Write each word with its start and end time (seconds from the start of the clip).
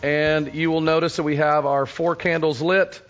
and 0.03 0.53
you 0.53 0.73
will 0.73 0.81
notice 0.81 1.15
that 1.15 1.23
we 1.23 1.37
have 1.37 1.67
our 1.67 1.87
four 1.87 2.17
candles 2.17 2.61
lit. 2.61 3.01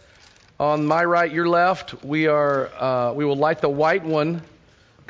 On 0.59 0.85
my 0.85 1.03
right, 1.03 1.32
your 1.32 1.48
left, 1.48 2.05
we 2.05 2.27
are 2.27 2.69
uh, 2.79 3.14
we 3.14 3.25
will 3.25 3.37
light 3.37 3.62
the 3.62 3.71
white 3.71 4.05
one 4.05 4.43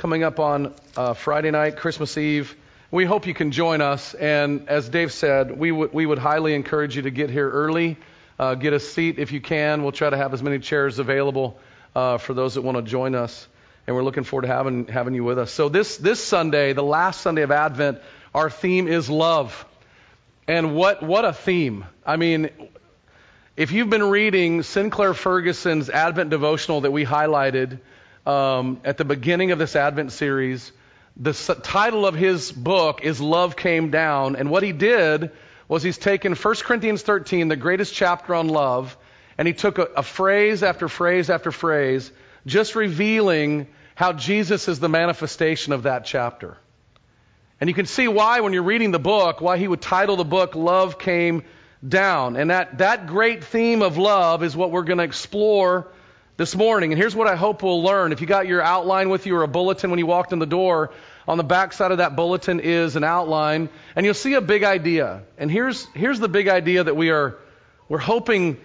coming 0.00 0.22
up 0.22 0.40
on 0.40 0.72
uh, 0.96 1.12
Friday 1.12 1.50
night, 1.50 1.76
Christmas 1.76 2.16
Eve. 2.16 2.56
We 2.90 3.04
hope 3.04 3.26
you 3.26 3.34
can 3.34 3.50
join 3.50 3.82
us. 3.82 4.14
And 4.14 4.66
as 4.66 4.88
Dave 4.88 5.12
said, 5.12 5.58
we, 5.58 5.68
w- 5.68 5.90
we 5.92 6.06
would 6.06 6.16
highly 6.16 6.54
encourage 6.54 6.96
you 6.96 7.02
to 7.02 7.10
get 7.10 7.28
here 7.28 7.50
early, 7.50 7.98
uh, 8.38 8.54
get 8.54 8.72
a 8.72 8.80
seat 8.80 9.18
if 9.18 9.30
you 9.30 9.42
can. 9.42 9.82
We'll 9.82 9.92
try 9.92 10.08
to 10.08 10.16
have 10.16 10.32
as 10.32 10.42
many 10.42 10.58
chairs 10.58 10.98
available 10.98 11.58
uh, 11.94 12.16
for 12.16 12.32
those 12.32 12.54
that 12.54 12.62
want 12.62 12.78
to 12.78 12.82
join 12.82 13.14
us. 13.14 13.46
And 13.86 13.94
we're 13.94 14.02
looking 14.02 14.24
forward 14.24 14.46
to 14.46 14.48
having, 14.48 14.86
having 14.86 15.12
you 15.12 15.22
with 15.22 15.38
us. 15.38 15.52
So, 15.52 15.68
this, 15.68 15.98
this 15.98 16.24
Sunday, 16.24 16.72
the 16.72 16.82
last 16.82 17.20
Sunday 17.20 17.42
of 17.42 17.50
Advent, 17.50 18.00
our 18.34 18.48
theme 18.48 18.88
is 18.88 19.10
love. 19.10 19.66
And 20.48 20.74
what, 20.74 21.02
what 21.02 21.26
a 21.26 21.34
theme. 21.34 21.84
I 22.06 22.16
mean, 22.16 22.48
if 23.54 23.70
you've 23.70 23.90
been 23.90 24.04
reading 24.04 24.62
Sinclair 24.62 25.12
Ferguson's 25.12 25.90
Advent 25.90 26.30
devotional 26.30 26.80
that 26.80 26.90
we 26.90 27.04
highlighted, 27.04 27.80
um, 28.26 28.80
at 28.84 28.96
the 28.96 29.04
beginning 29.04 29.52
of 29.52 29.58
this 29.58 29.76
Advent 29.76 30.12
series. 30.12 30.72
The 31.16 31.32
title 31.32 32.06
of 32.06 32.14
his 32.14 32.52
book 32.52 33.02
is 33.02 33.20
Love 33.20 33.56
Came 33.56 33.90
Down. 33.90 34.36
And 34.36 34.50
what 34.50 34.62
he 34.62 34.72
did 34.72 35.30
was 35.68 35.82
he's 35.82 35.98
taken 35.98 36.34
1 36.34 36.54
Corinthians 36.62 37.02
13, 37.02 37.48
the 37.48 37.56
greatest 37.56 37.94
chapter 37.94 38.34
on 38.34 38.48
love, 38.48 38.96
and 39.38 39.46
he 39.46 39.54
took 39.54 39.78
a, 39.78 39.82
a 39.96 40.02
phrase 40.02 40.62
after 40.62 40.88
phrase 40.88 41.30
after 41.30 41.52
phrase, 41.52 42.10
just 42.46 42.74
revealing 42.74 43.68
how 43.94 44.12
Jesus 44.12 44.66
is 44.68 44.80
the 44.80 44.88
manifestation 44.88 45.72
of 45.72 45.84
that 45.84 46.04
chapter. 46.04 46.56
And 47.60 47.68
you 47.68 47.74
can 47.74 47.86
see 47.86 48.08
why, 48.08 48.40
when 48.40 48.52
you're 48.52 48.62
reading 48.62 48.90
the 48.90 48.98
book, 48.98 49.40
why 49.40 49.58
he 49.58 49.68
would 49.68 49.82
title 49.82 50.16
the 50.16 50.24
book 50.24 50.54
Love 50.54 50.98
Came 50.98 51.44
Down. 51.86 52.36
And 52.36 52.50
that, 52.50 52.78
that 52.78 53.06
great 53.06 53.44
theme 53.44 53.82
of 53.82 53.98
love 53.98 54.42
is 54.42 54.56
what 54.56 54.70
we're 54.70 54.84
going 54.84 54.98
to 54.98 55.04
explore 55.04 55.88
this 56.40 56.56
morning. 56.56 56.90
And 56.90 56.98
here's 56.98 57.14
what 57.14 57.26
I 57.26 57.36
hope 57.36 57.62
we'll 57.62 57.82
learn. 57.82 58.12
If 58.12 58.22
you 58.22 58.26
got 58.26 58.46
your 58.46 58.62
outline 58.62 59.10
with 59.10 59.26
you 59.26 59.36
or 59.36 59.42
a 59.42 59.46
bulletin 59.46 59.90
when 59.90 59.98
you 59.98 60.06
walked 60.06 60.32
in 60.32 60.38
the 60.38 60.46
door, 60.46 60.90
on 61.28 61.36
the 61.36 61.44
back 61.44 61.74
side 61.74 61.92
of 61.92 61.98
that 61.98 62.16
bulletin 62.16 62.60
is 62.60 62.96
an 62.96 63.04
outline, 63.04 63.68
and 63.94 64.06
you'll 64.06 64.14
see 64.14 64.32
a 64.32 64.40
big 64.40 64.64
idea. 64.64 65.20
And 65.36 65.50
here's, 65.50 65.84
here's 65.88 66.18
the 66.18 66.30
big 66.30 66.48
idea 66.48 66.82
that 66.82 66.96
we 66.96 67.10
are 67.10 67.36
we're 67.90 67.98
hoping 67.98 68.56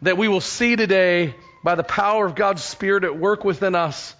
that 0.00 0.16
we 0.16 0.28
will 0.28 0.40
see 0.40 0.76
today 0.76 1.34
by 1.62 1.74
the 1.74 1.82
power 1.82 2.24
of 2.24 2.36
God's 2.36 2.64
Spirit 2.64 3.04
at 3.04 3.18
work 3.18 3.44
within 3.44 3.74
us. 3.74 4.14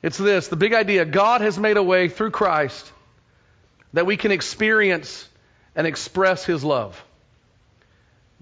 It's 0.00 0.16
this 0.16 0.46
the 0.46 0.54
big 0.54 0.72
idea 0.72 1.04
God 1.04 1.40
has 1.40 1.58
made 1.58 1.76
a 1.76 1.82
way 1.82 2.08
through 2.08 2.30
Christ 2.30 2.92
that 3.92 4.06
we 4.06 4.16
can 4.16 4.30
experience 4.30 5.28
and 5.74 5.84
express 5.84 6.44
His 6.44 6.62
love. 6.62 7.04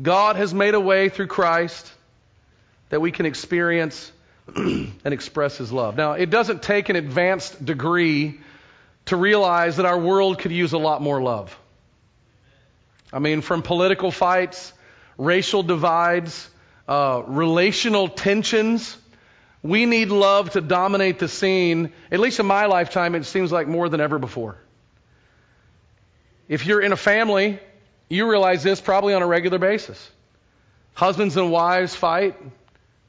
God 0.02 0.36
has 0.36 0.52
made 0.52 0.74
a 0.74 0.80
way 0.80 1.08
through 1.08 1.28
Christ 1.28 1.90
that 2.92 3.00
we 3.00 3.10
can 3.10 3.24
experience 3.24 4.12
and 4.54 4.92
express 5.06 5.56
His 5.56 5.72
love. 5.72 5.96
Now, 5.96 6.12
it 6.12 6.28
doesn't 6.28 6.62
take 6.62 6.90
an 6.90 6.96
advanced 6.96 7.64
degree 7.64 8.38
to 9.06 9.16
realize 9.16 9.78
that 9.78 9.86
our 9.86 9.98
world 9.98 10.38
could 10.38 10.52
use 10.52 10.74
a 10.74 10.78
lot 10.78 11.00
more 11.00 11.22
love. 11.22 11.58
I 13.10 13.18
mean, 13.18 13.40
from 13.40 13.62
political 13.62 14.10
fights, 14.10 14.74
racial 15.16 15.62
divides, 15.62 16.50
uh, 16.86 17.22
relational 17.26 18.08
tensions, 18.08 18.94
we 19.62 19.86
need 19.86 20.10
love 20.10 20.50
to 20.50 20.60
dominate 20.60 21.18
the 21.18 21.28
scene. 21.28 21.94
At 22.10 22.20
least 22.20 22.40
in 22.40 22.46
my 22.46 22.66
lifetime, 22.66 23.14
it 23.14 23.24
seems 23.24 23.50
like 23.50 23.68
more 23.68 23.88
than 23.88 24.02
ever 24.02 24.18
before. 24.18 24.58
If 26.46 26.66
you're 26.66 26.82
in 26.82 26.92
a 26.92 26.96
family, 26.98 27.58
you 28.10 28.28
realize 28.28 28.62
this 28.62 28.82
probably 28.82 29.14
on 29.14 29.22
a 29.22 29.26
regular 29.26 29.58
basis. 29.58 30.10
Husbands 30.92 31.38
and 31.38 31.50
wives 31.50 31.94
fight, 31.94 32.36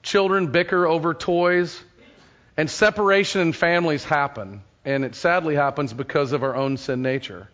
Children 0.03 0.47
bicker 0.47 0.86
over 0.86 1.14
toys, 1.14 1.81
and 2.58 2.69
separation 2.69 3.41
in 3.41 3.53
families 3.53 4.03
happen. 4.03 4.62
And 4.86 5.06
it 5.06 5.16
sadly 5.16 5.56
happens 5.56 5.94
because 5.94 6.34
of 6.34 6.44
our 6.44 6.56
own 6.56 6.78
sin 6.78 7.02
nature. 7.02 7.50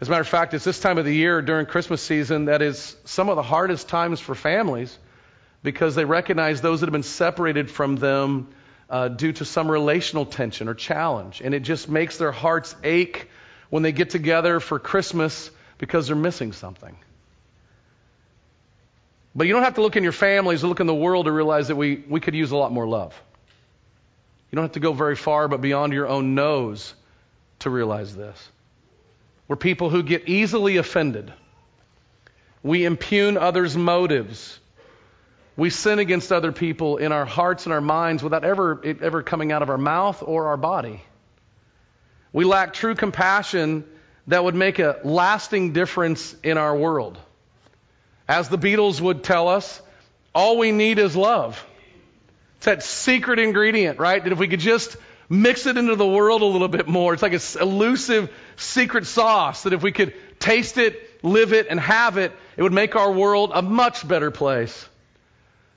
As 0.00 0.08
a 0.08 0.10
matter 0.10 0.22
of 0.22 0.28
fact, 0.28 0.54
it's 0.54 0.64
this 0.64 0.80
time 0.80 0.96
of 0.96 1.04
the 1.04 1.14
year 1.14 1.42
during 1.42 1.66
Christmas 1.66 2.00
season 2.00 2.46
that 2.46 2.62
is 2.62 2.96
some 3.04 3.28
of 3.28 3.36
the 3.36 3.42
hardest 3.42 3.88
times 3.88 4.18
for 4.20 4.34
families 4.34 4.96
because 5.62 5.94
they 5.94 6.04
recognize 6.04 6.60
those 6.60 6.80
that 6.80 6.86
have 6.86 6.92
been 6.92 7.02
separated 7.02 7.70
from 7.70 7.96
them 7.96 8.48
uh, 8.88 9.08
due 9.08 9.32
to 9.32 9.44
some 9.44 9.70
relational 9.70 10.24
tension 10.24 10.68
or 10.68 10.74
challenge. 10.74 11.42
And 11.42 11.52
it 11.52 11.60
just 11.60 11.88
makes 11.88 12.16
their 12.16 12.32
hearts 12.32 12.74
ache 12.82 13.28
when 13.70 13.82
they 13.82 13.92
get 13.92 14.10
together 14.10 14.60
for 14.60 14.78
Christmas 14.78 15.50
because 15.78 16.06
they're 16.06 16.16
missing 16.16 16.52
something. 16.52 16.96
But 19.34 19.46
you 19.46 19.52
don't 19.52 19.62
have 19.62 19.74
to 19.74 19.82
look 19.82 19.96
in 19.96 20.02
your 20.02 20.12
families 20.12 20.64
or 20.64 20.68
look 20.68 20.80
in 20.80 20.86
the 20.86 20.94
world 20.94 21.26
to 21.26 21.32
realize 21.32 21.68
that 21.68 21.76
we, 21.76 22.02
we 22.08 22.20
could 22.20 22.34
use 22.34 22.50
a 22.50 22.56
lot 22.56 22.72
more 22.72 22.86
love. 22.86 23.20
You 24.50 24.56
don't 24.56 24.64
have 24.64 24.72
to 24.72 24.80
go 24.80 24.92
very 24.92 25.16
far, 25.16 25.48
but 25.48 25.60
beyond 25.60 25.92
your 25.92 26.08
own 26.08 26.34
nose 26.34 26.94
to 27.60 27.70
realize 27.70 28.14
this. 28.16 28.36
We're 29.46 29.56
people 29.56 29.90
who 29.90 30.02
get 30.02 30.28
easily 30.28 30.76
offended. 30.76 31.32
We 32.62 32.84
impugn 32.84 33.36
others' 33.36 33.76
motives. 33.76 34.58
We 35.56 35.70
sin 35.70 35.98
against 35.98 36.32
other 36.32 36.52
people 36.52 36.98
in 36.98 37.12
our 37.12 37.24
hearts 37.24 37.66
and 37.66 37.72
our 37.72 37.80
minds 37.80 38.22
without 38.22 38.44
ever, 38.44 38.80
it 38.82 39.02
ever 39.02 39.22
coming 39.22 39.52
out 39.52 39.62
of 39.62 39.70
our 39.70 39.78
mouth 39.78 40.22
or 40.24 40.48
our 40.48 40.56
body. 40.56 41.02
We 42.32 42.44
lack 42.44 42.74
true 42.74 42.94
compassion 42.94 43.84
that 44.26 44.44
would 44.44 44.54
make 44.54 44.78
a 44.78 45.00
lasting 45.02 45.72
difference 45.72 46.34
in 46.42 46.58
our 46.58 46.76
world. 46.76 47.18
As 48.28 48.50
the 48.50 48.58
Beatles 48.58 49.00
would 49.00 49.24
tell 49.24 49.48
us, 49.48 49.80
all 50.34 50.58
we 50.58 50.70
need 50.70 50.98
is 50.98 51.16
love. 51.16 51.64
It's 52.58 52.66
that 52.66 52.82
secret 52.82 53.38
ingredient, 53.38 53.98
right? 53.98 54.22
That 54.22 54.32
if 54.32 54.38
we 54.38 54.48
could 54.48 54.60
just 54.60 54.96
mix 55.30 55.66
it 55.66 55.76
into 55.78 55.96
the 55.96 56.06
world 56.06 56.42
a 56.42 56.46
little 56.46 56.68
bit 56.68 56.86
more, 56.86 57.14
it's 57.14 57.22
like 57.22 57.32
an 57.32 57.40
elusive 57.60 58.30
secret 58.56 59.06
sauce 59.06 59.62
that 59.62 59.72
if 59.72 59.82
we 59.82 59.92
could 59.92 60.14
taste 60.38 60.76
it, 60.76 61.24
live 61.24 61.52
it, 61.52 61.68
and 61.70 61.80
have 61.80 62.18
it, 62.18 62.32
it 62.56 62.62
would 62.62 62.72
make 62.72 62.96
our 62.96 63.10
world 63.10 63.52
a 63.54 63.62
much 63.62 64.06
better 64.06 64.30
place. 64.30 64.88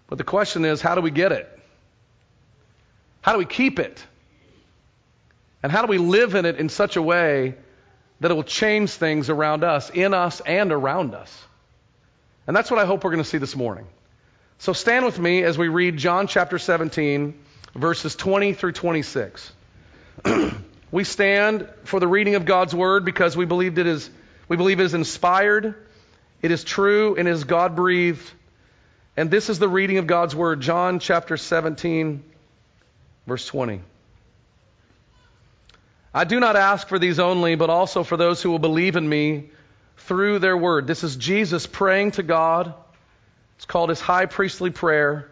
But 0.08 0.18
the 0.18 0.24
question 0.26 0.66
is, 0.66 0.82
how 0.82 0.96
do 0.96 1.02
we 1.02 1.12
get 1.12 1.32
it? 1.32 1.48
How 3.22 3.32
do 3.32 3.38
we 3.38 3.46
keep 3.46 3.80
it? 3.80 4.04
And 5.64 5.72
how 5.72 5.84
do 5.84 5.88
we 5.88 6.00
live 6.00 6.36
in 6.36 6.46
it 6.46 6.58
in 6.58 6.70
such 6.70 6.96
a 6.98 7.02
way 7.02 7.56
that 8.20 8.32
it 8.32 8.34
will 8.34 8.44
change 8.44 8.92
things 8.92 9.30
around 9.30 9.64
us, 9.64 9.90
in 9.90 10.14
us, 10.14 10.42
and 10.42 10.72
around 10.72 11.14
us? 11.14 11.32
And 12.52 12.56
that's 12.58 12.70
what 12.70 12.82
I 12.82 12.86
hope 12.86 13.06
we're 13.06 13.12
going 13.12 13.24
to 13.24 13.30
see 13.30 13.38
this 13.38 13.56
morning. 13.56 13.88
So 14.58 14.74
stand 14.74 15.06
with 15.06 15.18
me 15.18 15.42
as 15.44 15.58
we 15.58 15.70
read 15.70 15.96
John 15.96 16.28
chapter 16.28 16.60
17, 16.60 17.34
verses 17.76 18.14
20 18.18 18.52
through 18.52 18.74
26. 18.74 19.54
we 20.92 21.06
stand 21.06 21.70
for 21.86 22.02
the 22.02 22.10
reading 22.10 22.36
of 22.36 22.44
God's 22.44 22.76
word 22.76 23.06
because 23.06 23.38
we 23.38 23.46
believe 23.46 23.80
it 23.80 23.88
is 23.88 24.10
we 24.50 24.58
believe 24.58 24.82
it 24.82 24.84
is 24.84 24.94
inspired, 24.94 25.76
it 26.42 26.52
is 26.52 26.66
true, 26.66 27.16
and 27.16 27.26
it 27.26 27.32
is 27.32 27.46
God 27.46 27.78
breathed. 27.78 28.30
And 29.16 29.32
this 29.32 29.50
is 29.50 29.58
the 29.58 29.70
reading 29.70 29.98
of 29.98 30.06
God's 30.06 30.36
word, 30.36 30.60
John 30.60 31.00
chapter 31.00 31.38
17, 31.38 32.22
verse 33.28 33.46
20. 33.46 33.80
I 36.14 36.26
do 36.26 36.42
not 36.42 36.58
ask 36.58 36.90
for 36.90 37.00
these 37.00 37.18
only, 37.18 37.56
but 37.56 37.70
also 37.70 38.04
for 38.04 38.18
those 38.18 38.42
who 38.42 38.52
will 38.52 38.60
believe 38.60 38.98
in 38.98 39.08
me 39.08 39.52
through 40.06 40.40
their 40.40 40.58
word. 40.58 40.88
This 40.88 41.04
is 41.04 41.16
Jesus 41.16 41.68
praying 41.68 42.12
to 42.12 42.24
God. 42.24 42.74
It's 43.58 43.66
called 43.66 43.90
his 43.90 44.02
high 44.02 44.26
priestly 44.26 44.70
prayer. 44.70 45.30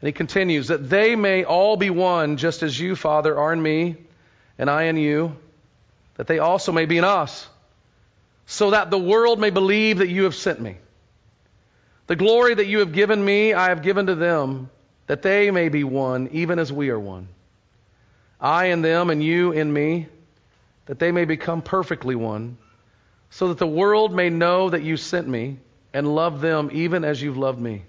And 0.00 0.08
he 0.08 0.12
continues, 0.12 0.68
that 0.68 0.88
they 0.88 1.16
may 1.16 1.44
all 1.44 1.76
be 1.76 1.90
one, 1.90 2.36
just 2.36 2.62
as 2.62 2.78
you, 2.78 2.96
Father, 2.96 3.38
are 3.38 3.52
in 3.52 3.62
me, 3.62 3.96
and 4.58 4.68
I 4.68 4.84
in 4.84 4.96
you, 4.96 5.36
that 6.16 6.26
they 6.26 6.38
also 6.38 6.72
may 6.72 6.84
be 6.84 6.98
in 6.98 7.04
us, 7.04 7.46
so 8.46 8.70
that 8.70 8.90
the 8.90 8.98
world 8.98 9.38
may 9.38 9.50
believe 9.50 9.98
that 9.98 10.08
you 10.08 10.24
have 10.24 10.34
sent 10.34 10.60
me. 10.60 10.76
The 12.06 12.16
glory 12.16 12.54
that 12.54 12.66
you 12.66 12.80
have 12.80 12.92
given 12.92 13.24
me, 13.24 13.54
I 13.54 13.70
have 13.70 13.82
given 13.82 14.06
to 14.06 14.14
them, 14.14 14.70
that 15.06 15.22
they 15.22 15.50
may 15.50 15.68
be 15.70 15.82
one, 15.82 16.28
even 16.32 16.58
as 16.58 16.72
we 16.72 16.90
are 16.90 17.00
one. 17.00 17.28
I 18.38 18.66
in 18.66 18.82
them, 18.82 19.08
and 19.08 19.22
you 19.22 19.52
in 19.52 19.72
me, 19.72 20.08
that 20.86 20.98
they 20.98 21.10
may 21.10 21.24
become 21.24 21.62
perfectly 21.62 22.14
one 22.14 22.58
so 23.30 23.48
that 23.48 23.58
the 23.58 23.66
world 23.66 24.14
may 24.14 24.30
know 24.30 24.70
that 24.70 24.82
you 24.82 24.96
sent 24.96 25.28
me 25.28 25.58
and 25.92 26.14
love 26.14 26.40
them 26.40 26.70
even 26.72 27.04
as 27.04 27.20
you've 27.20 27.38
loved 27.38 27.60
me. 27.60 27.82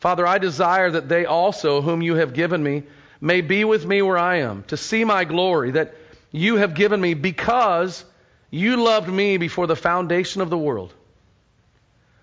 Father, 0.00 0.26
I 0.26 0.38
desire 0.38 0.90
that 0.90 1.08
they 1.08 1.24
also, 1.24 1.80
whom 1.80 2.02
you 2.02 2.16
have 2.16 2.34
given 2.34 2.62
me, 2.62 2.84
may 3.20 3.40
be 3.40 3.64
with 3.64 3.84
me 3.86 4.02
where 4.02 4.18
I 4.18 4.36
am, 4.38 4.64
to 4.64 4.76
see 4.76 5.04
my 5.04 5.24
glory 5.24 5.72
that 5.72 5.94
you 6.30 6.56
have 6.56 6.74
given 6.74 7.00
me 7.00 7.14
because 7.14 8.04
you 8.50 8.76
loved 8.76 9.08
me 9.08 9.36
before 9.36 9.66
the 9.66 9.76
foundation 9.76 10.42
of 10.42 10.50
the 10.50 10.58
world. 10.58 10.92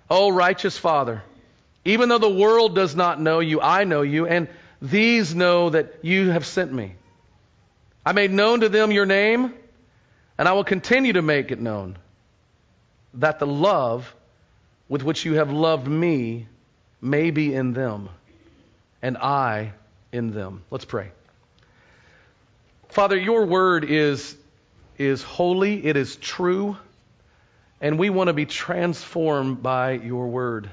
O 0.09 0.29
righteous 0.29 0.77
Father, 0.77 1.23
even 1.85 2.09
though 2.09 2.19
the 2.19 2.29
world 2.29 2.75
does 2.75 2.95
not 2.95 3.19
know 3.19 3.39
you, 3.39 3.59
I 3.59 3.83
know 3.83 4.03
you, 4.03 4.27
and 4.27 4.47
these 4.81 5.33
know 5.33 5.71
that 5.71 5.99
you 6.01 6.29
have 6.29 6.45
sent 6.45 6.71
me. 6.71 6.95
I 8.05 8.11
made 8.11 8.31
known 8.31 8.61
to 8.61 8.69
them 8.69 8.91
your 8.91 9.05
name, 9.05 9.53
and 10.37 10.47
I 10.47 10.53
will 10.53 10.63
continue 10.63 11.13
to 11.13 11.21
make 11.21 11.51
it 11.51 11.59
known, 11.59 11.97
that 13.15 13.39
the 13.39 13.47
love 13.47 14.13
with 14.89 15.03
which 15.03 15.25
you 15.25 15.35
have 15.35 15.51
loved 15.51 15.87
me 15.87 16.47
may 17.01 17.31
be 17.31 17.53
in 17.53 17.73
them, 17.73 18.09
and 19.01 19.17
I 19.17 19.73
in 20.11 20.31
them. 20.31 20.63
Let's 20.71 20.85
pray. 20.85 21.11
Father, 22.89 23.17
your 23.17 23.45
word 23.45 23.83
is, 23.85 24.35
is 24.97 25.23
holy, 25.23 25.85
it 25.85 25.97
is 25.97 26.15
true, 26.15 26.77
and 27.81 27.99
we 27.99 28.09
want 28.09 28.27
to 28.27 28.33
be 28.33 28.45
transformed 28.45 29.61
by 29.61 29.93
your 29.93 30.27
word. 30.27 30.69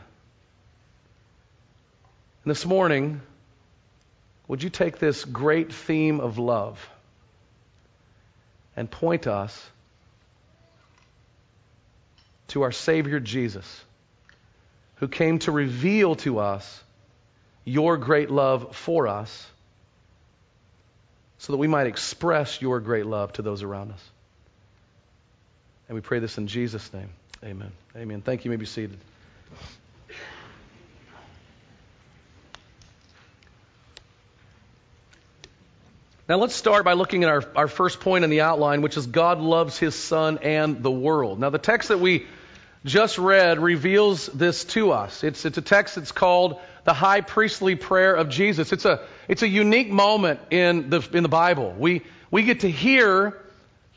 And 2.44 2.50
this 2.50 2.64
morning, 2.64 3.20
would 4.48 4.62
you 4.62 4.70
take 4.70 4.98
this 4.98 5.24
great 5.24 5.72
theme 5.72 6.20
of 6.20 6.38
love 6.38 6.78
and 8.81 8.91
point 8.91 9.27
us 9.27 9.71
to 12.49 12.62
our 12.62 12.73
Savior 12.73 13.21
Jesus, 13.21 13.85
who 14.94 15.06
came 15.06 15.38
to 15.41 15.53
reveal 15.53 16.15
to 16.17 16.38
us 16.38 16.82
your 17.67 17.99
great 17.99 18.31
love 18.31 18.75
for 18.75 19.06
us 19.06 19.47
so 21.37 21.53
that 21.53 21.59
we 21.59 21.69
might 21.69 21.88
express 21.88 22.62
your 22.62 22.81
great 22.81 23.05
love 23.05 23.35
to 23.35 23.43
those 23.43 23.62
around 23.62 23.93
us. 23.93 24.03
And 25.91 25.94
we 25.94 26.00
pray 26.00 26.19
this 26.19 26.38
in 26.38 26.47
Jesus' 26.47 26.91
name. 26.94 27.11
Amen. 27.44 27.73
Amen. 27.94 28.23
Thank 28.23 28.47
you. 28.47 28.50
you 28.50 28.56
may 28.56 28.61
be 28.61 28.65
seated. 28.65 28.97
Now 36.31 36.37
let's 36.37 36.55
start 36.55 36.85
by 36.85 36.93
looking 36.93 37.25
at 37.25 37.29
our, 37.29 37.43
our 37.56 37.67
first 37.67 37.99
point 37.99 38.23
in 38.23 38.31
the 38.31 38.43
outline, 38.43 38.82
which 38.82 38.97
is 38.97 39.05
God 39.05 39.41
loves 39.41 39.77
his 39.77 39.97
son 39.97 40.38
and 40.43 40.81
the 40.81 40.91
world. 40.91 41.41
Now 41.41 41.50
the 41.50 41.59
text 41.59 41.88
that 41.88 41.99
we 41.99 42.25
just 42.85 43.19
read 43.19 43.59
reveals 43.59 44.27
this 44.27 44.62
to 44.67 44.93
us. 44.93 45.25
It's, 45.25 45.44
it's 45.44 45.59
a 45.59 45.61
text 45.61 45.97
that's 45.97 46.12
called 46.12 46.61
the 46.85 46.93
high 46.93 47.21
priestly 47.21 47.75
prayer 47.75 48.15
of 48.15 48.29
Jesus. 48.29 48.73
It's 48.73 48.85
a, 48.85 49.05
it's 49.27 49.43
a 49.43 49.49
unique 49.49 49.91
moment 49.91 50.38
in 50.53 50.88
the, 50.88 51.05
in 51.12 51.25
the 51.25 51.29
Bible. 51.29 51.75
We, 51.77 52.03
we 52.31 52.44
get 52.44 52.61
to 52.61 52.71
hear, 52.71 53.37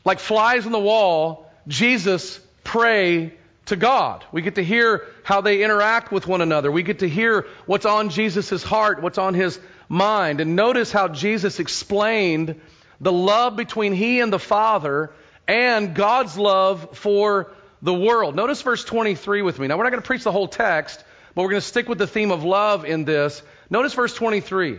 like 0.04 0.18
flies 0.18 0.66
on 0.66 0.72
the 0.72 0.80
wall, 0.80 1.48
Jesus 1.68 2.40
pray 2.64 3.34
to 3.66 3.76
God. 3.76 4.24
We 4.32 4.42
get 4.42 4.56
to 4.56 4.64
hear 4.64 5.06
how 5.22 5.40
they 5.40 5.62
interact 5.62 6.10
with 6.10 6.26
one 6.26 6.40
another. 6.40 6.72
We 6.72 6.82
get 6.82 6.98
to 6.98 7.08
hear 7.08 7.46
what's 7.66 7.86
on 7.86 8.08
Jesus' 8.08 8.64
heart, 8.64 9.00
what's 9.02 9.18
on 9.18 9.34
his 9.34 9.60
mind. 9.88 10.40
And 10.40 10.56
notice 10.56 10.92
how 10.92 11.08
Jesus 11.08 11.60
explained 11.60 12.60
the 13.00 13.12
love 13.12 13.56
between 13.56 13.92
he 13.92 14.20
and 14.20 14.32
the 14.32 14.38
Father 14.38 15.12
and 15.46 15.94
God's 15.94 16.38
love 16.38 16.96
for 16.96 17.52
the 17.82 17.94
world. 17.94 18.34
Notice 18.34 18.62
verse 18.62 18.84
23 18.84 19.42
with 19.42 19.58
me. 19.58 19.66
Now, 19.66 19.76
we're 19.76 19.84
not 19.84 19.90
going 19.90 20.02
to 20.02 20.06
preach 20.06 20.24
the 20.24 20.32
whole 20.32 20.48
text, 20.48 21.04
but 21.34 21.42
we're 21.42 21.50
going 21.50 21.60
to 21.60 21.66
stick 21.66 21.88
with 21.88 21.98
the 21.98 22.06
theme 22.06 22.30
of 22.30 22.44
love 22.44 22.84
in 22.84 23.04
this. 23.04 23.42
Notice 23.68 23.92
verse 23.92 24.14
23. 24.14 24.78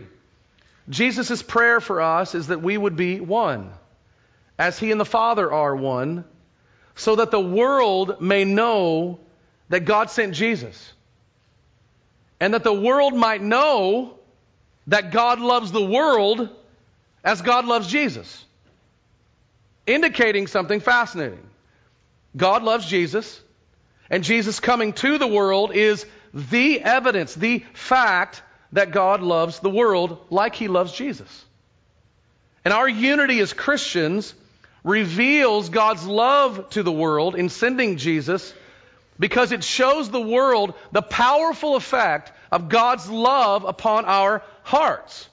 Jesus' 0.90 1.42
prayer 1.42 1.82
for 1.82 2.02
us 2.02 2.36
is 2.36 2.48
that 2.48 2.62
we 2.62 2.78
would 2.78 2.96
be 2.96 3.20
one, 3.20 3.72
as 4.58 4.80
he 4.80 4.92
and 4.92 5.00
the 5.00 5.06
Father 5.06 5.52
are 5.52 5.76
one, 5.76 6.26
so 6.96 7.18
that 7.18 7.32
the 7.32 7.40
world 7.40 8.22
may 8.22 8.44
know 8.46 9.20
that 9.70 9.82
God 9.82 10.10
sent 10.10 10.34
Jesus. 10.34 10.94
And 12.40 12.54
that 12.54 12.64
the 12.64 12.74
world 12.74 13.14
might 13.14 13.42
know 13.42 14.20
that 14.88 15.12
God 15.12 15.40
loves 15.40 15.72
the 15.72 15.84
world 15.84 16.50
as 17.24 17.42
God 17.42 17.66
loves 17.66 17.88
Jesus. 17.88 18.46
Indicating 19.88 20.48
something 20.48 20.80
fascinating. 20.80 21.44
God 22.36 22.64
loves 22.64 22.86
Jesus, 22.86 23.40
and 24.10 24.24
Jesus 24.24 24.60
coming 24.60 24.94
to 24.94 25.18
the 25.18 25.28
world 25.28 25.74
is 25.74 26.06
the 26.34 26.82
evidence, 26.82 27.34
the 27.34 27.64
fact 27.74 28.42
that 28.74 28.92
God 28.92 29.22
loves 29.22 29.60
the 29.60 29.70
world 29.70 30.26
like 30.30 30.56
he 30.56 30.68
loves 30.68 30.92
Jesus. 30.92 31.46
And 32.66 32.74
our 32.74 32.90
unity 32.90 33.40
as 33.40 33.54
Christians 33.54 34.34
reveals 34.84 35.70
God's 35.70 36.06
love 36.06 36.70
to 36.72 36.84
the 36.84 36.92
world 36.92 37.36
in 37.36 37.50
sending 37.50 37.98
Jesus 37.98 38.54
because 39.18 39.52
it 39.52 39.64
shows 39.64 40.10
the 40.10 40.22
world 40.22 40.74
the 40.92 41.02
powerful 41.02 41.76
effect 41.76 42.32
of 42.52 42.70
God's 42.70 43.10
love 43.10 43.64
upon 43.64 44.06
our 44.06 44.44
hearts. 44.66 45.30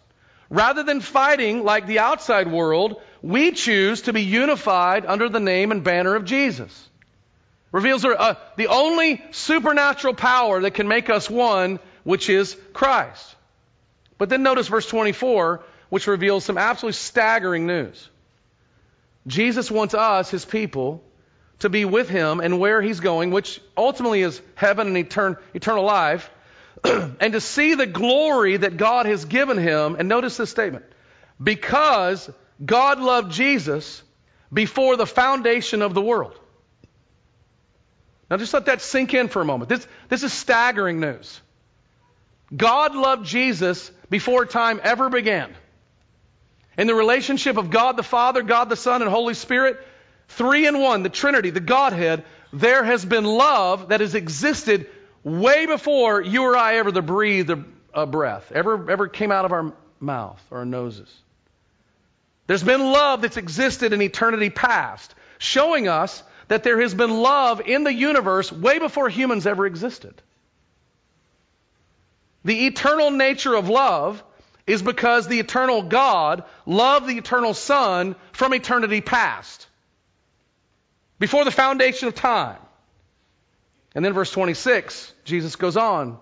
Rather 0.50 0.82
than 0.82 1.00
fighting 1.00 1.64
like 1.64 1.86
the 1.86 1.98
outside 2.00 2.46
world, 2.46 3.00
we 3.22 3.52
choose 3.52 4.02
to 4.02 4.12
be 4.12 4.22
unified 4.22 5.06
under 5.06 5.30
the 5.30 5.40
name 5.40 5.72
and 5.72 5.82
banner 5.82 6.14
of 6.14 6.26
Jesus. 6.26 6.88
Reveals 7.72 8.04
uh, 8.04 8.34
the 8.56 8.66
only 8.66 9.24
supernatural 9.30 10.12
power 10.12 10.60
that 10.60 10.74
can 10.74 10.88
make 10.88 11.08
us 11.08 11.30
one, 11.30 11.80
which 12.04 12.28
is 12.28 12.54
Christ. 12.74 13.34
But 14.18 14.28
then 14.28 14.42
notice 14.42 14.68
verse 14.68 14.86
24, 14.86 15.64
which 15.88 16.06
reveals 16.06 16.44
some 16.44 16.58
absolutely 16.58 16.96
staggering 16.96 17.66
news. 17.66 18.08
Jesus 19.26 19.70
wants 19.70 19.94
us, 19.94 20.30
his 20.30 20.44
people, 20.44 21.02
to 21.60 21.70
be 21.70 21.86
with 21.86 22.10
him 22.10 22.40
and 22.40 22.60
where 22.60 22.82
he's 22.82 23.00
going, 23.00 23.30
which 23.30 23.62
ultimately 23.76 24.20
is 24.20 24.42
heaven 24.54 24.94
and 24.94 25.08
etern- 25.08 25.38
eternal 25.54 25.84
life, 25.84 26.28
and 26.84 27.32
to 27.32 27.40
see 27.40 27.74
the 27.74 27.86
glory 27.86 28.56
that 28.56 28.76
God 28.76 29.06
has 29.06 29.24
given 29.24 29.58
him. 29.58 29.96
And 29.98 30.08
notice 30.08 30.36
this 30.36 30.50
statement 30.50 30.84
because 31.42 32.30
God 32.64 33.00
loved 33.00 33.32
Jesus 33.32 34.02
before 34.52 34.96
the 34.96 35.06
foundation 35.06 35.82
of 35.82 35.94
the 35.94 36.02
world. 36.02 36.38
Now 38.30 38.36
just 38.36 38.54
let 38.54 38.66
that 38.66 38.80
sink 38.80 39.14
in 39.14 39.28
for 39.28 39.42
a 39.42 39.44
moment. 39.44 39.68
This, 39.68 39.86
this 40.08 40.22
is 40.22 40.32
staggering 40.32 41.00
news. 41.00 41.40
God 42.54 42.94
loved 42.94 43.26
Jesus 43.26 43.90
before 44.10 44.46
time 44.46 44.80
ever 44.82 45.08
began. 45.08 45.54
In 46.78 46.86
the 46.86 46.94
relationship 46.94 47.56
of 47.56 47.70
God 47.70 47.96
the 47.96 48.02
Father, 48.02 48.42
God 48.42 48.68
the 48.68 48.76
Son, 48.76 49.02
and 49.02 49.10
Holy 49.10 49.34
Spirit, 49.34 49.78
three 50.28 50.66
in 50.66 50.78
one, 50.78 51.02
the 51.02 51.08
Trinity, 51.08 51.50
the 51.50 51.60
Godhead, 51.60 52.24
there 52.52 52.84
has 52.84 53.04
been 53.04 53.24
love 53.24 53.88
that 53.88 54.00
has 54.00 54.14
existed 54.14 54.86
way 55.24 55.66
before 55.66 56.20
you 56.20 56.42
or 56.42 56.56
I 56.56 56.76
ever 56.76 56.90
breathed 57.02 57.50
a, 57.94 58.06
breath, 58.06 58.50
ever, 58.52 58.90
ever 58.90 59.08
came 59.08 59.30
out 59.30 59.44
of 59.44 59.52
our 59.52 59.72
mouth 60.00 60.42
or 60.50 60.58
our 60.58 60.64
noses. 60.64 61.12
There's 62.46 62.62
been 62.62 62.80
love 62.92 63.22
that's 63.22 63.36
existed 63.36 63.92
in 63.92 64.02
eternity 64.02 64.50
past, 64.50 65.14
showing 65.38 65.88
us 65.88 66.22
that 66.48 66.64
there 66.64 66.80
has 66.80 66.92
been 66.92 67.10
love 67.10 67.60
in 67.60 67.84
the 67.84 67.94
universe 67.94 68.50
way 68.52 68.78
before 68.78 69.08
humans 69.08 69.46
ever 69.46 69.64
existed. 69.66 70.14
The 72.44 72.66
eternal 72.66 73.10
nature 73.10 73.54
of 73.54 73.68
love 73.68 74.22
is 74.66 74.82
because 74.82 75.28
the 75.28 75.38
eternal 75.38 75.82
God 75.82 76.44
loved 76.66 77.06
the 77.06 77.18
eternal 77.18 77.54
Son 77.54 78.16
from 78.32 78.54
eternity 78.54 79.00
past, 79.00 79.66
before 81.18 81.44
the 81.44 81.50
foundation 81.50 82.08
of 82.08 82.14
time. 82.14 82.58
And 83.94 84.04
then 84.04 84.12
verse 84.12 84.30
26, 84.30 85.12
Jesus 85.24 85.56
goes 85.56 85.76
on. 85.76 86.18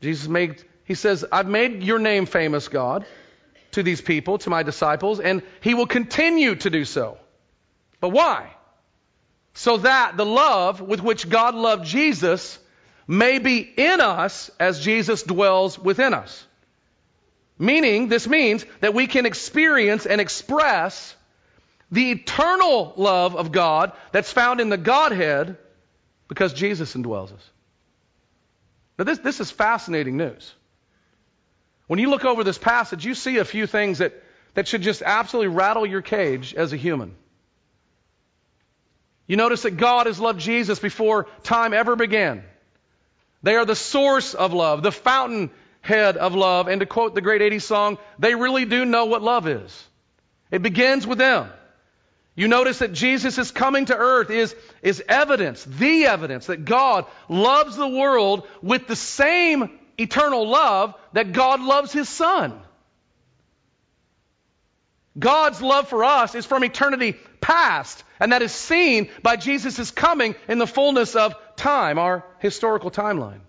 Jesus 0.00 0.28
made, 0.28 0.62
he 0.84 0.94
says, 0.94 1.24
I've 1.30 1.48
made 1.48 1.82
your 1.82 1.98
name 1.98 2.26
famous, 2.26 2.68
God, 2.68 3.04
to 3.72 3.82
these 3.82 4.00
people, 4.00 4.38
to 4.38 4.50
my 4.50 4.62
disciples, 4.62 5.20
and 5.20 5.42
he 5.60 5.74
will 5.74 5.86
continue 5.86 6.54
to 6.56 6.70
do 6.70 6.84
so. 6.84 7.18
But 8.00 8.10
why? 8.10 8.50
So 9.54 9.78
that 9.78 10.16
the 10.16 10.26
love 10.26 10.80
with 10.80 11.02
which 11.02 11.28
God 11.28 11.54
loved 11.54 11.86
Jesus 11.86 12.58
may 13.06 13.38
be 13.38 13.58
in 13.60 14.00
us 14.00 14.50
as 14.58 14.80
Jesus 14.80 15.22
dwells 15.22 15.78
within 15.78 16.14
us. 16.14 16.46
Meaning, 17.58 18.08
this 18.08 18.28
means 18.28 18.66
that 18.80 18.92
we 18.92 19.06
can 19.06 19.24
experience 19.24 20.04
and 20.04 20.20
express 20.20 21.14
the 21.90 22.10
eternal 22.10 22.92
love 22.96 23.36
of 23.36 23.52
God 23.52 23.92
that's 24.12 24.32
found 24.32 24.60
in 24.60 24.68
the 24.68 24.76
Godhead 24.76 25.56
because 26.28 26.52
Jesus 26.52 26.94
indwells 26.94 27.32
us. 27.32 27.50
Now, 28.98 29.04
this, 29.04 29.18
this 29.18 29.40
is 29.40 29.50
fascinating 29.50 30.16
news. 30.16 30.54
When 31.86 31.98
you 31.98 32.10
look 32.10 32.24
over 32.24 32.42
this 32.42 32.58
passage, 32.58 33.04
you 33.04 33.14
see 33.14 33.38
a 33.38 33.44
few 33.44 33.66
things 33.66 33.98
that, 33.98 34.12
that 34.54 34.66
should 34.66 34.82
just 34.82 35.02
absolutely 35.02 35.54
rattle 35.54 35.86
your 35.86 36.02
cage 36.02 36.54
as 36.54 36.72
a 36.72 36.76
human. 36.76 37.14
You 39.26 39.36
notice 39.36 39.62
that 39.62 39.72
God 39.72 40.06
has 40.06 40.20
loved 40.20 40.40
Jesus 40.40 40.78
before 40.78 41.26
time 41.42 41.74
ever 41.74 41.96
began. 41.96 42.44
They 43.42 43.56
are 43.56 43.64
the 43.64 43.76
source 43.76 44.34
of 44.34 44.52
love, 44.52 44.82
the 44.82 44.92
fountainhead 44.92 46.16
of 46.16 46.34
love. 46.34 46.68
And 46.68 46.80
to 46.80 46.86
quote 46.86 47.14
the 47.14 47.20
great 47.20 47.42
80s 47.42 47.62
song, 47.62 47.98
they 48.18 48.34
really 48.34 48.64
do 48.64 48.84
know 48.84 49.06
what 49.06 49.22
love 49.22 49.46
is. 49.46 49.84
It 50.50 50.62
begins 50.62 51.06
with 51.06 51.18
them. 51.18 51.50
You 52.36 52.48
notice 52.48 52.80
that 52.80 52.92
Jesus' 52.92 53.38
is 53.38 53.50
coming 53.50 53.86
to 53.86 53.96
earth 53.96 54.30
is, 54.30 54.54
is 54.82 55.02
evidence, 55.08 55.64
the 55.64 56.04
evidence 56.04 56.46
that 56.46 56.66
God 56.66 57.06
loves 57.30 57.76
the 57.76 57.88
world 57.88 58.46
with 58.62 58.86
the 58.86 58.94
same 58.94 59.78
eternal 59.98 60.46
love 60.46 60.94
that 61.14 61.32
God 61.32 61.62
loves 61.62 61.92
his 61.92 62.10
son. 62.10 62.60
God's 65.18 65.62
love 65.62 65.88
for 65.88 66.04
us 66.04 66.34
is 66.34 66.44
from 66.44 66.62
eternity 66.62 67.16
past, 67.40 68.04
and 68.20 68.32
that 68.32 68.42
is 68.42 68.52
seen 68.52 69.08
by 69.22 69.36
Jesus' 69.36 69.90
coming 69.90 70.34
in 70.46 70.58
the 70.58 70.66
fullness 70.66 71.16
of 71.16 71.34
time, 71.56 71.98
our 71.98 72.22
historical 72.40 72.90
timeline. 72.90 73.40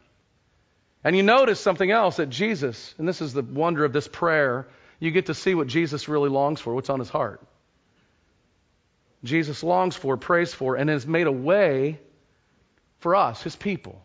And 1.03 1.13
you 1.15 1.23
notice 1.23 1.59
something 1.59 1.91
else 1.91 2.17
that 2.17 2.29
Jesus, 2.29 2.95
and 2.97 3.05
this 3.05 3.21
is 3.21 3.33
the 3.33 3.41
wonder 3.41 3.83
of 3.83 3.91
this 3.91 4.07
prayer, 4.07 4.67
you 5.01 5.11
get 5.11 5.25
to 5.25 5.33
see 5.33 5.55
what 5.55 5.67
Jesus 5.67 6.07
really 6.07 6.29
longs 6.29 6.61
for, 6.61 6.73
what's 6.73 6.89
on 6.89 6.99
his 6.99 7.09
heart. 7.09 7.41
Jesus 9.27 9.63
longs 9.63 9.95
for, 9.95 10.17
prays 10.17 10.53
for, 10.53 10.75
and 10.75 10.89
has 10.89 11.05
made 11.05 11.27
a 11.27 11.31
way 11.31 11.99
for 12.99 13.15
us, 13.15 13.43
his 13.43 13.55
people, 13.55 14.01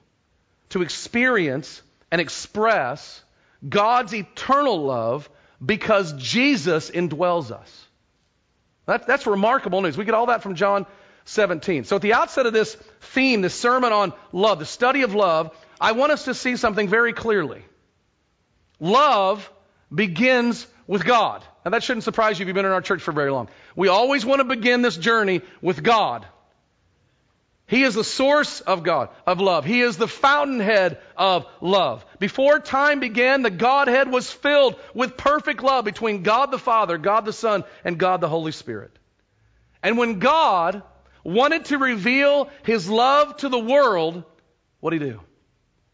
to 0.70 0.82
experience 0.82 1.82
and 2.10 2.20
express 2.20 3.22
God's 3.66 4.14
eternal 4.14 4.84
love 4.84 5.30
because 5.64 6.12
Jesus 6.14 6.90
indwells 6.90 7.50
us. 7.50 7.86
That, 8.86 9.06
that's 9.06 9.26
remarkable 9.26 9.80
news. 9.80 9.96
We 9.96 10.04
get 10.04 10.14
all 10.14 10.26
that 10.26 10.42
from 10.42 10.56
John 10.56 10.86
17. 11.24 11.84
So 11.84 11.96
at 11.96 12.02
the 12.02 12.14
outset 12.14 12.46
of 12.46 12.52
this 12.52 12.74
theme, 13.00 13.40
this 13.40 13.54
sermon 13.54 13.92
on 13.92 14.12
love, 14.32 14.58
the 14.58 14.66
study 14.66 15.02
of 15.02 15.14
love, 15.14 15.56
I 15.80 15.92
want 15.92 16.12
us 16.12 16.24
to 16.24 16.34
see 16.34 16.56
something 16.56 16.88
very 16.88 17.12
clearly. 17.12 17.62
Love 18.80 19.48
begins 19.94 20.66
with 20.86 21.04
God. 21.04 21.44
Now, 21.64 21.70
that 21.70 21.84
shouldn't 21.84 22.04
surprise 22.04 22.38
you 22.38 22.44
if 22.44 22.48
you've 22.48 22.54
been 22.54 22.66
in 22.66 22.72
our 22.72 22.80
church 22.80 23.02
for 23.02 23.12
very 23.12 23.30
long. 23.30 23.48
We 23.76 23.88
always 23.88 24.24
want 24.24 24.40
to 24.40 24.44
begin 24.44 24.82
this 24.82 24.96
journey 24.96 25.42
with 25.60 25.82
God. 25.82 26.26
He 27.66 27.84
is 27.84 27.94
the 27.94 28.04
source 28.04 28.60
of 28.60 28.82
God, 28.82 29.08
of 29.26 29.40
love. 29.40 29.64
He 29.64 29.80
is 29.80 29.96
the 29.96 30.08
fountainhead 30.08 30.98
of 31.16 31.46
love. 31.60 32.04
Before 32.18 32.58
time 32.58 33.00
began, 33.00 33.42
the 33.42 33.50
Godhead 33.50 34.10
was 34.10 34.30
filled 34.30 34.76
with 34.92 35.16
perfect 35.16 35.62
love 35.62 35.84
between 35.84 36.22
God 36.22 36.50
the 36.50 36.58
Father, 36.58 36.98
God 36.98 37.24
the 37.24 37.32
Son, 37.32 37.64
and 37.84 37.96
God 37.96 38.20
the 38.20 38.28
Holy 38.28 38.52
Spirit. 38.52 38.90
And 39.82 39.96
when 39.96 40.18
God 40.18 40.82
wanted 41.24 41.66
to 41.66 41.78
reveal 41.78 42.50
His 42.64 42.90
love 42.90 43.36
to 43.38 43.48
the 43.48 43.58
world, 43.58 44.24
what 44.80 44.90
did 44.90 45.00
He 45.00 45.08
do? 45.08 45.20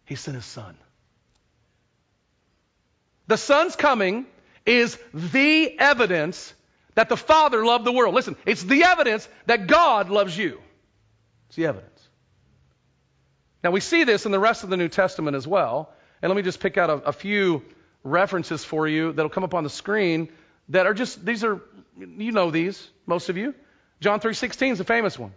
He 0.07 0.15
sent 0.15 0.35
His 0.35 0.47
Son. 0.47 0.75
The 3.29 3.37
Son's 3.37 3.77
coming 3.77 4.27
is 4.69 4.99
the 5.15 5.79
evidence 5.79 6.53
that 6.95 7.09
the 7.09 7.17
Father 7.17 7.65
loved 7.65 7.85
the 7.85 7.93
world. 7.93 8.15
Listen, 8.15 8.37
it's 8.45 8.63
the 8.63 8.85
evidence 8.85 9.29
that 9.47 9.67
God 9.67 10.11
loves 10.11 10.37
you. 10.37 10.61
It's 11.49 11.57
the 11.57 11.67
evidence. 11.67 12.09
Now, 13.65 13.71
we 13.71 13.81
see 13.81 14.05
this 14.05 14.27
in 14.27 14.33
the 14.33 14.39
rest 14.39 14.65
of 14.65 14.71
the 14.71 14.77
New 14.77 14.89
Testament 14.89 15.37
as 15.37 15.47
well. 15.47 15.93
And 16.21 16.31
let 16.31 16.37
me 16.37 16.43
just 16.43 16.61
pick 16.61 16.77
out 16.77 16.91
a, 16.91 16.95
a 16.95 17.13
few 17.13 17.63
references 18.05 18.65
for 18.65 18.87
you 18.87 19.13
that'll 19.13 19.31
come 19.31 19.45
up 19.45 19.55
on 19.55 19.65
the 19.65 19.71
screen 19.71 20.29
that 20.69 20.87
are 20.87 20.95
just, 20.95 21.25
these 21.25 21.45
are, 21.45 21.61
you 21.97 22.33
know 22.33 22.51
these, 22.51 22.89
most 23.07 23.29
of 23.29 23.37
you. 23.37 23.55
John 24.01 24.21
3.16 24.21 24.73
is 24.73 24.81
a 24.81 24.85
famous 24.85 25.19
one. 25.19 25.33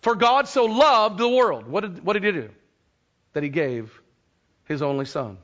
For 0.00 0.14
God 0.14 0.48
so 0.48 0.64
loved 0.64 1.18
the 1.18 1.28
world. 1.28 1.66
What 1.66 1.82
did, 1.82 2.04
what 2.04 2.14
did 2.14 2.24
he 2.24 2.32
do? 2.32 2.50
That 3.34 3.42
he 3.42 3.48
gave 3.48 3.92
his 4.64 4.82
only 4.82 5.04
son. 5.04 5.38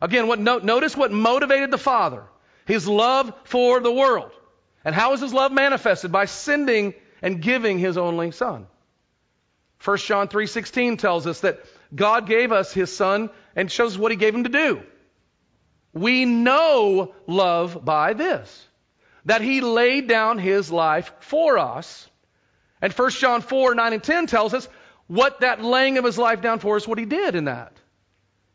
Again, 0.00 0.26
what, 0.26 0.38
no, 0.38 0.58
notice 0.58 0.96
what 0.96 1.12
motivated 1.12 1.70
the 1.70 1.78
Father. 1.78 2.24
His 2.66 2.88
love 2.88 3.32
for 3.44 3.80
the 3.80 3.92
world. 3.92 4.32
And 4.84 4.94
how 4.94 5.12
is 5.12 5.20
his 5.20 5.32
love 5.32 5.52
manifested? 5.52 6.12
By 6.12 6.26
sending 6.26 6.94
and 7.22 7.40
giving 7.40 7.78
his 7.78 7.96
only 7.96 8.30
son. 8.30 8.66
1 9.82 9.96
John 9.98 10.28
3:16 10.28 10.98
tells 10.98 11.26
us 11.26 11.40
that 11.40 11.64
God 11.94 12.26
gave 12.26 12.52
us 12.52 12.72
his 12.72 12.94
son 12.94 13.30
and 13.54 13.70
shows 13.70 13.98
what 13.98 14.12
he 14.12 14.16
gave 14.16 14.34
him 14.34 14.44
to 14.44 14.50
do. 14.50 14.82
We 15.92 16.24
know 16.24 17.14
love 17.26 17.84
by 17.84 18.14
this, 18.14 18.66
that 19.26 19.42
he 19.42 19.60
laid 19.60 20.08
down 20.08 20.38
his 20.38 20.70
life 20.70 21.12
for 21.20 21.58
us. 21.58 22.08
And 22.82 22.92
1 22.92 23.10
John 23.10 23.42
4, 23.42 23.74
9 23.74 23.92
and 23.92 24.02
10 24.02 24.26
tells 24.26 24.54
us 24.54 24.68
what 25.06 25.40
that 25.40 25.62
laying 25.62 25.98
of 25.98 26.04
his 26.04 26.18
life 26.18 26.40
down 26.40 26.58
for 26.58 26.76
us, 26.76 26.88
what 26.88 26.98
he 26.98 27.04
did 27.04 27.34
in 27.34 27.44
that. 27.44 27.72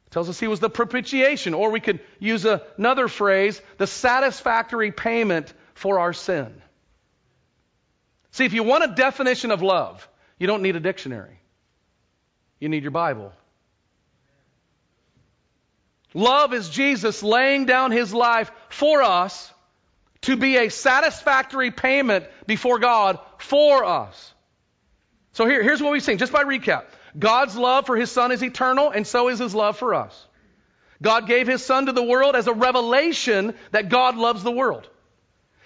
It 0.09 0.13
tells 0.13 0.27
us 0.27 0.39
he 0.39 0.47
was 0.47 0.59
the 0.59 0.71
propitiation, 0.71 1.53
or 1.53 1.69
we 1.69 1.79
could 1.79 1.99
use 2.17 2.43
another 2.43 3.07
phrase, 3.07 3.61
the 3.77 3.85
satisfactory 3.85 4.91
payment 4.91 5.53
for 5.75 5.99
our 5.99 6.13
sin. 6.13 6.61
See, 8.31 8.45
if 8.45 8.53
you 8.53 8.63
want 8.63 8.83
a 8.85 8.95
definition 8.95 9.51
of 9.51 9.61
love, 9.61 10.07
you 10.39 10.47
don't 10.47 10.63
need 10.63 10.75
a 10.75 10.79
dictionary. 10.79 11.39
You 12.59 12.69
need 12.69 12.81
your 12.81 12.91
Bible. 12.91 13.31
Love 16.15 16.55
is 16.55 16.69
Jesus 16.69 17.21
laying 17.21 17.65
down 17.65 17.91
his 17.91 18.11
life 18.11 18.51
for 18.69 19.03
us 19.03 19.53
to 20.21 20.35
be 20.35 20.57
a 20.57 20.69
satisfactory 20.69 21.69
payment 21.69 22.25
before 22.47 22.79
God 22.79 23.19
for 23.37 23.85
us. 23.85 24.33
So 25.33 25.45
here, 25.45 25.61
here's 25.61 25.81
what 25.83 25.91
we've 25.91 26.03
seen, 26.03 26.17
just 26.17 26.33
by 26.33 26.43
recap. 26.43 26.85
God's 27.17 27.55
love 27.55 27.85
for 27.85 27.95
his 27.95 28.11
son 28.11 28.31
is 28.31 28.43
eternal, 28.43 28.91
and 28.91 29.05
so 29.05 29.29
is 29.29 29.39
his 29.39 29.55
love 29.55 29.77
for 29.77 29.95
us. 29.95 30.27
God 31.01 31.27
gave 31.27 31.47
his 31.47 31.65
son 31.65 31.85
to 31.85 31.93
the 31.93 32.03
world 32.03 32.35
as 32.35 32.47
a 32.47 32.53
revelation 32.53 33.53
that 33.71 33.89
God 33.89 34.17
loves 34.17 34.43
the 34.43 34.51
world. 34.51 34.87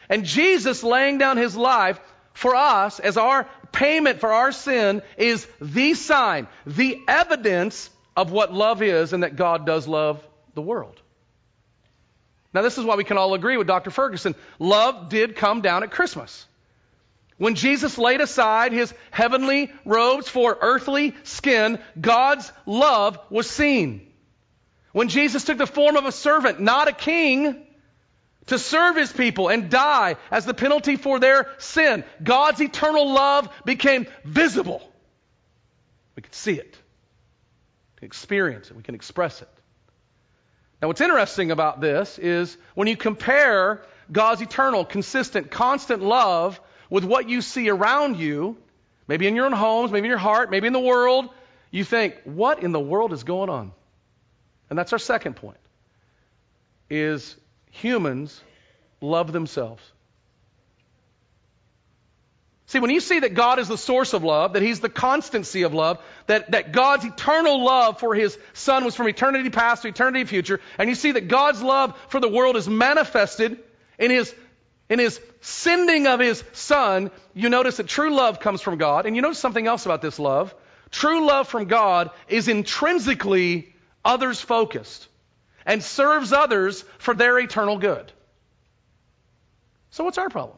And 0.10 0.26
Jesus 0.26 0.84
laying 0.84 1.18
down 1.18 1.38
his 1.38 1.56
life 1.56 2.00
for 2.34 2.56
us 2.56 3.00
as 3.00 3.18
our 3.18 3.50
payment 3.72 4.20
for 4.20 4.32
our 4.32 4.52
sin 4.52 5.02
is 5.18 5.48
the 5.60 5.94
sign, 5.96 6.48
the 6.66 7.02
evidence 7.08 7.90
of 8.16 8.32
what 8.32 8.54
love 8.54 8.82
is 8.82 9.14
and 9.14 9.24
that 9.24 9.36
God 9.36 9.66
does 9.66 9.88
love 9.88 10.26
the 10.54 10.62
world. 10.62 11.00
Now, 12.54 12.62
this 12.62 12.78
is 12.78 12.86
why 12.86 12.96
we 12.96 13.04
can 13.04 13.18
all 13.18 13.34
agree 13.34 13.58
with 13.58 13.66
Dr. 13.66 13.90
Ferguson. 13.90 14.36
Love 14.60 15.10
did 15.10 15.36
come 15.36 15.62
down 15.62 15.82
at 15.82 15.90
Christmas. 15.90 16.46
When 17.38 17.56
Jesus 17.56 17.98
laid 17.98 18.22
aside 18.22 18.72
his 18.72 18.94
heavenly 19.12 19.72
robes 19.86 20.30
for 20.30 20.58
earthly 20.62 21.16
skin, 21.24 21.80
God's 22.00 22.52
love 22.66 23.20
was 23.30 23.50
seen. 23.50 24.12
When 24.92 25.10
Jesus 25.10 25.44
took 25.44 25.58
the 25.58 25.66
form 25.68 25.98
of 25.98 26.06
a 26.06 26.12
servant, 26.12 26.60
not 26.60 26.88
a 26.88 26.94
king, 26.94 27.66
to 28.48 28.60
serve 28.60 28.96
his 28.96 29.12
people 29.12 29.50
and 29.50 29.70
die 29.70 30.18
as 30.30 30.46
the 30.46 30.54
penalty 30.54 30.96
for 30.96 31.20
their 31.20 31.50
sin, 31.58 32.04
God's 32.22 32.62
eternal 32.62 33.12
love 33.12 33.50
became 33.66 34.06
visible. 34.24 34.82
We 36.16 36.22
can 36.22 36.34
see 36.34 36.54
it, 36.54 36.78
we 37.96 38.00
can 38.00 38.06
experience 38.06 38.70
it, 38.70 38.78
we 38.78 38.84
can 38.84 38.96
express 38.96 39.42
it. 39.42 39.50
Now, 40.82 40.90
what's 40.90 41.02
interesting 41.02 41.52
about 41.52 41.80
this 41.80 42.20
is 42.20 42.58
when 42.76 42.88
you 42.88 42.98
compare 42.98 43.82
God's 44.12 44.42
eternal, 44.42 44.84
consistent, 44.84 45.50
constant 45.50 46.04
love 46.04 46.60
with 46.94 47.04
what 47.04 47.28
you 47.28 47.42
see 47.42 47.70
around 47.70 48.18
you, 48.18 48.56
maybe 49.08 49.26
in 49.26 49.36
your 49.36 49.48
own 49.48 49.52
homes, 49.52 49.92
maybe 49.92 50.06
in 50.06 50.12
your 50.12 50.20
heart, 50.20 50.52
maybe 50.52 50.68
in 50.68 50.74
the 50.74 50.80
world, 50.80 51.28
you 51.72 51.84
think, 51.84 52.16
what 52.24 52.62
in 52.62 52.72
the 52.72 52.80
world 52.80 53.14
is 53.14 53.24
going 53.24 53.50
on? 53.50 53.72
And 54.70 54.78
that's 54.78 54.94
our 54.94 55.00
second 55.00 55.36
point. 55.36 55.58
Is 56.92 57.36
humans 57.72 58.40
love 59.02 59.32
themselves. 59.32 59.82
See, 62.68 62.78
when 62.78 62.92
you 62.92 63.00
see 63.00 63.22
that 63.22 63.34
God 63.34 63.58
is 63.58 63.68
the 63.68 63.78
source 63.78 64.14
of 64.14 64.24
love, 64.24 64.54
that 64.54 64.62
He's 64.62 64.80
the 64.80 64.88
constancy 64.88 65.64
of 65.64 65.74
love, 65.74 65.98
that, 66.28 66.52
that 66.52 66.74
God's 66.74 67.06
eternal 67.06 67.66
love 67.66 68.00
for 68.00 68.14
His 68.14 68.38
Son 68.54 68.86
was 68.86 68.94
from 68.94 69.10
eternity 69.10 69.50
past 69.50 69.82
to 69.82 69.88
eternity 69.88 70.26
future, 70.26 70.62
and 70.78 70.88
you 70.90 70.94
see 70.94 71.14
that 71.14 71.28
God's 71.28 71.64
love 71.64 72.00
for 72.10 72.20
the 72.20 72.30
world 72.30 72.56
is 72.56 72.70
manifested 72.70 73.58
in 73.98 74.12
His, 74.12 74.34
in 74.90 75.00
His 75.00 75.20
sending 75.42 76.08
of 76.08 76.20
His 76.20 76.44
Son, 76.54 77.12
you 77.34 77.50
notice 77.50 77.78
that 77.78 77.88
true 77.88 78.14
love 78.14 78.40
comes 78.40 78.62
from 78.62 78.78
God. 78.78 79.06
And 79.06 79.16
you 79.16 79.22
notice 79.22 79.40
something 79.40 79.66
else 79.66 79.86
about 79.86 80.02
this 80.02 80.20
love. 80.20 80.54
True 80.92 81.26
love 81.26 81.48
from 81.48 81.66
God 81.66 82.12
is 82.28 82.48
intrinsically 82.48 83.74
others 84.06 84.40
focused 84.40 85.08
and 85.66 85.84
serves 85.84 86.34
others 86.34 86.84
for 86.98 87.14
their 87.14 87.40
eternal 87.40 87.78
good. 87.78 88.12
So, 89.92 90.04
what's 90.04 90.18
our 90.18 90.30
problem? 90.30 90.58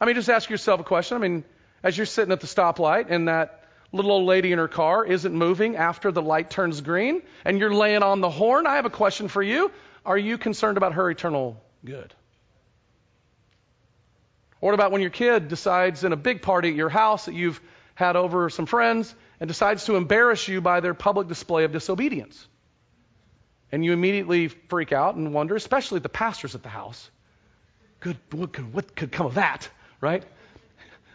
I 0.00 0.06
mean, 0.06 0.14
just 0.14 0.30
ask 0.30 0.48
yourself 0.48 0.80
a 0.80 0.84
question. 0.84 1.16
I 1.16 1.20
mean, 1.20 1.44
as 1.82 1.96
you're 1.96 2.06
sitting 2.06 2.32
at 2.32 2.40
the 2.40 2.46
stoplight 2.46 3.06
and 3.10 3.28
that 3.28 3.64
little 3.92 4.12
old 4.12 4.26
lady 4.26 4.52
in 4.52 4.58
her 4.58 4.68
car 4.68 5.04
isn't 5.04 5.34
moving 5.34 5.76
after 5.76 6.12
the 6.12 6.22
light 6.22 6.50
turns 6.50 6.80
green 6.80 7.22
and 7.44 7.58
you're 7.58 7.74
laying 7.74 8.02
on 8.02 8.20
the 8.20 8.30
horn, 8.30 8.66
I 8.66 8.76
have 8.76 8.86
a 8.86 8.90
question 8.90 9.28
for 9.28 9.42
you. 9.42 9.70
Are 10.04 10.18
you 10.18 10.38
concerned 10.38 10.76
about 10.76 10.94
her 10.94 11.10
eternal 11.10 11.60
good? 11.84 12.14
Or 14.60 14.68
what 14.68 14.74
about 14.74 14.90
when 14.92 15.00
your 15.00 15.10
kid 15.10 15.48
decides 15.48 16.04
in 16.04 16.12
a 16.12 16.16
big 16.16 16.42
party 16.42 16.70
at 16.70 16.74
your 16.74 16.88
house 16.88 17.26
that 17.26 17.34
you've 17.34 17.60
had 17.94 18.16
over 18.16 18.50
some 18.50 18.66
friends 18.66 19.14
and 19.40 19.48
decides 19.48 19.84
to 19.84 19.96
embarrass 19.96 20.48
you 20.48 20.60
by 20.60 20.80
their 20.80 20.94
public 20.94 21.28
display 21.28 21.64
of 21.64 21.72
disobedience? 21.72 22.46
And 23.70 23.84
you 23.84 23.92
immediately 23.92 24.48
freak 24.48 24.92
out 24.92 25.14
and 25.14 25.32
wonder, 25.34 25.54
especially 25.54 26.00
the 26.00 26.08
pastors 26.08 26.54
at 26.54 26.62
the 26.62 26.68
house. 26.68 27.10
good, 28.00 28.16
what 28.32 28.52
could, 28.52 28.72
what 28.72 28.96
could 28.96 29.12
come 29.12 29.26
of 29.26 29.34
that, 29.34 29.68
right? 30.00 30.24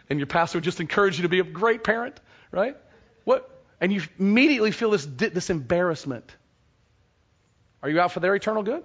And 0.08 0.18
your 0.18 0.26
pastor 0.26 0.58
would 0.58 0.64
just 0.64 0.80
encourage 0.80 1.18
you 1.18 1.22
to 1.22 1.28
be 1.28 1.40
a 1.40 1.44
great 1.44 1.82
parent, 1.82 2.18
right? 2.52 2.76
What? 3.24 3.50
And 3.80 3.92
you 3.92 4.02
immediately 4.18 4.70
feel 4.70 4.90
this, 4.90 5.04
this 5.06 5.50
embarrassment. 5.50 6.34
Are 7.82 7.90
you 7.90 8.00
out 8.00 8.12
for 8.12 8.20
their 8.20 8.34
eternal 8.34 8.62
good? 8.62 8.84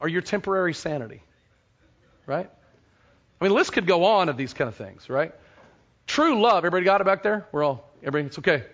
Or 0.00 0.08
your 0.08 0.22
temporary 0.22 0.74
sanity? 0.74 1.22
Right? 2.26 2.48
I 3.40 3.44
mean, 3.44 3.50
the 3.50 3.54
list 3.56 3.72
could 3.72 3.86
go 3.86 4.04
on 4.04 4.28
of 4.28 4.36
these 4.36 4.52
kind 4.52 4.68
of 4.68 4.76
things, 4.76 5.08
right? 5.08 5.32
True 6.06 6.40
love. 6.40 6.58
Everybody 6.58 6.84
got 6.84 7.00
it 7.00 7.04
back 7.04 7.22
there? 7.22 7.46
We're 7.52 7.64
all, 7.64 7.88
everybody, 8.02 8.26
it's 8.26 8.38
okay. 8.38 8.64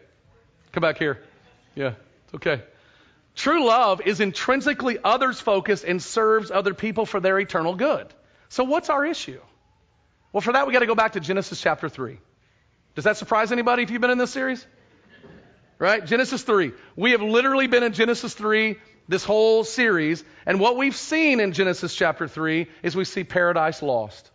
Come 0.73 0.81
back 0.81 0.99
here. 0.99 1.23
Yeah, 1.75 1.95
it's 2.27 2.35
okay. 2.35 2.63
True 3.35 3.67
love 3.67 4.01
is 4.01 4.21
intrinsically 4.21 4.99
others 5.03 5.41
focused 5.41 5.85
and 5.85 6.03
serves 6.03 6.51
other 6.51 6.73
people 6.73 7.05
for 7.05 7.21
their 7.21 7.39
eternal 7.39 7.75
good. 7.75 8.07
So, 8.49 8.65
what's 8.65 8.91
our 8.91 9.05
issue? 9.05 9.41
Well, 10.33 10.41
for 10.41 10.53
that, 10.53 10.67
we 10.67 10.73
got 10.73 10.81
to 10.81 10.87
go 10.87 10.95
back 10.95 11.13
to 11.13 11.21
Genesis 11.21 11.61
chapter 11.61 11.89
3. 11.89 12.19
Does 12.95 13.05
that 13.05 13.17
surprise 13.17 13.51
anybody 13.53 13.83
if 13.83 13.91
you've 13.91 14.01
been 14.01 14.11
in 14.11 14.19
this 14.19 14.31
series? 14.31 14.65
Right? 15.79 16.05
Genesis 16.05 16.43
3. 16.43 16.73
We 16.97 17.11
have 17.11 17.23
literally 17.23 17.67
been 17.67 17.83
in 17.83 17.93
Genesis 17.93 18.35
3 18.35 18.77
this 19.09 19.25
whole 19.25 19.65
series, 19.65 20.25
and 20.47 20.61
what 20.61 20.77
we've 20.77 20.97
seen 20.97 21.41
in 21.41 21.53
Genesis 21.53 21.95
chapter 21.95 22.27
3 22.27 22.69
is 22.83 22.97
we 22.97 23.05
see 23.05 23.25
paradise 23.25 23.83
lost. 23.83 24.31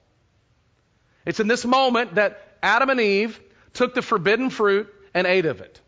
It's 1.25 1.39
in 1.39 1.47
this 1.47 1.65
moment 1.65 2.15
that 2.15 2.41
Adam 2.61 2.89
and 2.89 2.99
Eve 2.99 3.39
took 3.73 3.93
the 3.93 4.01
forbidden 4.01 4.49
fruit 4.49 4.93
and 5.13 5.25
ate 5.25 5.45
of 5.45 5.61
it. 5.61 5.79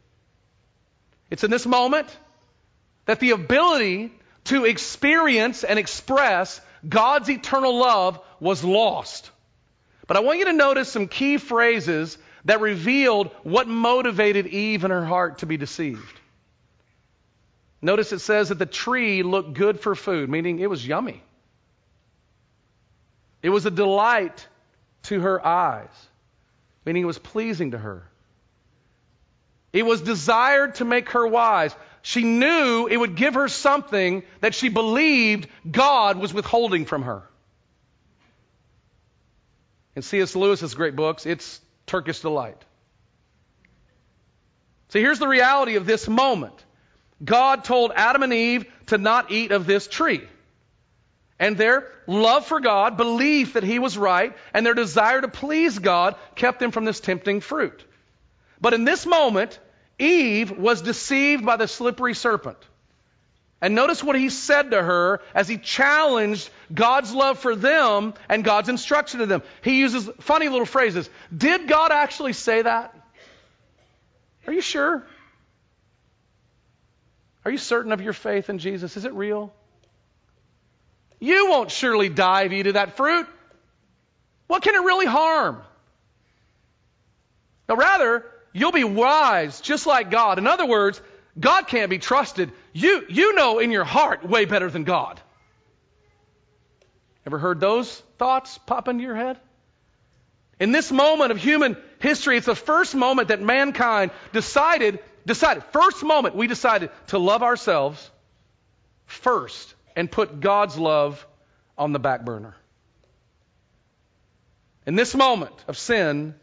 It's 1.29 1.43
in 1.43 1.51
this 1.51 1.65
moment 1.65 2.07
that 3.05 3.19
the 3.19 3.31
ability 3.31 4.11
to 4.45 4.65
experience 4.65 5.63
and 5.63 5.77
express 5.77 6.59
God's 6.87 7.29
eternal 7.29 7.77
love 7.77 8.19
was 8.39 8.63
lost. 8.63 9.29
But 10.07 10.17
I 10.17 10.21
want 10.21 10.39
you 10.39 10.45
to 10.45 10.53
notice 10.53 10.91
some 10.91 11.07
key 11.07 11.37
phrases 11.37 12.17
that 12.45 12.59
revealed 12.59 13.27
what 13.43 13.67
motivated 13.67 14.47
Eve 14.47 14.83
in 14.83 14.91
her 14.91 15.05
heart 15.05 15.39
to 15.39 15.45
be 15.45 15.57
deceived. 15.57 16.20
Notice 17.81 18.11
it 18.11 18.19
says 18.19 18.49
that 18.49 18.59
the 18.59 18.65
tree 18.65 19.23
looked 19.23 19.53
good 19.53 19.79
for 19.79 19.95
food, 19.95 20.29
meaning 20.29 20.59
it 20.59 20.69
was 20.69 20.85
yummy. 20.85 21.23
It 23.41 23.49
was 23.49 23.65
a 23.65 23.71
delight 23.71 24.47
to 25.03 25.19
her 25.19 25.43
eyes, 25.43 25.89
meaning 26.85 27.01
it 27.03 27.07
was 27.07 27.17
pleasing 27.17 27.71
to 27.71 27.77
her. 27.77 28.07
It 29.73 29.85
was 29.85 30.01
desired 30.01 30.75
to 30.75 30.85
make 30.85 31.09
her 31.11 31.25
wise. 31.25 31.75
She 32.03 32.23
knew 32.23 32.87
it 32.87 32.97
would 32.97 33.15
give 33.15 33.33
her 33.33 33.47
something 33.47 34.23
that 34.41 34.53
she 34.53 34.69
believed 34.69 35.47
God 35.69 36.17
was 36.17 36.33
withholding 36.33 36.85
from 36.85 37.03
her. 37.03 37.23
In 39.95 40.01
C.S. 40.01 40.35
Lewis's 40.35 40.75
great 40.75 40.95
books, 40.95 41.25
it's 41.25 41.59
Turkish 41.85 42.19
delight. 42.19 42.63
So 44.89 44.99
here's 44.99 45.19
the 45.19 45.27
reality 45.27 45.75
of 45.75 45.85
this 45.85 46.07
moment. 46.07 46.53
God 47.23 47.63
told 47.63 47.91
Adam 47.95 48.23
and 48.23 48.33
Eve 48.33 48.65
to 48.87 48.97
not 48.97 49.31
eat 49.31 49.51
of 49.51 49.65
this 49.65 49.87
tree. 49.87 50.21
And 51.39 51.57
their 51.57 51.87
love 52.05 52.45
for 52.45 52.59
God, 52.59 52.97
belief 52.97 53.53
that 53.53 53.63
He 53.63 53.79
was 53.79 53.97
right, 53.97 54.35
and 54.53 54.65
their 54.65 54.73
desire 54.73 55.21
to 55.21 55.27
please 55.27 55.79
God 55.79 56.15
kept 56.35 56.59
them 56.59 56.71
from 56.71 56.85
this 56.85 56.99
tempting 56.99 57.41
fruit. 57.41 57.83
But 58.59 58.73
in 58.73 58.85
this 58.85 59.05
moment, 59.05 59.59
Eve 59.97 60.51
was 60.51 60.81
deceived 60.81 61.45
by 61.45 61.57
the 61.57 61.67
slippery 61.67 62.13
serpent. 62.13 62.57
And 63.61 63.75
notice 63.75 64.03
what 64.03 64.15
he 64.15 64.29
said 64.29 64.71
to 64.71 64.81
her 64.81 65.21
as 65.35 65.47
he 65.47 65.57
challenged 65.57 66.49
God's 66.73 67.13
love 67.13 67.37
for 67.37 67.55
them 67.55 68.15
and 68.27 68.43
God's 68.43 68.69
instruction 68.69 69.19
to 69.19 69.27
them. 69.27 69.43
He 69.63 69.79
uses 69.79 70.09
funny 70.19 70.49
little 70.49 70.65
phrases. 70.65 71.07
Did 71.35 71.67
God 71.67 71.91
actually 71.91 72.33
say 72.33 72.63
that? 72.63 72.95
Are 74.47 74.53
you 74.53 74.61
sure? 74.61 75.05
Are 77.43 77.51
you 77.51 77.57
certain 77.57 77.91
of 77.91 78.01
your 78.01 78.13
faith 78.13 78.49
in 78.49 78.59
Jesus? 78.59 78.97
Is 78.97 79.05
it 79.05 79.13
real? 79.13 79.53
You 81.19 81.49
won't 81.49 81.71
surely 81.71 82.09
die 82.09 82.43
if 82.43 82.51
you 82.51 82.59
eat 82.59 82.67
of 82.67 82.73
that 82.75 82.97
fruit. 82.97 83.27
What 84.47 84.63
can 84.63 84.75
it 84.75 84.79
really 84.79 85.05
harm? 85.05 85.61
Now, 87.69 87.75
rather, 87.75 88.25
you'll 88.53 88.71
be 88.71 88.83
wise 88.83 89.61
just 89.61 89.87
like 89.87 90.11
God. 90.11 90.39
In 90.39 90.47
other 90.47 90.65
words, 90.65 91.01
God 91.39 91.67
can't 91.67 91.89
be 91.89 91.99
trusted. 91.99 92.51
You, 92.73 93.05
you 93.07 93.33
know 93.33 93.59
in 93.59 93.71
your 93.71 93.85
heart 93.85 94.27
way 94.27 94.45
better 94.45 94.69
than 94.69 94.83
God. 94.83 95.19
Ever 97.25 97.37
heard 97.37 97.59
those 97.59 97.99
thoughts 98.17 98.57
pop 98.57 98.87
into 98.87 99.03
your 99.03 99.15
head? 99.15 99.37
In 100.59 100.71
this 100.71 100.91
moment 100.91 101.31
of 101.31 101.37
human 101.37 101.77
history, 101.99 102.37
it's 102.37 102.45
the 102.45 102.55
first 102.55 102.93
moment 102.93 103.29
that 103.29 103.41
mankind 103.41 104.11
decided, 104.33 104.99
decided, 105.25 105.63
first 105.71 106.03
moment 106.03 106.35
we 106.35 106.47
decided 106.47 106.89
to 107.07 107.19
love 107.19 107.43
ourselves 107.43 108.09
first 109.05 109.73
and 109.95 110.11
put 110.11 110.39
God's 110.39 110.77
love 110.77 111.25
on 111.77 111.91
the 111.91 111.99
back 111.99 112.23
burner. 112.23 112.55
In 114.85 114.95
this 114.95 115.13
moment 115.15 115.53
of 115.67 115.77
sin, 115.77 116.35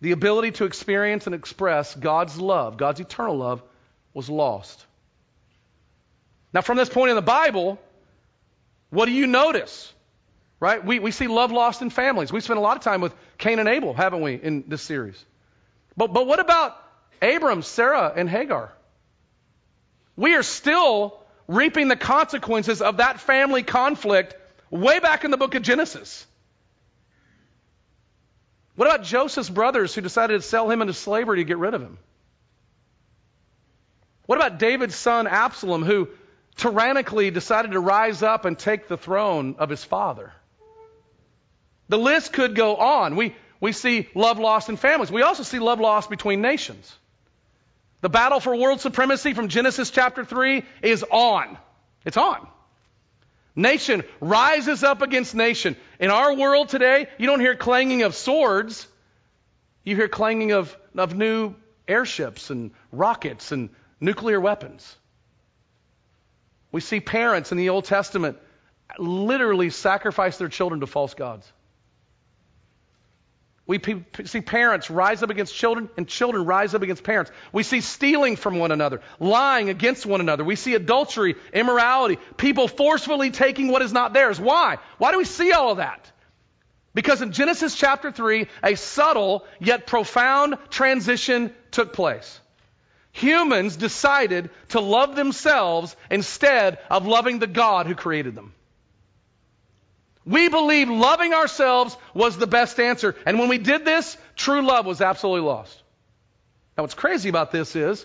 the 0.00 0.12
ability 0.12 0.52
to 0.52 0.64
experience 0.64 1.26
and 1.26 1.34
express 1.34 1.94
God's 1.94 2.38
love, 2.38 2.76
God's 2.76 3.00
eternal 3.00 3.36
love, 3.36 3.62
was 4.12 4.28
lost. 4.28 4.84
Now, 6.52 6.60
from 6.60 6.76
this 6.76 6.88
point 6.88 7.10
in 7.10 7.16
the 7.16 7.22
Bible, 7.22 7.78
what 8.90 9.06
do 9.06 9.12
you 9.12 9.26
notice? 9.26 9.92
Right? 10.58 10.84
We, 10.84 10.98
we 10.98 11.10
see 11.10 11.26
love 11.26 11.52
lost 11.52 11.82
in 11.82 11.90
families. 11.90 12.32
We 12.32 12.40
spent 12.40 12.58
a 12.58 12.62
lot 12.62 12.76
of 12.76 12.82
time 12.82 13.00
with 13.00 13.14
Cain 13.36 13.58
and 13.58 13.68
Abel, 13.68 13.92
haven't 13.92 14.22
we, 14.22 14.34
in 14.34 14.64
this 14.68 14.82
series? 14.82 15.22
But, 15.96 16.12
but 16.12 16.26
what 16.26 16.40
about 16.40 16.76
Abram, 17.22 17.62
Sarah, 17.62 18.12
and 18.14 18.28
Hagar? 18.28 18.72
We 20.16 20.34
are 20.34 20.42
still 20.42 21.18
reaping 21.48 21.88
the 21.88 21.96
consequences 21.96 22.82
of 22.82 22.98
that 22.98 23.20
family 23.20 23.62
conflict 23.62 24.34
way 24.70 24.98
back 24.98 25.24
in 25.24 25.30
the 25.30 25.36
book 25.36 25.54
of 25.54 25.62
Genesis. 25.62 26.26
What 28.74 28.86
about 28.88 29.04
Joseph's 29.04 29.48
brothers 29.48 29.94
who 29.94 30.00
decided 30.00 30.40
to 30.40 30.46
sell 30.46 30.70
him 30.70 30.82
into 30.82 30.92
slavery 30.92 31.38
to 31.38 31.44
get 31.44 31.58
rid 31.58 31.74
of 31.74 31.82
him? 31.82 31.98
What 34.26 34.36
about 34.36 34.58
David's 34.58 34.96
son 34.96 35.26
Absalom 35.26 35.82
who 35.82 36.08
tyrannically 36.56 37.30
decided 37.30 37.72
to 37.72 37.80
rise 37.80 38.22
up 38.22 38.44
and 38.44 38.58
take 38.58 38.88
the 38.88 38.96
throne 38.96 39.56
of 39.58 39.70
his 39.70 39.82
father? 39.82 40.32
The 41.88 41.98
list 41.98 42.32
could 42.32 42.54
go 42.54 42.76
on. 42.76 43.16
We, 43.16 43.34
we 43.60 43.72
see 43.72 44.08
love 44.14 44.38
lost 44.38 44.68
in 44.68 44.76
families. 44.76 45.10
We 45.10 45.22
also 45.22 45.44
see 45.44 45.60
love 45.60 45.80
lost 45.80 46.10
between 46.10 46.40
nations. 46.40 46.92
The 48.06 48.10
battle 48.10 48.38
for 48.38 48.54
world 48.54 48.80
supremacy 48.80 49.34
from 49.34 49.48
Genesis 49.48 49.90
chapter 49.90 50.24
3 50.24 50.62
is 50.80 51.02
on. 51.10 51.58
It's 52.04 52.16
on. 52.16 52.46
Nation 53.56 54.04
rises 54.20 54.84
up 54.84 55.02
against 55.02 55.34
nation. 55.34 55.74
In 55.98 56.12
our 56.12 56.32
world 56.36 56.68
today, 56.68 57.08
you 57.18 57.26
don't 57.26 57.40
hear 57.40 57.56
clanging 57.56 58.04
of 58.04 58.14
swords. 58.14 58.86
You 59.82 59.96
hear 59.96 60.06
clanging 60.06 60.52
of, 60.52 60.76
of 60.96 61.16
new 61.16 61.56
airships 61.88 62.50
and 62.50 62.70
rockets 62.92 63.50
and 63.50 63.70
nuclear 64.00 64.40
weapons. 64.40 64.94
We 66.70 66.82
see 66.82 67.00
parents 67.00 67.50
in 67.50 67.58
the 67.58 67.70
Old 67.70 67.86
Testament 67.86 68.38
literally 68.98 69.70
sacrifice 69.70 70.38
their 70.38 70.48
children 70.48 70.78
to 70.78 70.86
false 70.86 71.14
gods. 71.14 71.52
We 73.66 73.80
see 74.24 74.40
parents 74.42 74.90
rise 74.90 75.24
up 75.24 75.30
against 75.30 75.52
children 75.52 75.88
and 75.96 76.06
children 76.06 76.44
rise 76.44 76.74
up 76.74 76.82
against 76.82 77.02
parents. 77.02 77.32
We 77.52 77.64
see 77.64 77.80
stealing 77.80 78.36
from 78.36 78.58
one 78.60 78.70
another, 78.70 79.00
lying 79.18 79.70
against 79.70 80.06
one 80.06 80.20
another. 80.20 80.44
We 80.44 80.54
see 80.54 80.74
adultery, 80.74 81.34
immorality, 81.52 82.18
people 82.36 82.68
forcefully 82.68 83.30
taking 83.32 83.68
what 83.68 83.82
is 83.82 83.92
not 83.92 84.12
theirs. 84.12 84.38
Why? 84.38 84.78
Why 84.98 85.10
do 85.10 85.18
we 85.18 85.24
see 85.24 85.50
all 85.50 85.72
of 85.72 85.78
that? 85.78 86.12
Because 86.94 87.22
in 87.22 87.32
Genesis 87.32 87.74
chapter 87.74 88.12
3, 88.12 88.46
a 88.62 88.76
subtle 88.76 89.44
yet 89.58 89.86
profound 89.86 90.56
transition 90.70 91.52
took 91.72 91.92
place. 91.92 92.40
Humans 93.12 93.76
decided 93.76 94.50
to 94.68 94.80
love 94.80 95.16
themselves 95.16 95.96
instead 96.10 96.78
of 96.88 97.06
loving 97.06 97.40
the 97.40 97.46
God 97.46 97.86
who 97.86 97.94
created 97.94 98.34
them. 98.36 98.52
We 100.26 100.48
believed 100.48 100.90
loving 100.90 101.32
ourselves 101.32 101.96
was 102.12 102.36
the 102.36 102.48
best 102.48 102.80
answer. 102.80 103.14
And 103.24 103.38
when 103.38 103.48
we 103.48 103.58
did 103.58 103.84
this, 103.84 104.16
true 104.34 104.60
love 104.60 104.84
was 104.84 105.00
absolutely 105.00 105.46
lost. 105.46 105.80
Now, 106.76 106.82
what's 106.82 106.94
crazy 106.94 107.28
about 107.28 107.52
this 107.52 107.76
is 107.76 108.04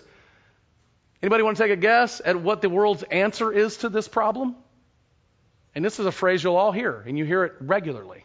anybody 1.20 1.42
want 1.42 1.56
to 1.56 1.62
take 1.64 1.72
a 1.72 1.76
guess 1.76 2.22
at 2.24 2.40
what 2.40 2.62
the 2.62 2.70
world's 2.70 3.02
answer 3.02 3.52
is 3.52 3.78
to 3.78 3.88
this 3.88 4.06
problem? 4.06 4.54
And 5.74 5.84
this 5.84 5.98
is 5.98 6.06
a 6.06 6.12
phrase 6.12 6.44
you'll 6.44 6.56
all 6.56 6.70
hear, 6.70 7.02
and 7.06 7.18
you 7.18 7.24
hear 7.24 7.44
it 7.44 7.54
regularly. 7.60 8.24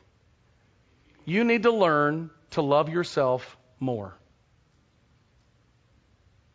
You 1.25 1.43
need 1.43 1.63
to 1.63 1.71
learn 1.71 2.29
to 2.51 2.61
love 2.61 2.89
yourself 2.89 3.57
more. 3.79 4.15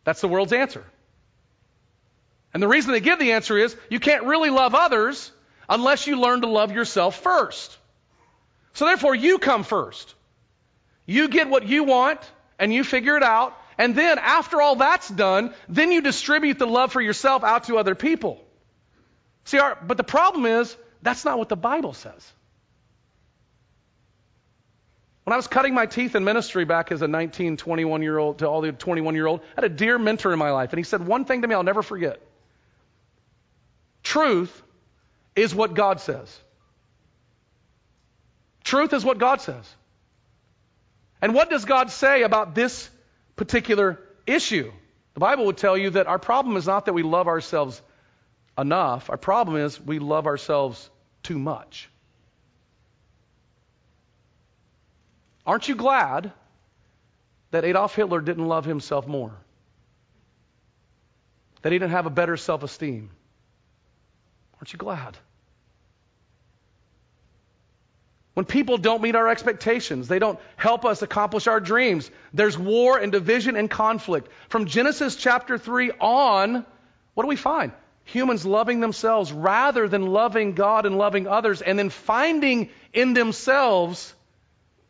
That's 0.05 0.21
the 0.21 0.27
world's 0.27 0.53
answer. 0.53 0.85
And 2.53 2.63
the 2.63 2.67
reason 2.67 2.91
they 2.91 2.99
give 2.99 3.19
the 3.19 3.33
answer 3.33 3.57
is 3.57 3.75
you 3.89 3.99
can't 3.99 4.25
really 4.25 4.49
love 4.49 4.75
others 4.75 5.31
unless 5.69 6.07
you 6.07 6.19
learn 6.19 6.41
to 6.41 6.47
love 6.47 6.71
yourself 6.71 7.21
first. 7.21 7.77
So 8.73 8.85
therefore, 8.85 9.15
you 9.15 9.37
come 9.39 9.63
first. 9.63 10.13
You 11.05 11.27
get 11.27 11.49
what 11.49 11.67
you 11.67 11.83
want 11.83 12.19
and 12.59 12.73
you 12.73 12.83
figure 12.83 13.17
it 13.17 13.23
out. 13.23 13.57
And 13.77 13.95
then 13.95 14.19
after 14.19 14.61
all 14.61 14.75
that's 14.75 15.09
done, 15.09 15.53
then 15.67 15.91
you 15.91 16.01
distribute 16.01 16.59
the 16.59 16.67
love 16.67 16.91
for 16.91 17.01
yourself 17.01 17.43
out 17.43 17.65
to 17.65 17.77
other 17.77 17.95
people. 17.95 18.43
See, 19.45 19.59
our, 19.59 19.77
but 19.81 19.97
the 19.97 20.03
problem 20.03 20.45
is, 20.45 20.75
that's 21.01 21.25
not 21.25 21.37
what 21.37 21.49
the 21.49 21.57
Bible 21.57 21.93
says. 21.93 22.31
When 25.23 25.33
I 25.33 25.37
was 25.37 25.47
cutting 25.47 25.73
my 25.73 25.85
teeth 25.85 26.15
in 26.15 26.23
ministry 26.23 26.65
back 26.65 26.91
as 26.91 27.01
a 27.01 27.07
19, 27.07 27.57
21 27.57 28.01
year 28.01 28.17
old 28.17 28.39
to 28.39 28.47
all 28.47 28.61
the 28.61 28.71
21 28.71 29.15
year 29.15 29.25
old, 29.25 29.39
I 29.41 29.61
had 29.61 29.63
a 29.65 29.69
dear 29.69 29.97
mentor 29.97 30.33
in 30.33 30.39
my 30.39 30.51
life, 30.51 30.71
and 30.71 30.77
he 30.77 30.83
said 30.83 31.05
one 31.05 31.25
thing 31.25 31.41
to 31.41 31.47
me 31.47 31.55
I'll 31.55 31.63
never 31.63 31.81
forget. 31.81 32.21
Truth 34.03 34.61
is 35.35 35.53
what 35.53 35.73
God 35.73 35.99
says. 35.99 36.39
Truth 38.63 38.93
is 38.93 39.03
what 39.03 39.17
God 39.17 39.41
says. 39.41 39.75
And 41.21 41.33
what 41.33 41.49
does 41.49 41.65
God 41.65 41.89
say 41.89 42.23
about 42.23 42.55
this 42.55 42.89
particular 43.35 43.99
issue? 44.25 44.71
The 45.13 45.19
Bible 45.19 45.45
would 45.45 45.57
tell 45.57 45.77
you 45.77 45.91
that 45.91 46.07
our 46.07 46.19
problem 46.19 46.57
is 46.57 46.65
not 46.65 46.85
that 46.85 46.93
we 46.93 47.03
love 47.03 47.27
ourselves 47.27 47.81
enough, 48.57 49.09
our 49.09 49.17
problem 49.17 49.57
is 49.57 49.79
we 49.81 49.99
love 49.99 50.27
ourselves 50.27 50.89
too 51.23 51.39
much. 51.39 51.89
Aren't 55.45 55.67
you 55.67 55.75
glad 55.75 56.31
that 57.51 57.65
Adolf 57.65 57.95
Hitler 57.95 58.21
didn't 58.21 58.47
love 58.47 58.65
himself 58.65 59.07
more? 59.07 59.33
That 61.61 61.71
he 61.71 61.79
didn't 61.79 61.91
have 61.91 62.05
a 62.05 62.11
better 62.11 62.37
self 62.37 62.63
esteem? 62.63 63.09
Aren't 64.63 64.71
you 64.71 64.79
glad? 64.79 65.17
When 68.33 68.45
people 68.45 68.77
don't 68.77 69.01
meet 69.01 69.13
our 69.13 69.27
expectations, 69.27 70.07
they 70.07 70.19
don't 70.19 70.39
help 70.55 70.85
us 70.85 71.01
accomplish 71.01 71.47
our 71.47 71.59
dreams. 71.59 72.09
There's 72.33 72.57
war 72.57 72.97
and 72.97 73.11
division 73.11 73.57
and 73.57 73.69
conflict. 73.69 74.31
From 74.47 74.67
Genesis 74.67 75.17
chapter 75.17 75.57
3 75.57 75.91
on, 75.99 76.65
what 77.13 77.23
do 77.23 77.27
we 77.27 77.35
find? 77.35 77.73
Humans 78.05 78.45
loving 78.45 78.79
themselves 78.79 79.33
rather 79.33 79.89
than 79.89 80.07
loving 80.07 80.53
God 80.53 80.85
and 80.85 80.97
loving 80.97 81.27
others, 81.27 81.61
and 81.61 81.77
then 81.77 81.89
finding 81.89 82.69
in 82.93 83.13
themselves 83.13 84.13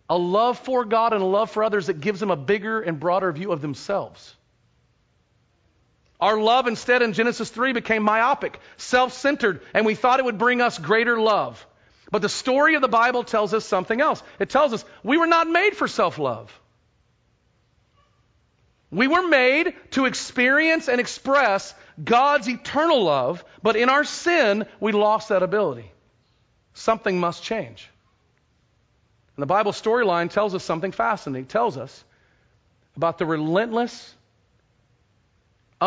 a 0.08 0.16
love 0.16 0.60
for 0.60 0.86
God 0.86 1.14
and 1.14 1.24
a 1.24 1.26
love 1.26 1.50
for 1.50 1.64
others 1.64 1.88
that 1.88 2.00
gives 2.00 2.20
them 2.20 2.30
a 2.30 2.36
bigger 2.36 2.80
and 2.80 3.00
broader 3.00 3.32
view 3.32 3.52
of 3.52 3.60
themselves. 3.60 4.36
Our 6.24 6.40
love 6.40 6.68
instead 6.68 7.02
in 7.02 7.12
Genesis 7.12 7.50
3 7.50 7.74
became 7.74 8.02
myopic, 8.02 8.58
self 8.78 9.12
centered, 9.12 9.62
and 9.74 9.86
we 9.86 9.94
thought 9.94 10.20
it 10.20 10.26
would 10.26 10.38
bring 10.38 10.62
us 10.62 10.80
greater 10.80 11.20
love. 11.20 11.68
But 12.12 12.22
the 12.22 12.30
story 12.30 12.76
of 12.76 12.82
the 12.82 12.88
Bible 12.88 13.26
tells 13.26 13.54
us 13.54 13.66
something 13.66 14.00
else. 14.00 14.24
It 14.40 14.50
tells 14.50 14.72
us 14.72 14.86
we 15.04 15.18
were 15.18 15.28
not 15.28 15.50
made 15.50 15.76
for 15.76 15.86
self 15.86 16.18
love. 16.18 16.58
We 18.90 19.10
were 19.10 19.28
made 19.28 19.76
to 19.92 20.06
experience 20.06 20.88
and 20.88 21.02
express 21.02 21.76
God's 22.02 22.48
eternal 22.48 23.04
love, 23.04 23.44
but 23.62 23.76
in 23.76 23.90
our 23.90 24.06
sin, 24.06 24.66
we 24.80 24.94
lost 24.94 25.28
that 25.28 25.44
ability. 25.44 25.92
Something 26.74 27.20
must 27.20 27.44
change. 27.44 27.90
And 29.36 29.42
the 29.42 29.54
Bible 29.58 29.74
storyline 29.74 30.30
tells 30.30 30.56
us 30.56 30.64
something 30.64 30.94
fascinating. 30.94 31.48
It 31.48 31.50
tells 31.50 31.78
us 31.78 32.06
about 32.96 33.18
the 33.18 33.26
relentless, 33.26 34.16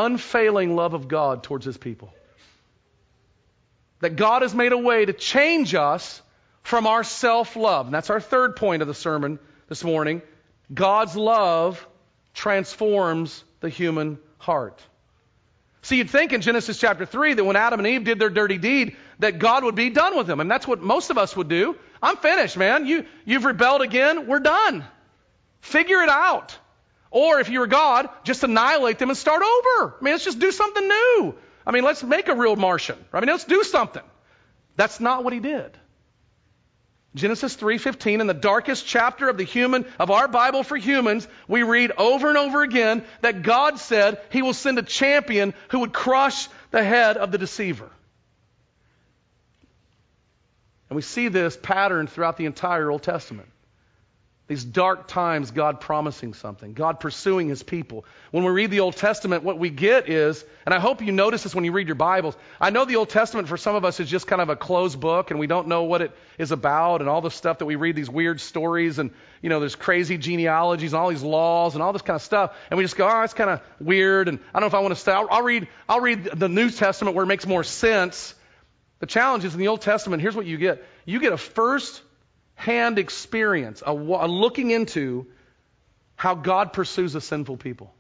unfailing 0.05 0.77
love 0.77 0.95
of 0.95 1.09
God 1.09 1.43
towards 1.43 1.65
his 1.65 1.77
people. 1.77 2.13
That 4.01 4.17
God 4.17 4.43
has 4.43 4.55
made 4.55 4.73
a 4.73 4.79
way 4.79 5.05
to 5.05 5.13
change 5.13 5.75
us 5.75 6.21
from 6.63 6.87
our 6.87 7.03
self 7.03 7.57
love. 7.57 7.87
And 7.87 7.95
that's 7.95 8.11
our 8.11 8.21
third 8.21 8.57
point 8.57 8.83
of 8.83 8.89
the 8.89 8.95
sermon 8.95 9.39
this 9.69 9.83
morning. 9.83 10.21
God's 10.73 11.17
love 11.17 11.87
transforms 12.35 13.43
the 13.61 13.69
human 13.69 14.19
heart. 14.39 14.83
See, 15.83 15.97
you'd 15.97 16.11
think 16.11 16.33
in 16.33 16.41
Genesis 16.41 16.79
chapter 16.79 17.07
3 17.07 17.35
that 17.35 17.45
when 17.45 17.55
Adam 17.55 17.79
and 17.79 17.87
Eve 17.87 18.05
did 18.05 18.19
their 18.19 18.29
dirty 18.29 18.59
deed, 18.59 18.97
that 19.21 19.39
God 19.39 19.63
would 19.63 19.77
be 19.77 19.91
done 19.91 20.17
with 20.17 20.27
them. 20.27 20.41
And 20.41 20.51
that's 20.51 20.67
what 20.67 20.83
most 20.83 21.11
of 21.11 21.19
us 21.19 21.37
would 21.37 21.49
do. 21.49 21.77
I'm 22.03 22.17
finished, 22.17 22.57
man. 22.57 22.87
You, 22.87 23.07
you've 23.25 23.45
rebelled 23.45 23.83
again. 23.83 24.27
We're 24.27 24.41
done. 24.41 24.85
Figure 25.61 26.03
it 26.03 26.09
out. 26.09 26.59
Or 27.11 27.41
if 27.41 27.49
you 27.49 27.61
were 27.61 27.67
God, 27.67 28.09
just 28.25 28.43
annihilate 28.43 28.99
them 28.99 29.11
and 29.11 29.17
start 29.17 29.43
over. 29.43 29.97
I 30.01 30.05
mean, 30.05 30.13
let's 30.15 30.25
just 30.25 30.39
do 30.39 30.51
something 30.51 30.87
new. 30.87 31.35
I 31.67 31.73
mean, 31.73 31.85
let's 31.85 32.03
make 32.03 32.29
a 32.29 32.35
real 32.35 32.57
Martian. 32.57 32.99
I 33.13 33.21
mean, 33.21 33.29
let's 33.29 33.45
do 33.45 33.65
something. 33.65 34.03
That's 34.77 35.01
not 35.01 35.25
what 35.25 35.33
he 35.33 35.41
did. 35.41 35.77
Genesis 37.17 37.57
3:15 37.57 38.21
in 38.21 38.27
the 38.27 38.35
darkest 38.35 38.87
chapter 38.87 39.31
of 39.31 39.39
the 39.39 39.45
human 39.45 39.87
of 39.99 40.11
our 40.11 40.29
Bible 40.29 40.63
for 40.63 40.77
humans, 40.77 41.27
we 41.49 41.63
read 41.63 41.93
over 41.97 42.29
and 42.29 42.37
over 42.37 42.63
again 42.63 43.05
that 43.23 43.43
God 43.43 43.79
said 43.79 44.21
he 44.29 44.43
will 44.43 44.53
send 44.53 44.79
a 44.79 44.83
champion 44.83 45.55
who 45.71 45.79
would 45.81 45.95
crush 45.95 46.49
the 46.73 46.85
head 46.85 47.17
of 47.17 47.33
the 47.33 47.39
deceiver. 47.39 47.91
And 50.91 50.97
we 50.97 51.03
see 51.03 51.29
this 51.29 51.57
pattern 51.57 52.07
throughout 52.07 52.37
the 52.37 52.45
entire 52.45 52.91
Old 52.91 53.03
Testament. 53.03 53.49
These 54.49 54.65
dark 54.65 55.09
times, 55.09 55.51
God 55.51 55.81
promising 55.81 56.33
something, 56.33 56.73
God 56.73 57.01
pursuing 57.01 57.49
his 57.49 57.65
people. 57.65 58.05
When 58.31 58.45
we 58.45 58.53
read 58.53 58.71
the 58.71 58.79
Old 58.79 58.95
Testament, 58.95 59.43
what 59.43 59.59
we 59.59 59.71
get 59.71 60.09
is, 60.09 60.45
and 60.65 60.73
I 60.73 60.79
hope 60.79 61.03
you 61.03 61.11
notice 61.11 61.43
this 61.43 61.53
when 61.53 61.65
you 61.65 61.73
read 61.73 61.89
your 61.89 61.97
Bibles. 61.97 62.37
I 62.61 62.71
know 62.71 62.85
the 62.85 62.95
Old 62.95 63.09
Testament 63.09 63.49
for 63.49 63.57
some 63.57 63.75
of 63.75 63.85
us 63.85 63.99
is 63.99 64.09
just 64.09 64.29
kind 64.29 64.41
of 64.41 64.49
a 64.49 64.55
closed 64.55 65.01
book 65.01 65.33
and 65.33 65.41
we 65.41 65.49
don't 65.49 65.67
know 65.67 65.83
what 65.83 66.01
it 66.01 66.13
is 66.39 66.53
about 66.53 67.01
and 67.01 67.11
all 67.11 67.23
the 67.23 67.31
stuff 67.31 67.59
that 67.59 67.67
we 67.67 67.75
read, 67.75 67.97
these 67.97 68.09
weird 68.09 68.41
stories 68.41 69.01
and, 69.01 69.11
you 69.43 69.49
know, 69.49 69.59
there's 69.59 69.75
crazy 69.75 70.17
genealogies 70.17 70.93
and 70.93 71.01
all 71.01 71.09
these 71.09 71.25
laws 71.25 71.75
and 71.75 71.83
all 71.83 71.93
this 71.93 72.03
kind 72.03 72.15
of 72.15 72.23
stuff. 72.23 72.57
And 72.71 72.79
we 72.79 72.85
just 72.85 72.97
go, 72.97 73.09
oh, 73.09 73.23
it's 73.23 73.35
kind 73.35 73.51
of 73.51 73.63
weird 73.81 74.29
and 74.29 74.39
I 74.55 74.61
don't 74.61 74.61
know 74.61 74.67
if 74.69 74.75
I 74.75 74.81
want 74.81 74.95
to 74.95 75.01
stay. 75.01 75.11
I'll, 75.11 75.27
I'll 75.29 75.43
read, 75.43 75.67
I'll 75.89 76.01
read 76.01 76.23
the 76.23 76.49
New 76.49 76.71
Testament 76.71 77.17
where 77.17 77.25
it 77.25 77.29
makes 77.29 77.49
more 77.49 77.65
sense. 77.65 78.33
The 79.01 79.07
challenge 79.07 79.45
is 79.45 79.55
in 79.55 79.59
the 79.59 79.69
Old 79.69 79.81
Testament, 79.81 80.23
here's 80.23 80.37
what 80.37 80.47
you 80.47 80.57
get. 80.57 80.85
You 81.05 81.19
get 81.19 81.33
a 81.33 81.37
first 81.37 82.01
hand 82.57 82.99
experience, 82.99 83.83
a, 83.87 83.93
a 83.93 84.27
looking 84.27 84.71
into 84.71 85.27
how 86.17 86.35
God 86.35 86.73
pursues 86.73 87.15
a 87.15 87.21
sinful 87.21 87.59
people. 87.59 87.95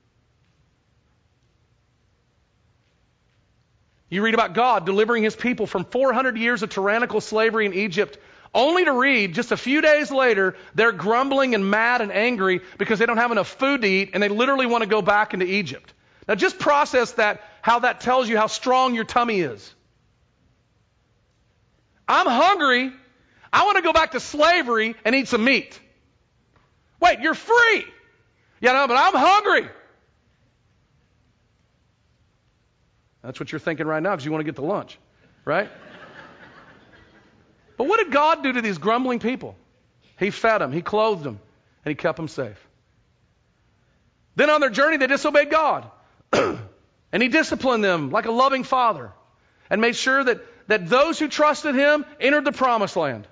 You 4.09 4.23
read 4.23 4.35
about 4.35 4.55
God 4.55 4.87
delivering 4.87 5.23
his 5.23 5.37
people 5.37 5.67
from 5.67 5.85
400 5.85 6.37
years 6.39 6.63
of 6.63 6.71
tyrannical 6.71 7.21
slavery 7.21 7.67
in 7.67 7.75
Egypt, 7.75 8.19
only 8.55 8.85
to 8.85 8.93
read 8.93 9.35
just 9.35 9.53
a 9.53 9.57
few 9.57 9.81
days 9.83 10.11
later, 10.11 10.57
they're 10.75 10.93
grumbling 10.93 11.55
and 11.55 11.71
mad 11.71 12.01
and 12.01 12.11
angry 12.11 12.63
because 12.79 12.99
they 12.99 13.07
don't 13.07 13.19
have 13.19 13.33
enough 13.33 13.49
food 13.49 13.83
to 13.83 13.89
eat 13.89 14.11
and 14.15 14.23
they 14.23 14.29
literally 14.29 14.67
want 14.67 14.83
to 14.83 14.89
go 14.89 15.03
back 15.03 15.35
into 15.35 15.45
Egypt. 15.45 15.93
Now 16.27 16.35
just 16.35 16.59
process 16.59 17.13
that, 17.13 17.43
how 17.61 17.81
that 17.81 18.01
tells 18.01 18.29
you 18.29 18.37
how 18.37 18.47
strong 18.47 18.95
your 18.95 19.05
tummy 19.05 19.41
is. 19.41 19.75
I'm 22.09 22.27
hungry 22.27 22.93
I 23.57 23.65
want 23.65 23.77
to 23.77 23.83
go 23.83 23.95
back 23.95 24.11
to 24.11 24.21
slavery 24.21 24.97
and 25.03 25.15
eat 25.15 25.29
some 25.29 25.43
meat. 25.43 25.81
Wait, 27.01 27.21
you're 27.21 27.33
free. 27.33 27.87
Yeah, 28.61 28.73
no, 28.73 28.87
but 28.87 28.99
I'm 28.99 29.15
hungry. 29.15 29.71
That's 33.23 33.41
what 33.41 33.51
you're 33.51 33.59
thinking 33.59 33.87
right 33.87 34.03
now 34.03 34.11
because 34.11 34.27
you 34.27 34.31
want 34.31 34.41
to 34.41 34.45
get 34.45 34.57
to 34.57 34.63
lunch, 34.63 34.99
right? 35.47 35.71
but 37.79 37.89
what 37.89 37.99
did 37.99 38.13
God 38.13 38.43
do 38.43 38.53
to 38.53 38.61
these 38.61 38.77
grumbling 38.77 39.21
people? 39.21 39.57
He 40.19 40.31
fed 40.31 40.59
them, 40.61 40.71
He 40.71 40.83
clothed 40.83 41.23
them, 41.23 41.41
and 41.87 41.91
He 41.91 41.95
kept 41.95 42.19
them 42.19 42.29
safe. 42.29 42.63
Then 44.35 44.51
on 44.51 44.61
their 44.61 44.69
journey, 44.69 44.99
they 44.99 45.07
disobeyed 45.07 45.51
God. 45.51 45.91
and 46.33 47.23
He 47.23 47.31
disciplined 47.31 47.83
them 47.83 48.11
like 48.11 48.27
a 48.27 48.33
loving 48.33 48.65
father 48.65 49.13
and 49.71 49.81
made 49.81 49.97
sure 49.97 50.23
that, 50.23 50.43
that 50.69 50.91
those 50.91 51.19
who 51.19 51.29
trusted 51.29 51.75
Him 51.75 52.05
entered 52.21 52.45
the 52.45 52.53
promised 52.53 52.97
land 52.97 53.27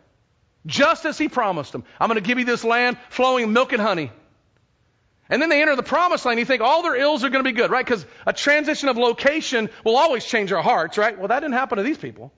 just 0.67 1.05
as 1.05 1.19
he 1.19 1.29
promised 1.29 1.73
them. 1.73 1.85
I'm 2.01 2.09
going 2.09 2.23
to 2.23 2.27
give 2.27 2.39
you 2.39 2.45
this 2.45 2.65
land 2.65 2.97
flowing 3.11 3.53
milk 3.53 3.73
and 3.73 3.83
honey. 3.83 4.11
And 5.29 5.41
then 5.41 5.49
they 5.49 5.63
enter 5.63 5.75
the 5.77 5.83
promised 5.83 6.25
land. 6.27 6.39
You 6.39 6.45
think 6.45 6.63
all 6.63 6.83
their 6.83 6.97
ills 6.97 7.25
are 7.25 7.31
going 7.31 7.43
to 7.43 7.51
be 7.51 7.57
good, 7.57 7.71
right? 7.71 7.85
Because 7.85 8.05
a 8.27 8.33
transition 8.33 8.89
of 8.89 8.97
location 8.97 9.71
will 9.85 9.97
always 9.97 10.25
change 10.25 10.53
our 10.53 10.63
hearts, 10.63 10.99
right? 10.99 11.19
Well, 11.19 11.29
that 11.29 11.41
didn't 11.41 11.55
happen 11.55 11.79
to 11.79 11.85
these 11.85 11.99
people. 11.99 12.31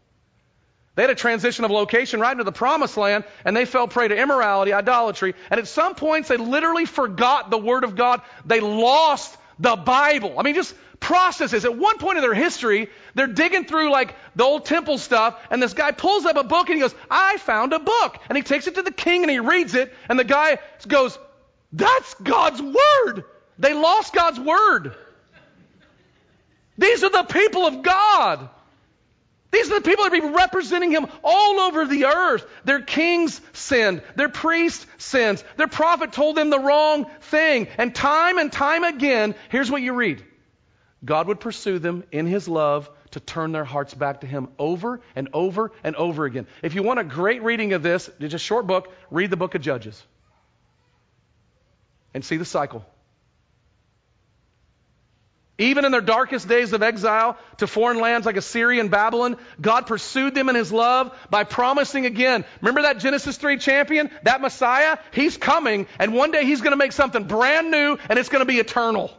They 0.95 1.03
had 1.03 1.11
a 1.11 1.15
transition 1.15 1.65
of 1.65 1.71
location 1.71 2.21
right 2.21 2.33
into 2.33 2.45
the 2.45 2.53
promised 2.53 2.97
land, 2.97 3.25
and 3.45 3.55
they 3.55 3.67
fell 3.67 3.87
prey 3.87 4.09
to 4.09 4.17
immorality, 4.17 4.73
idolatry, 4.73 5.35
and 5.51 5.61
at 5.61 5.69
some 5.69 5.95
points 5.95 6.29
they 6.29 6.39
literally 6.39 6.87
forgot 6.87 7.51
the 7.51 7.59
Word 7.59 7.85
of 7.85 7.97
God. 7.97 8.23
They 8.47 8.61
lost 8.61 9.37
the 9.59 9.77
Bible. 9.77 10.39
I 10.39 10.43
mean, 10.43 10.55
just 10.55 10.75
processes. 11.01 11.65
At 11.65 11.77
one 11.77 11.99
point 11.99 12.19
in 12.19 12.23
their 12.23 12.35
history, 12.35 12.89
they're 13.15 13.27
digging 13.27 13.65
through 13.65 13.91
like 13.91 14.15
the 14.35 14.45
old 14.45 14.65
temple 14.65 14.99
stuff, 14.99 15.41
and 15.51 15.63
this 15.63 15.75
guy 15.75 15.93
pulls 15.93 16.25
up 16.25 16.37
a 16.37 16.45
book 16.45 16.69
and 16.69 16.77
he 16.77 16.81
goes, 16.81 16.95
I 17.11 17.39
found 17.39 17.73
a 17.73 17.79
book. 17.79 18.19
And 18.29 18.37
he 18.37 18.43
takes 18.43 18.67
it 18.67 18.75
to 18.77 18.83
the 18.83 18.93
king 18.93 19.23
and 19.23 19.31
he 19.31 19.39
reads 19.39 19.75
it, 19.75 19.93
and 20.09 20.19
the 20.19 20.25
guy 20.25 20.59
goes, 20.87 21.19
That's 21.73 22.15
God's 22.15 22.61
word. 22.61 23.25
They 23.59 23.75
lost 23.75 24.13
God's 24.13 24.41
word. 24.41 24.95
These 26.79 27.03
are 27.05 27.11
the 27.11 27.25
people 27.25 27.67
of 27.67 27.83
God. 27.83 28.51
These 29.51 29.71
are 29.71 29.81
the 29.81 29.89
people 29.89 30.05
that 30.05 30.13
are 30.13 30.35
representing 30.35 30.91
him 30.91 31.07
all 31.25 31.61
over 31.61 31.87
the 31.87 32.07
earth. 32.07 32.45
Their 32.65 32.83
kings 32.83 33.41
sinned. 33.55 34.03
Their 34.15 34.29
priest 34.29 34.85
sinned. 34.99 35.43
Their 35.57 35.69
prophet 35.69 36.13
told 36.13 36.37
them 36.37 36.51
the 36.51 36.59
wrong 36.59 37.07
thing. 37.23 37.69
And 37.79 37.95
time 37.95 38.37
and 38.37 38.53
time 38.53 38.85
again, 38.85 39.35
here's 39.49 39.71
what 39.71 39.81
you 39.81 39.95
read 39.95 40.23
God 41.07 41.29
would 41.29 41.41
pursue 41.41 41.79
them 41.79 42.05
in 42.11 42.27
his 42.27 42.49
love 42.49 42.91
to 43.13 43.21
turn 43.21 43.53
their 43.53 43.65
hearts 43.65 43.95
back 43.95 44.21
to 44.21 44.27
him 44.27 44.49
over 44.59 45.01
and 45.15 45.29
over 45.33 45.73
and 45.85 45.97
over 45.97 46.25
again. 46.25 46.47
If 46.63 46.75
you 46.75 46.83
want 46.83 46.99
a 46.99 47.05
great 47.05 47.43
reading 47.43 47.73
of 47.73 47.83
this, 47.83 48.11
it's 48.21 48.35
a 48.35 48.39
short 48.39 48.67
book, 48.67 48.93
read 49.11 49.31
the 49.31 49.37
book 49.37 49.55
of 49.55 49.63
Judges 49.63 50.03
and 52.13 52.25
see 52.25 52.37
the 52.37 52.45
cycle. 52.45 52.85
Even 55.59 55.87
in 55.87 55.93
their 55.93 56.03
darkest 56.03 56.49
days 56.49 56.75
of 56.75 56.83
exile 56.83 57.39
to 57.59 57.67
foreign 57.67 57.99
lands 57.99 58.27
like 58.27 58.37
Assyria 58.37 58.81
and 58.81 58.91
Babylon, 58.91 59.39
God 59.59 59.87
pursued 59.87 60.35
them 60.35 60.51
in 60.51 60.55
His 60.55 60.71
love 60.71 61.17
by 61.31 61.45
promising 61.45 62.05
again. 62.05 62.45
Remember 62.61 62.83
that 62.83 62.99
Genesis 62.99 63.39
3 63.39 63.57
champion? 63.57 64.11
That 64.25 64.43
Messiah? 64.43 64.99
He's 65.13 65.39
coming, 65.39 65.87
and 65.99 66.13
one 66.13 66.31
day 66.31 66.45
He's 66.45 66.61
going 66.61 66.73
to 66.73 66.77
make 66.77 66.93
something 66.93 67.25
brand 67.25 67.71
new, 67.71 67.97
and 68.11 68.19
it's 68.19 68.29
going 68.29 68.43
to 68.43 68.47
be 68.47 68.59
eternal. 68.59 69.11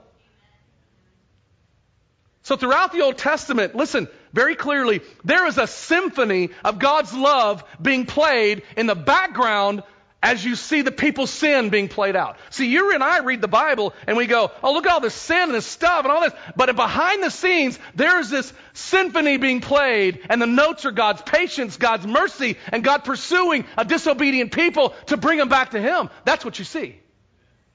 So 2.47 2.55
throughout 2.55 2.93
the 2.93 3.01
Old 3.01 3.17
Testament, 3.17 3.75
listen 3.75 4.07
very 4.31 4.55
clearly, 4.55 5.01
there 5.25 5.47
is 5.47 5.57
a 5.57 5.67
symphony 5.67 6.51
of 6.63 6.79
God's 6.79 7.13
love 7.13 7.61
being 7.81 8.05
played 8.05 8.63
in 8.77 8.87
the 8.87 8.95
background 8.95 9.83
as 10.23 10.45
you 10.45 10.55
see 10.55 10.81
the 10.81 10.93
people's 10.93 11.29
sin 11.29 11.71
being 11.71 11.89
played 11.89 12.15
out. 12.15 12.37
See, 12.51 12.67
you 12.67 12.93
and 12.93 13.03
I 13.03 13.19
read 13.19 13.41
the 13.41 13.49
Bible 13.49 13.93
and 14.07 14.15
we 14.15 14.27
go, 14.27 14.49
oh, 14.63 14.71
look 14.71 14.85
at 14.85 14.93
all 14.93 15.01
this 15.01 15.13
sin 15.13 15.41
and 15.41 15.55
this 15.55 15.65
stuff 15.65 16.05
and 16.05 16.07
all 16.07 16.21
this. 16.21 16.31
But 16.55 16.73
behind 16.73 17.21
the 17.21 17.31
scenes, 17.31 17.77
there's 17.95 18.29
this 18.29 18.53
symphony 18.71 19.35
being 19.35 19.59
played 19.59 20.21
and 20.29 20.41
the 20.41 20.47
notes 20.47 20.85
are 20.85 20.91
God's 20.91 21.21
patience, 21.23 21.75
God's 21.75 22.07
mercy, 22.07 22.55
and 22.71 22.81
God 22.81 23.03
pursuing 23.03 23.65
a 23.77 23.83
disobedient 23.83 24.53
people 24.53 24.95
to 25.07 25.17
bring 25.17 25.37
them 25.37 25.49
back 25.49 25.71
to 25.71 25.81
Him. 25.81 26.09
That's 26.23 26.45
what 26.45 26.59
you 26.59 26.63
see. 26.63 26.97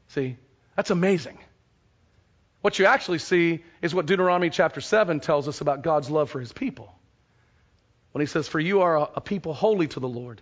See, 0.09 0.39
that's 0.77 0.89
amazing. 0.89 1.37
What 2.63 2.79
you 2.79 2.87
actually 2.87 3.19
see 3.19 3.65
is 3.83 3.95
what 3.95 4.07
Deuteronomy 4.07 4.51
chapter 4.51 4.81
7 4.81 5.21
tells 5.21 5.49
us 5.49 5.61
about 5.61 5.83
God's 5.83 6.09
love 6.09 6.31
for 6.31 6.41
His 6.41 6.53
people. 6.53 6.95
When 8.13 8.21
He 8.21 8.27
says, 8.27 8.49
For 8.49 8.61
you 8.61 8.83
are 8.83 9.11
a 9.15 9.21
people 9.21 9.53
holy 9.53 9.89
to 9.89 10.01
the 10.01 10.09
Lord. 10.09 10.41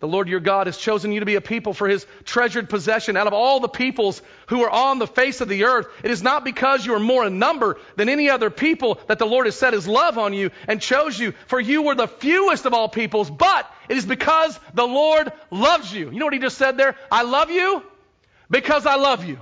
The 0.00 0.08
Lord 0.08 0.28
your 0.28 0.40
God 0.40 0.66
has 0.66 0.78
chosen 0.78 1.12
you 1.12 1.20
to 1.20 1.26
be 1.26 1.34
a 1.34 1.42
people 1.42 1.74
for 1.74 1.86
his 1.86 2.06
treasured 2.24 2.70
possession 2.70 3.18
out 3.18 3.26
of 3.26 3.34
all 3.34 3.60
the 3.60 3.68
peoples 3.68 4.22
who 4.46 4.62
are 4.62 4.70
on 4.70 4.98
the 4.98 5.06
face 5.06 5.42
of 5.42 5.48
the 5.48 5.64
earth. 5.64 5.88
It 6.02 6.10
is 6.10 6.22
not 6.22 6.42
because 6.42 6.86
you 6.86 6.94
are 6.94 7.00
more 7.00 7.26
in 7.26 7.38
number 7.38 7.78
than 7.96 8.08
any 8.08 8.30
other 8.30 8.48
people 8.48 8.98
that 9.08 9.18
the 9.18 9.26
Lord 9.26 9.44
has 9.44 9.56
set 9.56 9.74
his 9.74 9.86
love 9.86 10.16
on 10.16 10.32
you 10.32 10.52
and 10.66 10.80
chose 10.80 11.18
you, 11.18 11.34
for 11.48 11.60
you 11.60 11.82
were 11.82 11.94
the 11.94 12.08
fewest 12.08 12.64
of 12.64 12.72
all 12.72 12.88
peoples, 12.88 13.30
but 13.30 13.70
it 13.90 13.98
is 13.98 14.06
because 14.06 14.58
the 14.72 14.86
Lord 14.86 15.32
loves 15.50 15.92
you. 15.92 16.10
You 16.10 16.18
know 16.18 16.24
what 16.24 16.34
he 16.34 16.40
just 16.40 16.56
said 16.56 16.78
there? 16.78 16.96
I 17.12 17.22
love 17.22 17.50
you 17.50 17.82
because 18.48 18.86
I 18.86 18.96
love 18.96 19.26
you. 19.26 19.38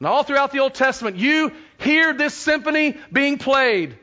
And 0.00 0.08
all 0.08 0.22
throughout 0.22 0.50
the 0.50 0.60
Old 0.60 0.74
Testament, 0.74 1.16
you 1.16 1.52
hear 1.78 2.14
this 2.14 2.34
symphony 2.34 2.96
being 3.12 3.36
played. 3.38 3.96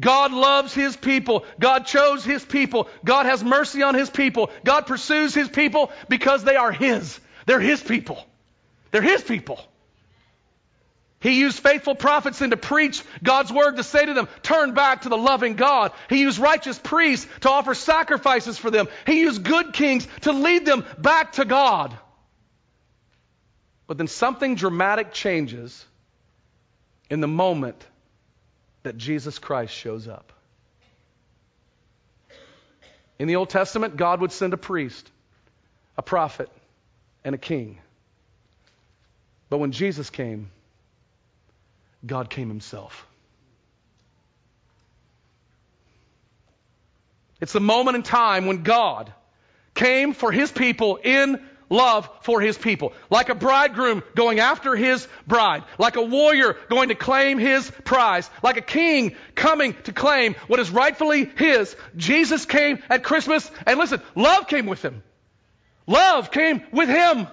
God 0.00 0.32
loves 0.32 0.74
His 0.74 0.96
people. 0.96 1.44
God 1.60 1.86
chose 1.86 2.24
His 2.24 2.44
people. 2.44 2.88
God 3.04 3.26
has 3.26 3.44
mercy 3.44 3.82
on 3.82 3.94
His 3.94 4.10
people. 4.10 4.50
God 4.64 4.86
pursues 4.86 5.34
His 5.34 5.48
people 5.48 5.92
because 6.08 6.44
they 6.44 6.56
are 6.56 6.72
His. 6.72 7.20
They're 7.46 7.60
His 7.60 7.82
people. 7.82 8.24
They're 8.90 9.02
His 9.02 9.22
people. 9.22 9.60
He 11.20 11.40
used 11.40 11.58
faithful 11.58 11.94
prophets 11.94 12.40
then 12.40 12.50
to 12.50 12.56
preach 12.56 13.02
God's 13.22 13.52
word 13.52 13.76
to 13.76 13.82
say 13.82 14.04
to 14.04 14.12
them, 14.12 14.28
turn 14.42 14.74
back 14.74 15.02
to 15.02 15.08
the 15.08 15.16
loving 15.16 15.54
God. 15.54 15.92
He 16.10 16.20
used 16.20 16.38
righteous 16.38 16.78
priests 16.78 17.26
to 17.40 17.50
offer 17.50 17.74
sacrifices 17.74 18.58
for 18.58 18.70
them. 18.70 18.88
He 19.06 19.20
used 19.20 19.42
good 19.42 19.72
kings 19.72 20.06
to 20.22 20.32
lead 20.32 20.66
them 20.66 20.84
back 20.98 21.32
to 21.32 21.46
God. 21.46 21.96
But 23.94 23.98
then 23.98 24.08
something 24.08 24.56
dramatic 24.56 25.12
changes 25.12 25.86
in 27.08 27.20
the 27.20 27.28
moment 27.28 27.86
that 28.82 28.98
Jesus 28.98 29.38
Christ 29.38 29.72
shows 29.72 30.08
up. 30.08 30.32
In 33.20 33.28
the 33.28 33.36
Old 33.36 33.50
Testament, 33.50 33.96
God 33.96 34.20
would 34.20 34.32
send 34.32 34.52
a 34.52 34.56
priest, 34.56 35.08
a 35.96 36.02
prophet, 36.02 36.48
and 37.22 37.36
a 37.36 37.38
king. 37.38 37.78
But 39.48 39.58
when 39.58 39.70
Jesus 39.70 40.10
came, 40.10 40.50
God 42.04 42.28
came 42.28 42.48
himself. 42.48 43.06
It's 47.40 47.52
the 47.52 47.60
moment 47.60 47.94
in 47.94 48.02
time 48.02 48.46
when 48.46 48.64
God 48.64 49.12
came 49.72 50.14
for 50.14 50.32
his 50.32 50.50
people 50.50 50.96
in 50.96 51.40
love 51.74 52.08
for 52.22 52.40
his 52.40 52.56
people. 52.56 52.92
Like 53.10 53.28
a 53.28 53.34
bridegroom 53.34 54.02
going 54.14 54.38
after 54.38 54.74
his 54.74 55.06
bride. 55.26 55.64
Like 55.78 55.96
a 55.96 56.02
warrior 56.02 56.56
going 56.70 56.88
to 56.88 56.94
claim 56.94 57.38
his 57.38 57.70
prize. 57.84 58.30
Like 58.42 58.56
a 58.56 58.62
king 58.62 59.16
coming 59.34 59.74
to 59.84 59.92
claim 59.92 60.34
what 60.46 60.60
is 60.60 60.70
rightfully 60.70 61.24
his. 61.24 61.76
Jesus 61.96 62.46
came 62.46 62.78
at 62.88 63.02
Christmas 63.02 63.50
and 63.66 63.78
listen, 63.78 64.00
love 64.14 64.48
came 64.48 64.66
with 64.66 64.82
him. 64.82 65.02
Love 65.86 66.30
came 66.30 66.62
with 66.72 66.88
him. 66.88 67.26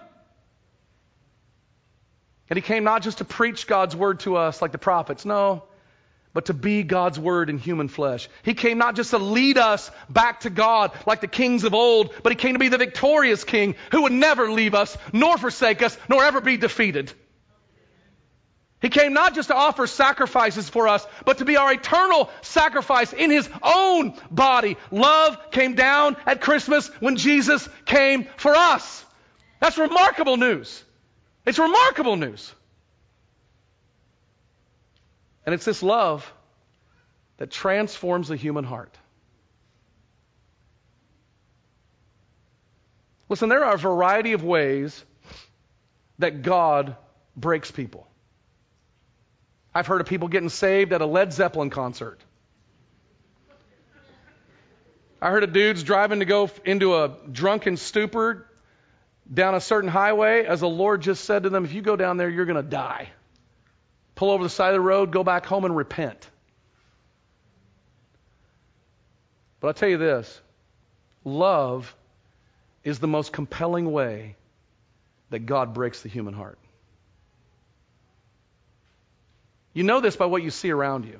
And 2.50 2.58
he 2.58 2.62
came 2.62 2.84
not 2.84 3.02
just 3.02 3.20
to 3.20 3.26
preach 3.26 3.66
God's 3.66 3.96
word 3.96 4.20
to 4.22 4.36
us 4.36 4.62
like 4.62 4.74
the 4.74 4.78
prophets. 4.78 5.24
No 5.24 5.64
but 6.34 6.46
to 6.46 6.54
be 6.54 6.84
God's 6.84 7.20
word 7.20 7.50
in 7.50 7.58
human 7.58 7.88
flesh. 7.88 8.30
He 8.44 8.54
came 8.54 8.78
not 8.78 8.96
just 8.96 9.12
to 9.12 9.18
lead 9.18 9.58
us 9.58 9.92
back 10.10 10.42
to 10.42 10.50
God 10.50 10.92
like 11.06 11.22
the 11.22 11.28
kings 11.28 11.64
of 11.64 11.74
old, 11.74 12.14
but 12.24 12.32
he 12.32 12.36
came 12.36 12.54
to 12.54 12.60
be 12.60 12.70
the 12.70 12.78
victorious 12.78 13.44
king 13.44 13.76
who 13.92 14.04
would 14.04 14.12
never 14.12 14.52
leave 14.52 14.74
us, 14.74 14.98
nor 15.12 15.38
forsake 15.38 15.82
us, 15.82 15.98
nor 16.10 16.24
ever 16.24 16.42
be 16.42 16.58
defeated. 16.58 17.12
He 18.82 18.90
came 18.90 19.14
not 19.14 19.36
just 19.36 19.50
to 19.50 19.56
offer 19.56 19.86
sacrifices 19.86 20.68
for 20.68 20.88
us, 20.88 21.06
but 21.24 21.38
to 21.38 21.46
be 21.46 21.56
our 21.56 21.72
eternal 21.72 22.30
sacrifice 22.42 23.14
in 23.14 23.30
his 23.30 23.48
own 23.62 24.16
body. 24.32 24.76
Love 24.90 25.38
came 25.52 25.76
down 25.76 26.18
at 26.26 26.42
Christmas 26.42 26.88
when 27.00 27.16
Jesus 27.16 27.70
came 27.86 28.28
for 28.38 28.56
us. 28.56 29.06
That's 29.60 29.78
remarkable 29.78 30.38
news. 30.38 30.84
It's 31.46 31.60
remarkable 31.60 32.16
news. 32.16 32.52
And 35.46 35.56
it's 35.56 35.66
this 35.66 35.82
love 35.82 36.32
that 37.38 37.50
transforms 37.50 38.28
the 38.28 38.36
human 38.36 38.64
heart. 38.64 38.96
Listen, 43.30 43.50
there 43.50 43.64
are 43.64 43.76
a 43.76 43.78
variety 43.78 44.34
of 44.34 44.44
ways 44.44 45.04
that 46.20 46.42
God 46.42 46.96
breaks 47.36 47.72
people. 47.72 48.08
I've 49.74 49.88
heard 49.88 50.02
of 50.02 50.08
people 50.08 50.28
getting 50.28 50.50
saved 50.50 50.92
at 50.92 51.02
a 51.02 51.06
Led 51.06 51.32
Zeppelin 51.32 51.70
concert. 51.70 52.20
I 55.22 55.30
heard 55.30 55.44
of 55.44 55.54
dudes 55.54 55.82
driving 55.84 56.20
to 56.20 56.26
go 56.26 56.50
into 56.66 56.96
a 56.96 57.16
drunken 57.32 57.78
stupor 57.78 58.48
down 59.34 59.56
a 59.56 59.62
certain 59.62 59.90
highway 59.90 60.46
as 60.46 60.60
the 60.60 60.70
Lord 60.70 61.02
just 61.02 61.24
said 61.24 61.44
to 61.44 61.50
them, 61.50 61.64
If 61.64 61.74
you 61.74 61.82
go 61.82 61.96
down 61.96 62.18
there, 62.18 62.30
you're 62.30 62.46
going 62.46 62.62
to 62.62 62.70
die 62.70 63.10
pull 64.22 64.30
over 64.30 64.44
the 64.44 64.52
side 64.52 64.68
of 64.68 64.74
the 64.76 64.82
road, 64.82 65.10
go 65.10 65.24
back 65.24 65.48
home 65.48 65.66
and 65.66 65.76
repent. 65.76 66.30
But 69.60 69.70
I'll 69.70 69.74
tell 69.74 69.90
you 69.90 69.98
this 69.98 70.40
love 71.26 71.96
is 72.84 73.00
the 73.00 73.08
most 73.08 73.34
compelling 73.34 73.92
way 73.92 74.36
that 75.32 75.48
God 75.48 75.74
breaks 75.74 76.04
the 76.04 76.10
human 76.10 76.36
heart. 76.36 76.60
You 79.74 79.82
know 79.82 80.02
this 80.02 80.16
by 80.16 80.28
what 80.28 80.44
you 80.44 80.52
see 80.52 80.70
around 80.70 81.06
you. 81.06 81.20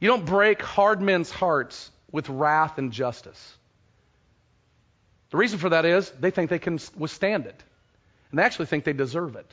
You 0.00 0.08
don't 0.08 0.26
break 0.26 0.60
hard 0.60 1.00
men's 1.00 1.30
hearts 1.30 1.90
with 2.12 2.28
wrath 2.28 2.76
and 2.76 2.92
justice. 2.92 3.56
The 5.30 5.38
reason 5.38 5.58
for 5.58 5.70
that 5.70 5.86
is 5.86 6.10
they 6.20 6.32
think 6.32 6.50
they 6.50 6.58
can 6.58 6.78
withstand 6.98 7.46
it. 7.46 7.64
And 8.30 8.38
they 8.38 8.42
actually 8.42 8.66
think 8.66 8.84
they 8.84 8.92
deserve 8.92 9.36
it. 9.36 9.50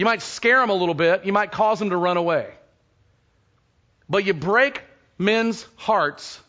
You 0.00 0.06
might 0.06 0.22
scare 0.22 0.60
them 0.60 0.70
a 0.70 0.74
little 0.74 0.94
bit. 0.94 1.26
You 1.26 1.34
might 1.34 1.52
cause 1.52 1.78
them 1.78 1.90
to 1.90 1.96
run 1.98 2.16
away. 2.16 2.48
But 4.08 4.24
you 4.24 4.32
break 4.32 4.82
men's 5.18 5.66
hearts 5.76 6.40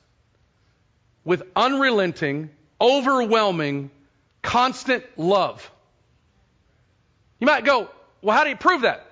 with 1.25 1.43
unrelenting, 1.53 2.49
overwhelming, 2.79 3.91
constant 4.41 5.03
love. 5.17 5.69
You 7.41 7.47
might 7.47 7.65
go, 7.65 7.89
well, 8.21 8.37
how 8.37 8.45
do 8.45 8.51
you 8.51 8.55
prove 8.55 8.83
that? 8.83 9.05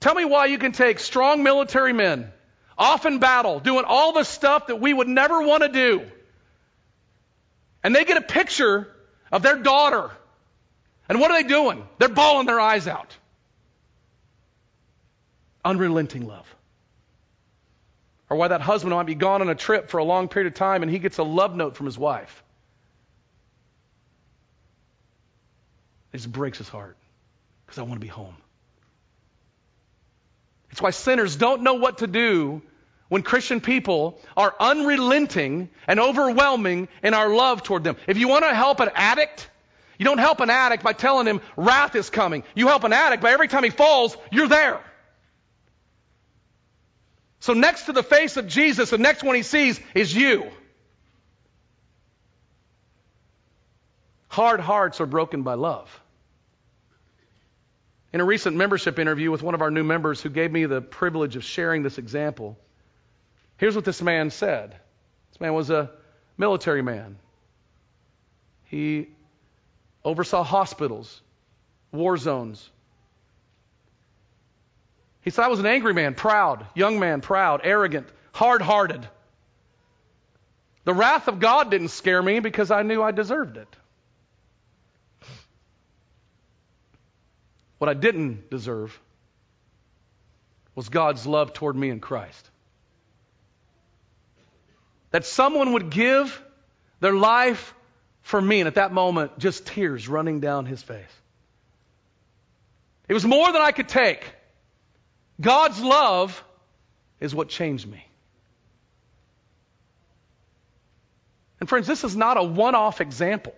Tell 0.00 0.14
me 0.14 0.26
why 0.26 0.44
you 0.44 0.58
can 0.58 0.72
take 0.72 0.98
strong 0.98 1.42
military 1.42 1.94
men, 1.94 2.30
off 2.76 3.06
in 3.06 3.20
battle, 3.20 3.58
doing 3.58 3.86
all 3.86 4.12
the 4.12 4.24
stuff 4.24 4.66
that 4.66 4.82
we 4.82 4.92
would 4.92 5.08
never 5.08 5.40
want 5.40 5.62
to 5.62 5.70
do, 5.70 6.02
and 7.82 7.96
they 7.96 8.04
get 8.04 8.18
a 8.18 8.20
picture 8.20 8.94
of 9.32 9.40
their 9.40 9.56
daughter. 9.56 10.10
And 11.08 11.20
what 11.20 11.30
are 11.30 11.42
they 11.42 11.48
doing? 11.48 11.88
They're 11.96 12.10
bawling 12.10 12.46
their 12.46 12.60
eyes 12.60 12.86
out. 12.86 13.16
Unrelenting 15.66 16.28
love. 16.28 16.46
Or 18.30 18.36
why 18.36 18.48
that 18.48 18.60
husband 18.60 18.94
might 18.94 19.06
be 19.06 19.16
gone 19.16 19.40
on 19.40 19.48
a 19.48 19.54
trip 19.56 19.90
for 19.90 19.98
a 19.98 20.04
long 20.04 20.28
period 20.28 20.52
of 20.52 20.54
time 20.54 20.82
and 20.82 20.90
he 20.90 21.00
gets 21.00 21.18
a 21.18 21.24
love 21.24 21.56
note 21.56 21.76
from 21.76 21.86
his 21.86 21.98
wife. 21.98 22.44
It 26.12 26.18
just 26.18 26.30
breaks 26.30 26.58
his 26.58 26.68
heart 26.68 26.96
because 27.66 27.78
I 27.78 27.82
want 27.82 27.94
to 27.94 28.00
be 28.00 28.06
home. 28.06 28.36
It's 30.70 30.80
why 30.80 30.90
sinners 30.90 31.34
don't 31.34 31.62
know 31.62 31.74
what 31.74 31.98
to 31.98 32.06
do 32.06 32.62
when 33.08 33.22
Christian 33.22 33.60
people 33.60 34.20
are 34.36 34.54
unrelenting 34.60 35.68
and 35.88 35.98
overwhelming 35.98 36.86
in 37.02 37.12
our 37.12 37.28
love 37.28 37.64
toward 37.64 37.82
them. 37.82 37.96
If 38.06 38.18
you 38.18 38.28
want 38.28 38.44
to 38.44 38.54
help 38.54 38.78
an 38.78 38.90
addict, 38.94 39.50
you 39.98 40.04
don't 40.04 40.18
help 40.18 40.38
an 40.38 40.50
addict 40.50 40.84
by 40.84 40.92
telling 40.92 41.26
him 41.26 41.40
wrath 41.56 41.96
is 41.96 42.08
coming. 42.08 42.44
You 42.54 42.68
help 42.68 42.84
an 42.84 42.92
addict 42.92 43.20
by 43.20 43.32
every 43.32 43.48
time 43.48 43.64
he 43.64 43.70
falls, 43.70 44.16
you're 44.30 44.46
there. 44.46 44.80
So 47.40 47.52
next 47.52 47.84
to 47.84 47.92
the 47.92 48.02
face 48.02 48.36
of 48.36 48.46
Jesus, 48.46 48.90
the 48.90 48.98
next 48.98 49.22
one 49.22 49.36
he 49.36 49.42
sees 49.42 49.80
is 49.94 50.14
you. 50.14 50.50
Hard 54.28 54.60
hearts 54.60 55.00
are 55.00 55.06
broken 55.06 55.42
by 55.42 55.54
love. 55.54 55.88
In 58.12 58.20
a 58.20 58.24
recent 58.24 58.56
membership 58.56 58.98
interview 58.98 59.30
with 59.30 59.42
one 59.42 59.54
of 59.54 59.62
our 59.62 59.70
new 59.70 59.84
members 59.84 60.20
who 60.20 60.30
gave 60.30 60.50
me 60.50 60.66
the 60.66 60.80
privilege 60.80 61.36
of 61.36 61.44
sharing 61.44 61.82
this 61.82 61.98
example, 61.98 62.58
here's 63.58 63.74
what 63.74 63.84
this 63.84 64.00
man 64.00 64.30
said. 64.30 64.76
This 65.32 65.40
man 65.40 65.54
was 65.54 65.70
a 65.70 65.90
military 66.38 66.82
man. 66.82 67.18
He 68.64 69.08
oversaw 70.04 70.42
hospitals, 70.42 71.20
war 71.92 72.16
zones. 72.16 72.70
He 75.26 75.30
said, 75.30 75.44
I 75.44 75.48
was 75.48 75.58
an 75.58 75.66
angry 75.66 75.92
man, 75.92 76.14
proud, 76.14 76.64
young 76.76 77.00
man, 77.00 77.20
proud, 77.20 77.62
arrogant, 77.64 78.06
hard 78.32 78.62
hearted. 78.62 79.08
The 80.84 80.94
wrath 80.94 81.26
of 81.26 81.40
God 81.40 81.68
didn't 81.68 81.88
scare 81.88 82.22
me 82.22 82.38
because 82.38 82.70
I 82.70 82.82
knew 82.82 83.02
I 83.02 83.10
deserved 83.10 83.56
it. 83.56 83.66
What 87.78 87.90
I 87.90 87.94
didn't 87.94 88.50
deserve 88.50 88.96
was 90.76 90.90
God's 90.90 91.26
love 91.26 91.52
toward 91.52 91.74
me 91.74 91.90
in 91.90 91.98
Christ. 91.98 92.48
That 95.10 95.26
someone 95.26 95.72
would 95.72 95.90
give 95.90 96.40
their 97.00 97.14
life 97.14 97.74
for 98.22 98.40
me, 98.40 98.60
and 98.60 98.68
at 98.68 98.76
that 98.76 98.92
moment, 98.92 99.40
just 99.40 99.66
tears 99.66 100.06
running 100.06 100.38
down 100.38 100.66
his 100.66 100.84
face. 100.84 101.02
It 103.08 103.14
was 103.14 103.24
more 103.24 103.50
than 103.52 103.60
I 103.60 103.72
could 103.72 103.88
take. 103.88 104.24
God's 105.40 105.80
love 105.80 106.42
is 107.20 107.34
what 107.34 107.48
changed 107.48 107.86
me. 107.86 108.04
And 111.60 111.68
friends, 111.68 111.86
this 111.86 112.04
is 112.04 112.16
not 112.16 112.36
a 112.36 112.42
one 112.42 112.74
off 112.74 113.00
example. 113.00 113.54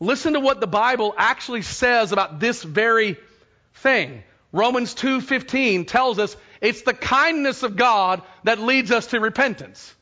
Listen 0.00 0.34
to 0.34 0.40
what 0.40 0.60
the 0.60 0.66
Bible 0.66 1.14
actually 1.16 1.62
says 1.62 2.12
about 2.12 2.38
this 2.38 2.62
very 2.62 3.16
thing. 3.74 4.22
Romans 4.52 4.94
2:15 4.94 5.86
tells 5.86 6.18
us 6.18 6.36
it's 6.60 6.82
the 6.82 6.94
kindness 6.94 7.62
of 7.62 7.76
God 7.76 8.22
that 8.44 8.58
leads 8.60 8.90
us 8.92 9.08
to 9.08 9.20
repentance. 9.20 9.94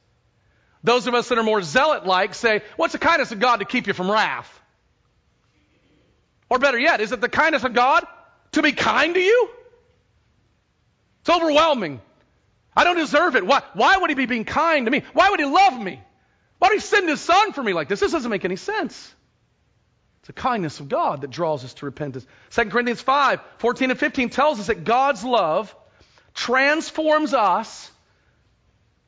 Those 0.84 1.06
of 1.06 1.14
us 1.14 1.28
that 1.28 1.38
are 1.38 1.42
more 1.42 1.62
zealot-like 1.62 2.34
say, 2.34 2.62
"What's 2.76 2.92
the 2.92 2.98
kindness 2.98 3.32
of 3.32 3.40
God 3.40 3.56
to 3.56 3.64
keep 3.64 3.86
you 3.86 3.92
from 3.92 4.10
wrath?" 4.10 4.60
Or 6.48 6.58
better 6.58 6.78
yet, 6.78 7.00
is 7.00 7.10
it 7.10 7.20
the 7.20 7.28
kindness 7.28 7.64
of 7.64 7.72
God 7.72 8.06
to 8.52 8.62
be 8.62 8.72
kind 8.72 9.14
to 9.14 9.20
you? 9.20 9.50
It's 11.20 11.30
overwhelming. 11.30 12.00
I 12.76 12.84
don't 12.84 12.96
deserve 12.96 13.36
it. 13.36 13.46
Why, 13.46 13.62
why 13.74 13.96
would 13.96 14.10
he 14.10 14.14
be 14.14 14.26
being 14.26 14.44
kind 14.44 14.86
to 14.86 14.90
me? 14.90 15.02
Why 15.12 15.30
would 15.30 15.40
he 15.40 15.46
love 15.46 15.80
me? 15.80 16.00
Why 16.58 16.68
would 16.68 16.74
he 16.74 16.80
send 16.80 17.08
his 17.08 17.20
son 17.20 17.52
for 17.52 17.62
me 17.62 17.72
like 17.72 17.88
this? 17.88 18.00
This 18.00 18.12
doesn't 18.12 18.30
make 18.30 18.44
any 18.44 18.56
sense. 18.56 19.14
It's 20.20 20.26
the 20.28 20.32
kindness 20.34 20.80
of 20.80 20.88
God 20.88 21.22
that 21.22 21.30
draws 21.30 21.64
us 21.64 21.74
to 21.74 21.86
repentance. 21.86 22.26
2 22.50 22.64
Corinthians 22.66 23.00
5, 23.00 23.40
14 23.58 23.90
and 23.90 23.98
15 23.98 24.30
tells 24.30 24.60
us 24.60 24.66
that 24.66 24.84
God's 24.84 25.24
love 25.24 25.74
transforms 26.34 27.32
us 27.32 27.90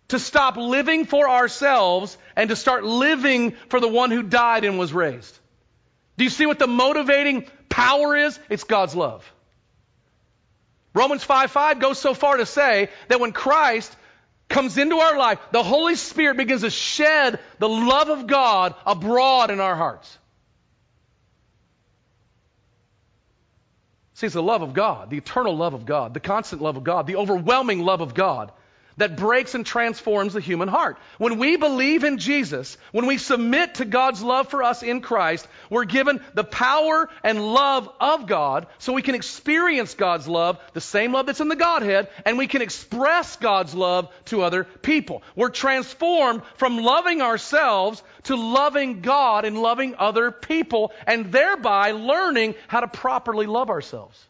to 0.08 0.18
stop 0.18 0.56
living 0.56 1.04
for 1.04 1.28
ourselves 1.28 2.16
and 2.34 2.48
to 2.50 2.56
start 2.56 2.84
living 2.84 3.52
for 3.68 3.80
the 3.80 3.88
one 3.88 4.10
who 4.10 4.22
died 4.22 4.64
and 4.64 4.78
was 4.78 4.92
raised. 4.92 5.38
Do 6.16 6.24
you 6.24 6.30
see 6.30 6.46
what 6.46 6.58
the 6.58 6.66
motivating 6.66 7.46
power 7.78 8.16
is? 8.16 8.38
It's 8.50 8.64
God's 8.64 8.94
love. 8.96 9.30
Romans 10.94 11.22
5 11.22 11.50
5 11.50 11.78
goes 11.78 11.98
so 11.98 12.12
far 12.12 12.36
to 12.36 12.46
say 12.46 12.88
that 13.08 13.20
when 13.20 13.32
Christ 13.32 13.94
comes 14.48 14.78
into 14.78 14.96
our 14.96 15.16
life, 15.16 15.38
the 15.52 15.62
Holy 15.62 15.94
Spirit 15.94 16.36
begins 16.36 16.62
to 16.62 16.70
shed 16.70 17.38
the 17.58 17.68
love 17.68 18.08
of 18.08 18.26
God 18.26 18.74
abroad 18.84 19.50
in 19.50 19.60
our 19.60 19.76
hearts. 19.76 20.18
See, 24.14 24.26
it's 24.26 24.34
the 24.34 24.42
love 24.42 24.62
of 24.62 24.74
God, 24.74 25.10
the 25.10 25.18
eternal 25.18 25.56
love 25.56 25.74
of 25.74 25.86
God, 25.86 26.14
the 26.14 26.20
constant 26.20 26.60
love 26.60 26.76
of 26.76 26.82
God, 26.82 27.06
the 27.06 27.16
overwhelming 27.16 27.84
love 27.84 28.00
of 28.00 28.14
God 28.14 28.50
that 28.98 29.16
breaks 29.16 29.54
and 29.54 29.64
transforms 29.64 30.34
the 30.34 30.40
human 30.40 30.68
heart. 30.68 30.98
When 31.16 31.38
we 31.38 31.56
believe 31.56 32.04
in 32.04 32.18
Jesus, 32.18 32.76
when 32.92 33.06
we 33.06 33.16
submit 33.18 33.76
to 33.76 33.84
God's 33.84 34.22
love 34.22 34.48
for 34.48 34.62
us 34.62 34.82
in 34.82 35.00
Christ, 35.00 35.48
we're 35.70 35.84
given 35.84 36.20
the 36.34 36.44
power 36.44 37.08
and 37.24 37.52
love 37.52 37.88
of 38.00 38.26
God 38.26 38.66
so 38.78 38.92
we 38.92 39.02
can 39.02 39.14
experience 39.14 39.94
God's 39.94 40.28
love, 40.28 40.60
the 40.74 40.80
same 40.80 41.12
love 41.12 41.26
that's 41.26 41.40
in 41.40 41.48
the 41.48 41.56
Godhead, 41.56 42.08
and 42.24 42.36
we 42.36 42.46
can 42.46 42.60
express 42.60 43.36
God's 43.36 43.74
love 43.74 44.08
to 44.26 44.42
other 44.42 44.64
people. 44.64 45.22
We're 45.34 45.50
transformed 45.50 46.42
from 46.56 46.78
loving 46.78 47.22
ourselves 47.22 48.02
to 48.24 48.36
loving 48.36 49.00
God 49.00 49.44
and 49.44 49.58
loving 49.58 49.94
other 49.96 50.30
people, 50.30 50.92
and 51.06 51.32
thereby 51.32 51.92
learning 51.92 52.54
how 52.66 52.80
to 52.80 52.88
properly 52.88 53.46
love 53.46 53.70
ourselves. 53.70 54.27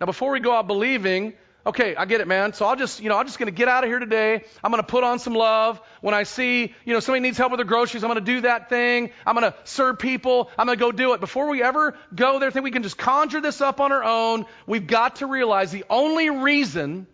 Now, 0.00 0.06
before 0.06 0.32
we 0.32 0.40
go 0.40 0.54
out 0.54 0.66
believing, 0.66 1.34
okay, 1.66 1.94
I 1.94 2.06
get 2.06 2.20
it, 2.20 2.28
man. 2.28 2.54
So 2.54 2.64
I'll 2.64 2.76
just, 2.76 3.00
you 3.00 3.08
know, 3.10 3.18
I'm 3.18 3.26
just 3.26 3.38
going 3.38 3.48
to 3.48 3.54
get 3.54 3.68
out 3.68 3.84
of 3.84 3.90
here 3.90 3.98
today. 3.98 4.44
I'm 4.64 4.70
going 4.70 4.82
to 4.82 4.86
put 4.86 5.04
on 5.04 5.18
some 5.18 5.34
love. 5.34 5.80
When 6.00 6.14
I 6.14 6.22
see, 6.22 6.74
you 6.84 6.94
know, 6.94 7.00
somebody 7.00 7.20
needs 7.20 7.36
help 7.36 7.52
with 7.52 7.58
their 7.58 7.66
groceries, 7.66 8.02
I'm 8.02 8.08
going 8.08 8.24
to 8.24 8.32
do 8.32 8.40
that 8.42 8.70
thing. 8.70 9.10
I'm 9.26 9.36
going 9.36 9.50
to 9.50 9.56
serve 9.64 9.98
people. 9.98 10.50
I'm 10.56 10.66
going 10.66 10.78
to 10.78 10.84
go 10.84 10.90
do 10.90 11.12
it. 11.12 11.20
Before 11.20 11.48
we 11.48 11.62
ever 11.62 11.96
go 12.14 12.38
there, 12.38 12.50
think 12.50 12.64
we 12.64 12.70
can 12.70 12.82
just 12.82 12.96
conjure 12.96 13.40
this 13.40 13.60
up 13.60 13.80
on 13.80 13.92
our 13.92 14.02
own. 14.02 14.46
We've 14.66 14.86
got 14.86 15.16
to 15.16 15.26
realize 15.26 15.70
the 15.70 15.84
only 15.90 16.30
reason 16.30 17.06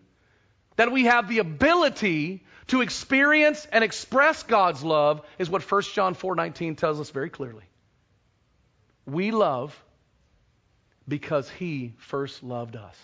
that 0.76 0.92
we 0.92 1.06
have 1.06 1.28
the 1.28 1.38
ability 1.38 2.44
to 2.68 2.82
experience 2.82 3.66
and 3.72 3.82
express 3.82 4.42
God's 4.42 4.82
love 4.84 5.22
is 5.38 5.48
what 5.50 5.62
1 5.62 5.82
John 5.94 6.14
4:19 6.14 6.76
tells 6.76 7.00
us 7.00 7.10
very 7.10 7.30
clearly. 7.30 7.64
We 9.06 9.30
love 9.30 9.76
because 11.08 11.48
he 11.48 11.94
first 11.98 12.42
loved 12.42 12.76
us. 12.76 12.96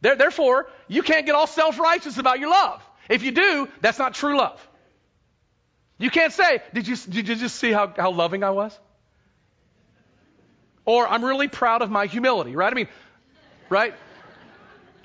Therefore, 0.00 0.68
you 0.86 1.02
can't 1.02 1.26
get 1.26 1.34
all 1.34 1.46
self 1.46 1.78
righteous 1.78 2.18
about 2.18 2.38
your 2.38 2.50
love. 2.50 2.82
If 3.08 3.22
you 3.22 3.32
do, 3.32 3.68
that's 3.80 3.98
not 3.98 4.14
true 4.14 4.36
love. 4.36 4.64
You 5.98 6.10
can't 6.10 6.32
say, 6.32 6.62
Did 6.72 6.86
you, 6.86 6.96
did 6.96 7.28
you 7.28 7.34
just 7.34 7.56
see 7.56 7.72
how, 7.72 7.92
how 7.96 8.12
loving 8.12 8.44
I 8.44 8.50
was? 8.50 8.78
Or 10.84 11.06
I'm 11.06 11.24
really 11.24 11.48
proud 11.48 11.82
of 11.82 11.90
my 11.90 12.06
humility, 12.06 12.54
right? 12.54 12.72
I 12.72 12.74
mean, 12.74 12.88
right? 13.68 13.94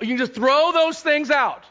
You 0.00 0.06
can 0.06 0.16
just 0.16 0.34
throw 0.34 0.72
those 0.72 1.00
things 1.00 1.30
out. 1.30 1.64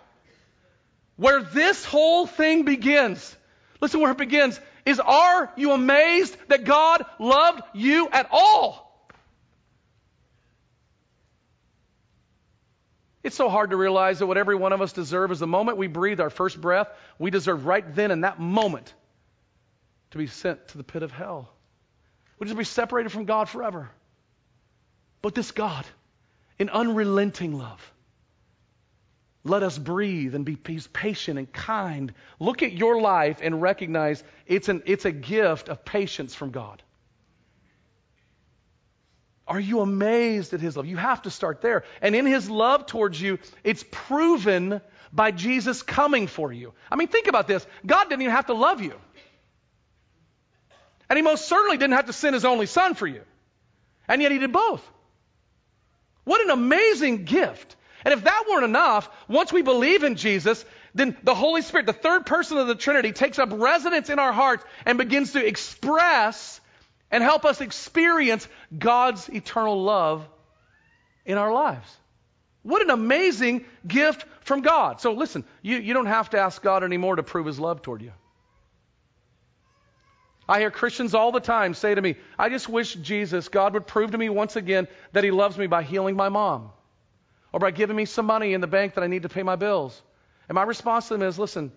Where 1.16 1.42
this 1.42 1.86
whole 1.86 2.28
thing 2.28 2.64
begins, 2.64 3.36
listen 3.82 4.02
where 4.02 4.12
it 4.12 4.18
begins, 4.18 4.60
is 4.86 5.00
are 5.00 5.52
you 5.56 5.72
amazed 5.72 6.36
that 6.50 6.66
God 6.66 7.06
loved 7.20 7.62
you 7.74 8.10
at 8.12 8.28
all? 8.32 8.83
It's 13.24 13.38
so 13.38 13.50
hard 13.50 13.70
to 13.70 13.78
realize 13.78 14.20
that 14.20 14.28
what 14.28 14.38
every 14.38 14.56
one 14.56 14.74
of 14.74 14.82
us 14.82 14.92
deserve 14.92 15.32
is 15.32 15.40
the 15.40 15.48
moment 15.48 15.78
we 15.78 15.88
breathe 15.88 16.20
our 16.20 16.30
first 16.30 16.60
breath, 16.60 16.90
we 17.18 17.32
deserve 17.32 17.66
right 17.66 17.96
then 17.96 18.12
in 18.12 18.22
that 18.22 18.40
moment 18.40 18.94
to 20.12 20.18
be 20.18 20.28
sent 20.28 20.68
to 20.70 20.78
the 20.78 20.84
pit 20.84 21.04
of 21.04 21.12
hell. 21.12 21.50
We 22.38 22.46
just 22.46 22.58
be 22.58 22.66
separated 22.66 23.12
from 23.12 23.26
God 23.26 23.48
forever. 23.48 23.90
But 25.22 25.36
this 25.36 25.52
God, 25.52 25.86
in 26.60 26.70
unrelenting 26.70 27.58
love, 27.58 27.82
let 29.46 29.64
us 29.64 29.78
breathe 29.78 30.36
and 30.36 30.44
be 30.44 30.58
patient 30.58 31.38
and 31.38 31.52
kind. 31.52 32.14
Look 32.40 32.62
at 32.62 32.74
your 32.74 33.02
life 33.02 33.40
and 33.42 33.62
recognize 33.62 34.24
it's, 34.48 34.70
an, 34.70 34.84
it's 34.86 35.06
a 35.06 35.12
gift 35.12 35.70
of 35.70 35.86
patience 35.86 36.36
from 36.36 36.52
God. 36.52 36.84
Are 39.48 39.60
you 39.60 39.82
amazed 39.82 40.54
at 40.54 40.62
his 40.62 40.78
love? 40.78 40.86
You 40.86 40.98
have 40.98 41.24
to 41.24 41.32
start 41.32 41.62
there. 41.62 41.84
And 42.02 42.16
in 42.16 42.26
his 42.26 42.50
love 42.50 42.86
towards 42.86 43.22
you, 43.22 43.40
it's 43.64 43.84
proven 43.92 44.82
by 45.12 45.32
Jesus 45.32 45.82
coming 45.82 46.28
for 46.28 46.52
you. 46.52 46.74
I 46.90 46.96
mean, 46.96 47.10
think 47.10 47.28
about 47.28 47.48
this 47.48 47.66
God 47.86 48.06
didn't 48.10 48.22
even 48.22 48.36
have 48.36 48.48
to 48.48 48.54
love 48.54 48.82
you. 48.82 48.94
And 51.10 51.18
he 51.18 51.24
most 51.24 51.48
certainly 51.48 51.78
didn't 51.78 51.96
have 51.96 52.08
to 52.08 52.14
send 52.14 52.34
his 52.34 52.46
only 52.46 52.66
son 52.66 52.96
for 52.96 53.06
you. 53.06 53.22
And 54.08 54.22
yet 54.22 54.32
he 54.32 54.40
did 54.40 54.52
both. 54.52 54.82
What 56.24 56.42
an 56.42 56.50
amazing 56.50 57.26
gift. 57.26 57.76
And 58.06 58.14
if 58.14 58.24
that 58.24 58.46
weren't 58.50 58.66
enough, 58.66 59.10
once 59.28 59.52
we 59.52 59.62
believe 59.62 60.04
in 60.04 60.16
Jesus, 60.16 60.64
then 60.96 61.18
the 61.24 61.36
Holy 61.36 61.62
Spirit, 61.62 61.86
the 61.86 61.94
third 61.94 62.26
person 62.26 62.58
of 62.58 62.68
the 62.68 62.76
Trinity, 62.76 63.12
takes 63.12 63.40
up 63.40 63.50
residence 63.52 64.10
in 64.10 64.20
our 64.20 64.34
hearts 64.34 64.64
and 64.86 64.98
begins 64.98 65.34
to 65.34 65.46
express 65.46 66.60
and 67.14 67.24
help 67.24 67.46
us 67.46 67.62
experience 67.62 68.48
God's 68.76 69.30
eternal 69.30 69.84
love 69.84 70.28
in 71.26 71.38
our 71.38 71.54
lives. 71.54 71.88
What 72.64 72.82
an 72.82 72.90
amazing 72.90 73.66
gift 73.88 74.26
from 74.42 74.62
God. 74.62 75.00
So 75.00 75.14
listen, 75.14 75.46
you, 75.62 75.78
you 75.78 75.94
don't 75.94 76.08
have 76.08 76.32
to 76.32 76.40
ask 76.40 76.60
God 76.60 76.84
anymore 76.84 77.18
to 77.18 77.24
prove 77.24 77.46
his 77.46 77.60
love 77.60 77.84
toward 77.84 78.02
you. 78.02 78.14
I 80.50 80.60
hear 80.60 80.72
Christians 80.72 81.14
all 81.14 81.32
the 81.32 81.40
time 81.40 81.76
say 81.76 81.94
to 81.94 82.02
me, 82.02 82.16
I 82.38 82.50
just 82.50 82.68
wish 82.68 82.96
Jesus, 82.96 83.48
God 83.48 83.76
would 83.76 83.86
prove 83.86 84.12
to 84.12 84.18
me 84.18 84.30
once 84.30 84.56
again 84.56 84.88
that 85.12 85.24
he 85.24 85.30
loves 85.30 85.56
me 85.56 85.68
by 85.68 85.84
healing 85.84 86.16
my 86.16 86.30
mom 86.30 86.72
or 87.52 87.60
by 87.60 87.70
giving 87.70 87.96
me 87.96 88.06
some 88.06 88.26
money 88.26 88.56
in 88.56 88.62
the 88.62 88.68
bank 88.68 88.96
that 88.96 89.04
I 89.04 89.08
need 89.08 89.22
to 89.22 89.30
pay 89.30 89.44
my 89.44 89.56
bills. 89.56 90.02
And 90.50 90.56
my 90.56 90.64
response 90.64 91.10
to 91.10 91.14
them 91.14 91.22
is 91.22 91.38
listen, 91.38 91.72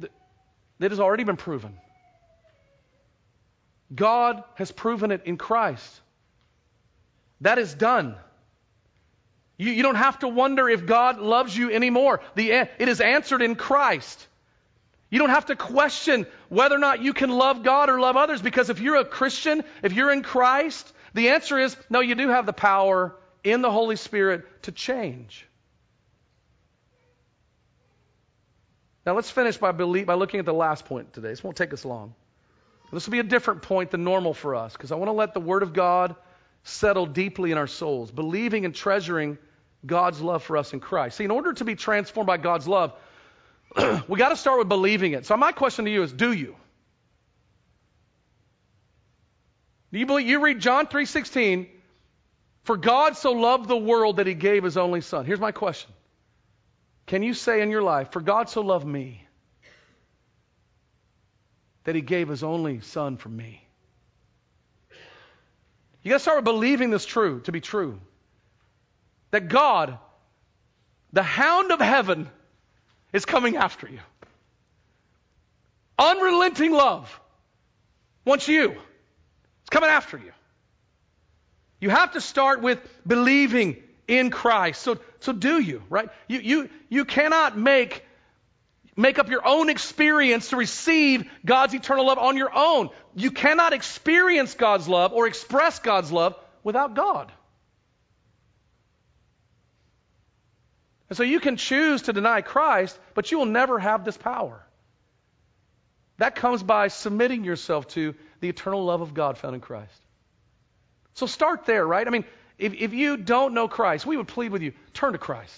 it 0.00 0.90
has 0.92 1.00
already 1.00 1.24
been 1.24 1.36
proven. 1.36 1.76
God 3.94 4.42
has 4.54 4.70
proven 4.70 5.10
it 5.10 5.22
in 5.24 5.36
Christ. 5.36 6.00
That 7.40 7.58
is 7.58 7.74
done. 7.74 8.16
You, 9.56 9.72
you 9.72 9.82
don't 9.82 9.96
have 9.96 10.18
to 10.20 10.28
wonder 10.28 10.68
if 10.68 10.86
God 10.86 11.18
loves 11.18 11.56
you 11.56 11.70
anymore. 11.70 12.20
The, 12.34 12.50
it 12.50 12.88
is 12.88 13.00
answered 13.00 13.42
in 13.42 13.56
Christ. 13.56 14.26
You 15.10 15.18
don't 15.18 15.30
have 15.30 15.46
to 15.46 15.56
question 15.56 16.26
whether 16.48 16.76
or 16.76 16.78
not 16.78 17.02
you 17.02 17.12
can 17.12 17.30
love 17.30 17.64
God 17.64 17.90
or 17.90 17.98
love 17.98 18.16
others 18.16 18.40
because 18.40 18.70
if 18.70 18.80
you're 18.80 18.96
a 18.96 19.04
Christian, 19.04 19.64
if 19.82 19.92
you're 19.92 20.12
in 20.12 20.22
Christ, 20.22 20.90
the 21.14 21.30
answer 21.30 21.58
is 21.58 21.76
no, 21.88 22.00
you 22.00 22.14
do 22.14 22.28
have 22.28 22.46
the 22.46 22.52
power 22.52 23.16
in 23.42 23.60
the 23.60 23.70
Holy 23.70 23.96
Spirit 23.96 24.62
to 24.62 24.72
change. 24.72 25.46
Now 29.04 29.14
let's 29.14 29.30
finish 29.30 29.56
by, 29.56 29.72
by 29.72 30.14
looking 30.14 30.38
at 30.40 30.46
the 30.46 30.54
last 30.54 30.84
point 30.84 31.12
today. 31.12 31.30
This 31.30 31.42
won't 31.42 31.56
take 31.56 31.72
us 31.72 31.84
long. 31.84 32.14
This 32.92 33.06
will 33.06 33.12
be 33.12 33.20
a 33.20 33.24
different 33.24 33.62
point 33.62 33.90
than 33.90 34.04
normal 34.04 34.34
for 34.34 34.54
us 34.54 34.72
because 34.72 34.90
I 34.90 34.96
want 34.96 35.08
to 35.08 35.12
let 35.12 35.34
the 35.34 35.40
Word 35.40 35.62
of 35.62 35.72
God 35.72 36.16
settle 36.64 37.06
deeply 37.06 37.52
in 37.52 37.58
our 37.58 37.66
souls, 37.66 38.10
believing 38.10 38.64
and 38.64 38.74
treasuring 38.74 39.38
God's 39.86 40.20
love 40.20 40.42
for 40.42 40.56
us 40.56 40.72
in 40.72 40.80
Christ. 40.80 41.16
See, 41.16 41.24
in 41.24 41.30
order 41.30 41.52
to 41.52 41.64
be 41.64 41.74
transformed 41.74 42.26
by 42.26 42.36
God's 42.36 42.66
love, 42.68 42.92
we 44.08 44.18
got 44.18 44.30
to 44.30 44.36
start 44.36 44.58
with 44.58 44.68
believing 44.68 45.12
it. 45.12 45.24
So 45.24 45.36
my 45.36 45.52
question 45.52 45.84
to 45.84 45.90
you 45.90 46.02
is, 46.02 46.12
do 46.12 46.32
you? 46.32 46.56
Do 49.92 49.98
you 49.98 50.06
believe 50.06 50.28
you 50.28 50.40
read 50.40 50.60
John 50.60 50.86
3:16, 50.86 51.68
for 52.64 52.76
God 52.76 53.16
so 53.16 53.32
loved 53.32 53.68
the 53.68 53.76
world 53.76 54.16
that 54.16 54.26
he 54.26 54.34
gave 54.34 54.62
his 54.64 54.76
only 54.76 55.00
son. 55.00 55.24
Here's 55.24 55.40
my 55.40 55.52
question. 55.52 55.90
Can 57.06 57.22
you 57.22 57.34
say 57.34 57.60
in 57.60 57.70
your 57.70 57.82
life, 57.82 58.12
for 58.12 58.20
God 58.20 58.48
so 58.48 58.60
loved 58.60 58.86
me 58.86 59.26
that 61.84 61.94
he 61.94 62.00
gave 62.00 62.28
his 62.28 62.42
only 62.42 62.80
son 62.80 63.16
for 63.16 63.28
me? 63.28 63.62
You 66.02 66.10
got 66.10 66.16
to 66.16 66.20
start 66.20 66.38
with 66.38 66.44
believing 66.44 66.90
this 66.90 67.04
true 67.04 67.40
to 67.40 67.52
be 67.52 67.60
true. 67.60 68.00
That 69.30 69.48
God, 69.48 69.98
the 71.12 71.22
hound 71.22 71.72
of 71.72 71.80
heaven, 71.80 72.28
is 73.12 73.24
coming 73.24 73.56
after 73.56 73.88
you. 73.88 74.00
Unrelenting 75.98 76.72
love 76.72 77.20
wants 78.24 78.48
you. 78.48 78.70
It's 78.70 79.70
coming 79.70 79.90
after 79.90 80.16
you. 80.16 80.32
You 81.80 81.90
have 81.90 82.12
to 82.12 82.20
start 82.20 82.62
with 82.62 82.78
believing 83.06 83.76
in 84.06 84.30
Christ. 84.30 84.82
So, 84.82 84.98
so 85.20 85.32
do 85.32 85.60
you, 85.60 85.82
right? 85.88 86.08
You, 86.28 86.40
you, 86.40 86.70
you 86.88 87.04
cannot 87.04 87.56
make, 87.56 88.04
make 89.00 89.18
up 89.18 89.28
your 89.28 89.46
own 89.46 89.70
experience 89.70 90.50
to 90.50 90.56
receive 90.56 91.30
God's 91.44 91.74
eternal 91.74 92.06
love 92.06 92.18
on 92.18 92.36
your 92.36 92.50
own. 92.54 92.90
You 93.14 93.30
cannot 93.30 93.72
experience 93.72 94.54
God's 94.54 94.88
love 94.88 95.12
or 95.12 95.26
express 95.26 95.78
God's 95.78 96.12
love 96.12 96.36
without 96.62 96.94
God. 96.94 97.32
And 101.08 101.16
so 101.16 101.24
you 101.24 101.40
can 101.40 101.56
choose 101.56 102.02
to 102.02 102.12
deny 102.12 102.40
Christ, 102.40 102.96
but 103.14 103.32
you 103.32 103.38
will 103.38 103.46
never 103.46 103.78
have 103.78 104.04
this 104.04 104.16
power. 104.16 104.64
That 106.18 106.36
comes 106.36 106.62
by 106.62 106.88
submitting 106.88 107.44
yourself 107.44 107.88
to 107.88 108.14
the 108.40 108.48
eternal 108.48 108.84
love 108.84 109.00
of 109.00 109.14
God 109.14 109.38
found 109.38 109.54
in 109.54 109.60
Christ. 109.60 110.00
So 111.14 111.26
start 111.26 111.64
there, 111.66 111.86
right? 111.86 112.06
I 112.06 112.10
mean, 112.10 112.24
if, 112.58 112.74
if 112.74 112.92
you 112.92 113.16
don't 113.16 113.54
know 113.54 113.66
Christ, 113.66 114.06
we 114.06 114.16
would 114.16 114.28
plead 114.28 114.52
with 114.52 114.62
you 114.62 114.72
turn 114.92 115.12
to 115.12 115.18
Christ. 115.18 115.54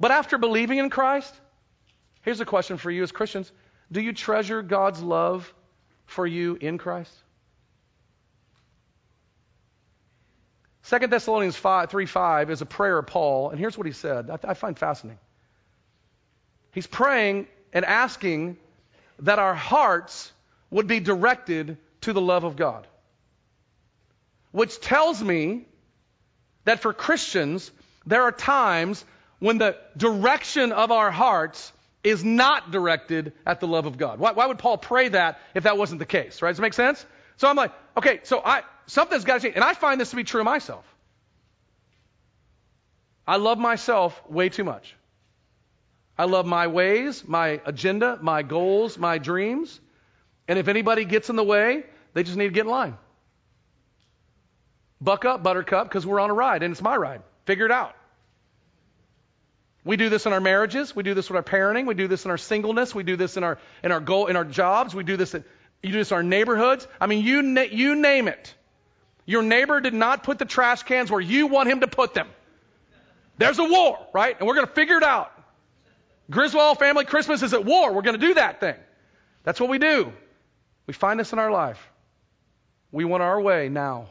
But 0.00 0.10
after 0.10 0.38
believing 0.38 0.78
in 0.78 0.90
Christ, 0.90 1.34
here's 2.22 2.40
a 2.40 2.44
question 2.44 2.76
for 2.76 2.90
you 2.90 3.02
as 3.02 3.12
Christians 3.12 3.50
Do 3.90 4.00
you 4.00 4.12
treasure 4.12 4.62
God's 4.62 5.02
love 5.02 5.52
for 6.06 6.26
you 6.26 6.56
in 6.60 6.78
Christ? 6.78 7.12
2 10.88 11.06
Thessalonians 11.06 11.56
5, 11.56 11.90
3 11.90 12.06
5 12.06 12.50
is 12.50 12.62
a 12.62 12.66
prayer 12.66 12.98
of 12.98 13.06
Paul, 13.06 13.50
and 13.50 13.58
here's 13.58 13.76
what 13.76 13.86
he 13.86 13.92
said. 13.92 14.30
I, 14.30 14.38
I 14.50 14.54
find 14.54 14.78
fascinating. 14.78 15.18
He's 16.72 16.86
praying 16.86 17.46
and 17.72 17.84
asking 17.84 18.56
that 19.20 19.38
our 19.38 19.54
hearts 19.54 20.32
would 20.70 20.86
be 20.86 21.00
directed 21.00 21.76
to 22.02 22.12
the 22.12 22.20
love 22.20 22.44
of 22.44 22.56
God. 22.56 22.86
Which 24.52 24.80
tells 24.80 25.22
me 25.22 25.66
that 26.64 26.80
for 26.80 26.92
Christians, 26.92 27.70
there 28.06 28.22
are 28.22 28.32
times 28.32 29.04
when 29.38 29.58
the 29.58 29.76
direction 29.96 30.72
of 30.72 30.90
our 30.90 31.10
hearts 31.10 31.72
is 32.04 32.24
not 32.24 32.70
directed 32.70 33.32
at 33.44 33.60
the 33.60 33.66
love 33.66 33.86
of 33.86 33.98
God. 33.98 34.18
Why, 34.18 34.32
why, 34.32 34.46
would 34.46 34.58
Paul 34.58 34.78
pray 34.78 35.08
that 35.08 35.40
if 35.54 35.64
that 35.64 35.76
wasn't 35.76 35.98
the 35.98 36.06
case, 36.06 36.42
right? 36.42 36.50
Does 36.50 36.58
it 36.58 36.62
make 36.62 36.74
sense? 36.74 37.04
So 37.36 37.48
I'm 37.48 37.56
like, 37.56 37.72
okay, 37.96 38.20
so 38.22 38.40
I, 38.44 38.62
something's 38.86 39.24
got 39.24 39.34
to 39.34 39.40
change. 39.40 39.54
And 39.54 39.64
I 39.64 39.74
find 39.74 40.00
this 40.00 40.10
to 40.10 40.16
be 40.16 40.24
true 40.24 40.40
of 40.40 40.44
myself. 40.44 40.84
I 43.26 43.36
love 43.36 43.58
myself 43.58 44.20
way 44.28 44.48
too 44.48 44.64
much. 44.64 44.94
I 46.16 46.24
love 46.24 46.46
my 46.46 46.66
ways, 46.66 47.22
my 47.26 47.60
agenda, 47.64 48.18
my 48.20 48.42
goals, 48.42 48.98
my 48.98 49.18
dreams. 49.18 49.80
And 50.48 50.58
if 50.58 50.66
anybody 50.66 51.04
gets 51.04 51.30
in 51.30 51.36
the 51.36 51.44
way, 51.44 51.84
they 52.14 52.22
just 52.22 52.36
need 52.36 52.48
to 52.48 52.54
get 52.54 52.64
in 52.64 52.70
line. 52.70 52.96
Buck 55.00 55.24
up, 55.24 55.42
Buttercup, 55.42 55.88
because 55.88 56.04
we're 56.06 56.18
on 56.18 56.30
a 56.30 56.34
ride, 56.34 56.62
and 56.62 56.72
it's 56.72 56.82
my 56.82 56.96
ride. 56.96 57.22
Figure 57.44 57.66
it 57.66 57.70
out. 57.70 57.94
We 59.88 59.96
do 59.96 60.10
this 60.10 60.26
in 60.26 60.34
our 60.34 60.40
marriages. 60.40 60.94
We 60.94 61.02
do 61.02 61.14
this 61.14 61.30
with 61.30 61.36
our 61.36 61.42
parenting. 61.42 61.86
We 61.86 61.94
do 61.94 62.08
this 62.08 62.26
in 62.26 62.30
our 62.30 62.36
singleness. 62.36 62.94
We 62.94 63.04
do 63.04 63.16
this 63.16 63.38
in 63.38 63.42
our 63.42 63.56
in 63.82 63.90
our 63.90 64.00
goal 64.00 64.26
in 64.26 64.36
our 64.36 64.44
jobs. 64.44 64.94
We 64.94 65.02
do 65.02 65.16
this 65.16 65.32
in 65.32 65.42
you 65.82 65.92
do 65.92 65.96
this 65.96 66.10
in 66.10 66.16
our 66.18 66.22
neighborhoods. 66.22 66.86
I 67.00 67.06
mean, 67.06 67.24
you 67.24 67.40
na- 67.40 67.62
you 67.62 67.94
name 67.94 68.28
it. 68.28 68.54
Your 69.24 69.42
neighbor 69.42 69.80
did 69.80 69.94
not 69.94 70.24
put 70.24 70.38
the 70.38 70.44
trash 70.44 70.82
cans 70.82 71.10
where 71.10 71.22
you 71.22 71.46
want 71.46 71.70
him 71.70 71.80
to 71.80 71.86
put 71.86 72.12
them. 72.12 72.28
There's 73.38 73.58
a 73.58 73.64
war, 73.64 73.98
right? 74.12 74.36
And 74.38 74.46
we're 74.46 74.56
going 74.56 74.66
to 74.66 74.72
figure 74.74 74.98
it 74.98 75.02
out. 75.02 75.32
Griswold 76.30 76.78
family 76.78 77.06
Christmas 77.06 77.42
is 77.42 77.54
at 77.54 77.64
war. 77.64 77.94
We're 77.94 78.02
going 78.02 78.20
to 78.20 78.26
do 78.26 78.34
that 78.34 78.60
thing. 78.60 78.76
That's 79.44 79.58
what 79.58 79.70
we 79.70 79.78
do. 79.78 80.12
We 80.86 80.92
find 80.92 81.18
this 81.18 81.32
in 81.32 81.38
our 81.38 81.50
life. 81.50 81.80
We 82.92 83.06
want 83.06 83.22
our 83.22 83.40
way 83.40 83.70
now. 83.70 84.10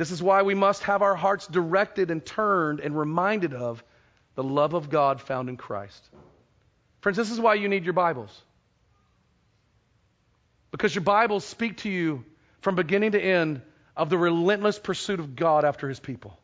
This 0.00 0.12
is 0.12 0.22
why 0.22 0.40
we 0.40 0.54
must 0.54 0.82
have 0.84 1.02
our 1.02 1.14
hearts 1.14 1.46
directed 1.46 2.10
and 2.10 2.24
turned 2.24 2.80
and 2.80 2.98
reminded 2.98 3.52
of 3.52 3.84
the 4.34 4.42
love 4.42 4.72
of 4.72 4.88
God 4.88 5.20
found 5.20 5.50
in 5.50 5.58
Christ. 5.58 6.02
Friends, 7.02 7.18
this 7.18 7.30
is 7.30 7.38
why 7.38 7.52
you 7.52 7.68
need 7.68 7.84
your 7.84 7.92
Bibles. 7.92 8.34
Because 10.70 10.94
your 10.94 11.04
Bibles 11.04 11.44
speak 11.44 11.76
to 11.82 11.90
you 11.90 12.24
from 12.62 12.76
beginning 12.76 13.12
to 13.12 13.20
end 13.20 13.60
of 13.94 14.08
the 14.08 14.16
relentless 14.16 14.78
pursuit 14.78 15.20
of 15.20 15.36
God 15.36 15.66
after 15.66 15.86
his 15.86 16.00
people. 16.00 16.34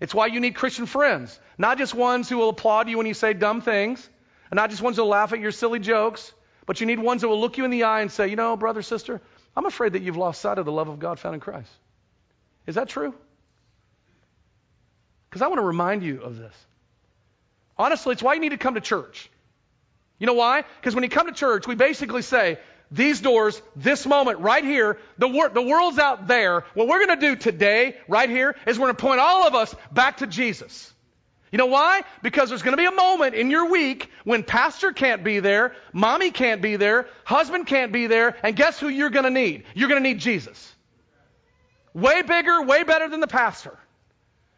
It's 0.00 0.12
why 0.12 0.26
you 0.26 0.40
need 0.40 0.56
Christian 0.56 0.86
friends, 0.86 1.38
not 1.56 1.78
just 1.78 1.94
ones 1.94 2.28
who 2.28 2.38
will 2.38 2.48
applaud 2.48 2.88
you 2.88 2.98
when 2.98 3.06
you 3.06 3.14
say 3.14 3.32
dumb 3.32 3.60
things, 3.60 4.10
and 4.50 4.56
not 4.56 4.70
just 4.70 4.82
ones 4.82 4.96
who 4.96 5.02
will 5.02 5.10
laugh 5.10 5.32
at 5.32 5.38
your 5.38 5.52
silly 5.52 5.78
jokes, 5.78 6.32
but 6.66 6.80
you 6.80 6.86
need 6.88 6.98
ones 6.98 7.22
that 7.22 7.28
will 7.28 7.40
look 7.40 7.58
you 7.58 7.64
in 7.64 7.70
the 7.70 7.84
eye 7.84 8.00
and 8.00 8.10
say, 8.10 8.26
you 8.26 8.34
know, 8.34 8.56
brother, 8.56 8.82
sister, 8.82 9.20
I'm 9.58 9.66
afraid 9.66 9.94
that 9.94 10.02
you've 10.02 10.16
lost 10.16 10.40
sight 10.40 10.58
of 10.58 10.66
the 10.66 10.70
love 10.70 10.86
of 10.86 11.00
God 11.00 11.18
found 11.18 11.34
in 11.34 11.40
Christ. 11.40 11.72
Is 12.68 12.76
that 12.76 12.88
true? 12.88 13.12
Because 15.28 15.42
I 15.42 15.48
want 15.48 15.58
to 15.58 15.64
remind 15.64 16.04
you 16.04 16.22
of 16.22 16.38
this. 16.38 16.54
Honestly, 17.76 18.12
it's 18.12 18.22
why 18.22 18.34
you 18.34 18.40
need 18.40 18.50
to 18.50 18.56
come 18.56 18.74
to 18.74 18.80
church. 18.80 19.28
You 20.20 20.28
know 20.28 20.34
why? 20.34 20.62
Because 20.80 20.94
when 20.94 21.02
you 21.02 21.10
come 21.10 21.26
to 21.26 21.32
church, 21.32 21.66
we 21.66 21.74
basically 21.74 22.22
say, 22.22 22.60
these 22.92 23.20
doors, 23.20 23.60
this 23.74 24.06
moment 24.06 24.38
right 24.38 24.62
here, 24.62 24.96
the, 25.18 25.26
wor- 25.26 25.48
the 25.48 25.60
world's 25.60 25.98
out 25.98 26.28
there. 26.28 26.64
What 26.74 26.86
we're 26.86 27.04
going 27.04 27.18
to 27.18 27.26
do 27.26 27.34
today, 27.34 27.96
right 28.06 28.30
here, 28.30 28.54
is 28.64 28.78
we're 28.78 28.86
going 28.86 28.96
to 28.96 29.02
point 29.02 29.18
all 29.18 29.44
of 29.44 29.56
us 29.56 29.74
back 29.90 30.18
to 30.18 30.28
Jesus. 30.28 30.92
You 31.50 31.58
know 31.58 31.66
why? 31.66 32.02
Because 32.22 32.50
there's 32.50 32.62
going 32.62 32.76
to 32.76 32.82
be 32.82 32.86
a 32.86 32.92
moment 32.92 33.34
in 33.34 33.50
your 33.50 33.70
week 33.70 34.10
when 34.24 34.42
pastor 34.42 34.92
can't 34.92 35.24
be 35.24 35.40
there, 35.40 35.74
mommy 35.92 36.30
can't 36.30 36.60
be 36.60 36.76
there, 36.76 37.08
husband 37.24 37.66
can't 37.66 37.90
be 37.90 38.06
there, 38.06 38.36
and 38.42 38.54
guess 38.54 38.78
who 38.78 38.88
you're 38.88 39.10
going 39.10 39.24
to 39.24 39.30
need? 39.30 39.64
You're 39.74 39.88
going 39.88 40.02
to 40.02 40.08
need 40.08 40.18
Jesus. 40.18 40.74
Way 41.94 42.22
bigger, 42.22 42.62
way 42.62 42.82
better 42.82 43.08
than 43.08 43.20
the 43.20 43.26
pastor. 43.26 43.78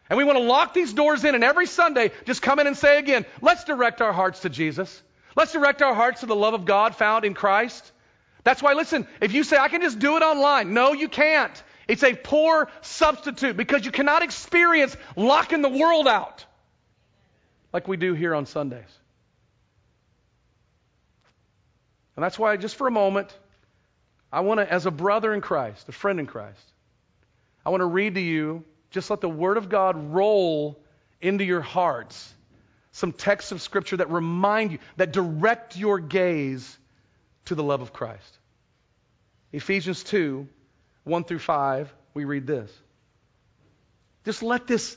And 0.08 0.16
we 0.16 0.24
want 0.24 0.38
to 0.38 0.44
lock 0.44 0.74
these 0.74 0.92
doors 0.92 1.24
in, 1.24 1.36
and 1.36 1.44
every 1.44 1.66
Sunday, 1.66 2.10
just 2.24 2.42
come 2.42 2.58
in 2.58 2.66
and 2.66 2.76
say 2.76 2.98
again, 2.98 3.24
let's 3.40 3.62
direct 3.62 4.02
our 4.02 4.12
hearts 4.12 4.40
to 4.40 4.48
Jesus. 4.48 5.00
Let's 5.36 5.52
direct 5.52 5.82
our 5.82 5.94
hearts 5.94 6.20
to 6.20 6.26
the 6.26 6.34
love 6.34 6.54
of 6.54 6.64
God 6.64 6.96
found 6.96 7.24
in 7.24 7.34
Christ. 7.34 7.92
That's 8.42 8.60
why, 8.60 8.72
listen, 8.72 9.06
if 9.20 9.32
you 9.32 9.44
say, 9.44 9.56
I 9.56 9.68
can 9.68 9.80
just 9.80 10.00
do 10.00 10.16
it 10.16 10.22
online, 10.24 10.74
no, 10.74 10.92
you 10.92 11.08
can't. 11.08 11.62
It's 11.86 12.02
a 12.02 12.14
poor 12.14 12.68
substitute 12.80 13.56
because 13.56 13.84
you 13.84 13.92
cannot 13.92 14.22
experience 14.22 14.96
locking 15.14 15.62
the 15.62 15.68
world 15.68 16.08
out 16.08 16.44
like 17.72 17.88
we 17.88 17.96
do 17.96 18.14
here 18.14 18.34
on 18.34 18.46
Sundays. 18.46 18.98
And 22.16 22.24
that's 22.24 22.38
why, 22.38 22.56
just 22.56 22.76
for 22.76 22.86
a 22.86 22.90
moment, 22.90 23.36
I 24.32 24.40
want 24.40 24.60
to, 24.60 24.70
as 24.70 24.86
a 24.86 24.90
brother 24.90 25.32
in 25.32 25.40
Christ, 25.40 25.88
a 25.88 25.92
friend 25.92 26.20
in 26.20 26.26
Christ, 26.26 26.72
I 27.64 27.70
want 27.70 27.80
to 27.80 27.86
read 27.86 28.14
to 28.14 28.20
you, 28.20 28.64
just 28.90 29.10
let 29.10 29.20
the 29.20 29.28
Word 29.28 29.56
of 29.56 29.68
God 29.68 30.12
roll 30.12 30.78
into 31.20 31.44
your 31.44 31.60
hearts. 31.60 32.32
Some 32.92 33.12
texts 33.12 33.52
of 33.52 33.62
Scripture 33.62 33.98
that 33.98 34.10
remind 34.10 34.72
you, 34.72 34.78
that 34.96 35.12
direct 35.12 35.76
your 35.76 35.98
gaze 35.98 36.76
to 37.46 37.54
the 37.54 37.62
love 37.62 37.80
of 37.80 37.92
Christ. 37.92 38.38
Ephesians 39.52 40.02
2 40.04 40.48
1 41.04 41.24
through 41.24 41.38
5, 41.38 41.92
we 42.12 42.24
read 42.24 42.46
this. 42.46 42.70
Just 44.24 44.42
let 44.42 44.66
this, 44.66 44.96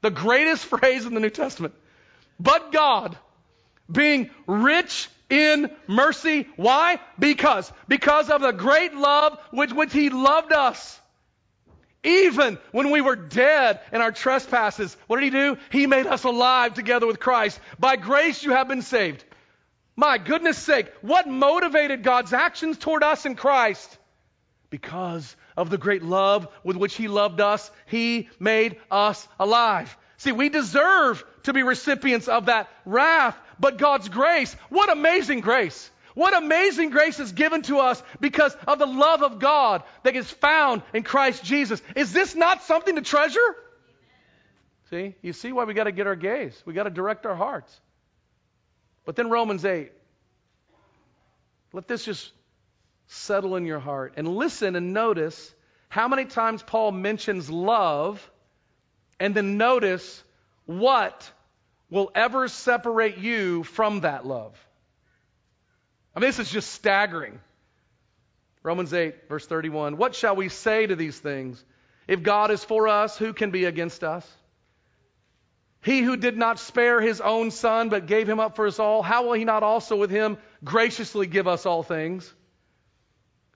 The 0.00 0.10
greatest 0.10 0.64
phrase 0.72 1.06
in 1.06 1.14
the 1.14 1.20
New 1.20 1.30
Testament. 1.30 1.74
But 2.40 2.72
God, 2.72 3.16
being 3.90 4.30
rich 4.46 5.08
in 5.30 5.70
mercy. 5.86 6.46
Why? 6.56 7.00
Because. 7.18 7.72
Because 7.86 8.30
of 8.30 8.40
the 8.40 8.52
great 8.52 8.94
love 8.94 9.38
with 9.52 9.72
which 9.72 9.92
He 9.92 10.10
loved 10.10 10.52
us. 10.52 10.98
Even 12.04 12.58
when 12.70 12.90
we 12.90 13.00
were 13.00 13.16
dead 13.16 13.80
in 13.92 14.00
our 14.00 14.12
trespasses, 14.12 14.96
what 15.08 15.16
did 15.16 15.24
He 15.24 15.30
do? 15.30 15.58
He 15.70 15.86
made 15.86 16.06
us 16.06 16.24
alive 16.24 16.74
together 16.74 17.06
with 17.06 17.18
Christ. 17.18 17.58
By 17.78 17.96
grace 17.96 18.42
you 18.42 18.52
have 18.52 18.68
been 18.68 18.82
saved. 18.82 19.24
My 19.96 20.16
goodness 20.16 20.56
sake, 20.58 20.86
what 21.00 21.26
motivated 21.26 22.04
God's 22.04 22.32
actions 22.32 22.78
toward 22.78 23.02
us 23.02 23.26
in 23.26 23.34
Christ? 23.34 23.98
Because 24.70 25.34
of 25.56 25.70
the 25.70 25.78
great 25.78 26.02
love 26.02 26.48
with 26.62 26.76
which 26.76 26.94
He 26.94 27.08
loved 27.08 27.40
us, 27.40 27.70
He 27.86 28.28
made 28.38 28.76
us 28.90 29.26
alive. 29.40 29.96
See, 30.18 30.32
we 30.32 30.48
deserve 30.48 31.24
to 31.44 31.52
be 31.52 31.62
recipients 31.62 32.28
of 32.28 32.46
that 32.46 32.68
wrath, 32.84 33.38
but 33.58 33.78
God's 33.78 34.08
grace, 34.08 34.52
what 34.68 34.90
amazing 34.90 35.40
grace! 35.40 35.90
What 36.14 36.36
amazing 36.36 36.90
grace 36.90 37.20
is 37.20 37.30
given 37.30 37.62
to 37.62 37.78
us 37.78 38.02
because 38.18 38.52
of 38.66 38.80
the 38.80 38.86
love 38.86 39.22
of 39.22 39.38
God 39.38 39.84
that 40.02 40.16
is 40.16 40.28
found 40.28 40.82
in 40.92 41.04
Christ 41.04 41.44
Jesus. 41.44 41.80
Is 41.94 42.12
this 42.12 42.34
not 42.34 42.64
something 42.64 42.96
to 42.96 43.02
treasure? 43.02 43.54
See, 44.90 45.14
you 45.22 45.32
see 45.32 45.52
why 45.52 45.62
we 45.62 45.74
got 45.74 45.84
to 45.84 45.92
get 45.92 46.08
our 46.08 46.16
gaze. 46.16 46.60
We 46.66 46.72
got 46.72 46.84
to 46.84 46.90
direct 46.90 47.24
our 47.24 47.36
hearts. 47.36 47.72
But 49.04 49.14
then 49.14 49.30
Romans 49.30 49.64
8. 49.64 49.92
Let 51.72 51.86
this 51.86 52.04
just 52.04 52.32
settle 53.08 53.56
in 53.56 53.64
your 53.64 53.80
heart 53.80 54.14
and 54.16 54.28
listen 54.28 54.76
and 54.76 54.92
notice 54.92 55.54
how 55.88 56.08
many 56.08 56.26
times 56.26 56.62
Paul 56.62 56.92
mentions 56.92 57.50
love 57.50 58.30
and 59.18 59.34
then 59.34 59.56
notice 59.56 60.22
what 60.66 61.30
will 61.90 62.10
ever 62.14 62.48
separate 62.48 63.18
you 63.18 63.64
from 63.64 64.00
that 64.00 64.26
love. 64.26 64.54
I 66.14 66.20
mean, 66.20 66.28
this 66.28 66.38
is 66.38 66.50
just 66.50 66.70
staggering. 66.72 67.40
Romans 68.62 68.92
8, 68.92 69.28
verse 69.28 69.46
31. 69.46 69.96
What 69.96 70.14
shall 70.14 70.36
we 70.36 70.50
say 70.50 70.86
to 70.86 70.94
these 70.94 71.18
things? 71.18 71.64
If 72.06 72.22
God 72.22 72.50
is 72.50 72.62
for 72.62 72.88
us, 72.88 73.16
who 73.16 73.32
can 73.32 73.50
be 73.50 73.64
against 73.64 74.04
us? 74.04 74.26
He 75.82 76.02
who 76.02 76.16
did 76.16 76.36
not 76.36 76.58
spare 76.58 77.00
his 77.00 77.20
own 77.20 77.50
son, 77.50 77.88
but 77.88 78.06
gave 78.06 78.28
him 78.28 78.40
up 78.40 78.56
for 78.56 78.66
us 78.66 78.78
all, 78.78 79.00
how 79.02 79.24
will 79.26 79.34
he 79.34 79.44
not 79.44 79.62
also 79.62 79.96
with 79.96 80.10
him 80.10 80.36
graciously 80.62 81.26
give 81.26 81.46
us 81.46 81.64
all 81.64 81.82
things? 81.82 82.34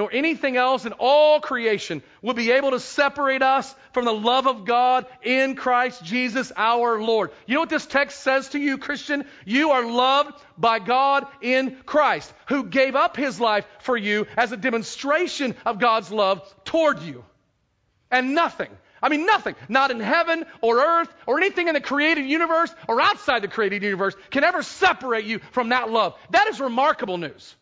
nor 0.00 0.10
anything 0.14 0.56
else 0.56 0.86
in 0.86 0.94
all 0.94 1.40
creation 1.40 2.02
will 2.22 2.32
be 2.32 2.52
able 2.52 2.70
to 2.70 2.80
separate 2.80 3.42
us 3.42 3.74
from 3.92 4.06
the 4.06 4.14
love 4.14 4.46
of 4.46 4.64
God 4.64 5.04
in 5.22 5.54
Christ 5.54 6.02
Jesus 6.02 6.50
our 6.56 7.02
Lord. 7.02 7.32
You 7.44 7.56
know 7.56 7.60
what 7.60 7.68
this 7.68 7.84
text 7.84 8.20
says 8.20 8.48
to 8.48 8.58
you, 8.58 8.78
Christian? 8.78 9.26
You 9.44 9.72
are 9.72 9.84
loved 9.84 10.42
by 10.56 10.78
God 10.78 11.26
in 11.42 11.76
Christ, 11.84 12.32
who 12.46 12.64
gave 12.64 12.96
up 12.96 13.14
his 13.14 13.38
life 13.38 13.66
for 13.80 13.94
you 13.94 14.26
as 14.38 14.52
a 14.52 14.56
demonstration 14.56 15.54
of 15.66 15.78
God's 15.78 16.10
love 16.10 16.50
toward 16.64 17.02
you. 17.02 17.22
And 18.10 18.34
nothing, 18.34 18.70
I 19.02 19.10
mean, 19.10 19.26
nothing, 19.26 19.54
not 19.68 19.90
in 19.90 20.00
heaven 20.00 20.46
or 20.62 20.78
earth 20.78 21.14
or 21.26 21.36
anything 21.36 21.68
in 21.68 21.74
the 21.74 21.80
created 21.82 22.24
universe 22.24 22.74
or 22.88 23.02
outside 23.02 23.42
the 23.42 23.48
created 23.48 23.82
universe 23.82 24.14
can 24.30 24.44
ever 24.44 24.62
separate 24.62 25.26
you 25.26 25.40
from 25.52 25.68
that 25.68 25.90
love. 25.90 26.16
That 26.30 26.46
is 26.46 26.58
remarkable 26.58 27.18
news. 27.18 27.54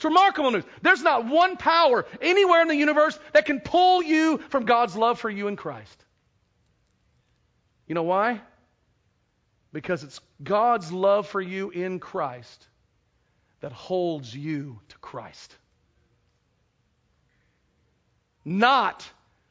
It's 0.00 0.04
remarkable 0.06 0.50
news. 0.50 0.64
There's 0.80 1.02
not 1.02 1.26
one 1.26 1.58
power 1.58 2.06
anywhere 2.22 2.62
in 2.62 2.68
the 2.68 2.74
universe 2.74 3.18
that 3.34 3.44
can 3.44 3.60
pull 3.60 4.02
you 4.02 4.38
from 4.48 4.64
God's 4.64 4.96
love 4.96 5.20
for 5.20 5.28
you 5.28 5.46
in 5.46 5.56
Christ. 5.56 6.04
You 7.86 7.94
know 7.94 8.04
why? 8.04 8.40
Because 9.74 10.02
it's 10.02 10.18
God's 10.42 10.90
love 10.90 11.26
for 11.26 11.38
you 11.38 11.68
in 11.68 11.98
Christ 11.98 12.66
that 13.60 13.72
holds 13.72 14.34
you 14.34 14.80
to 14.88 14.98
Christ. 15.00 15.54
Not 18.42 19.06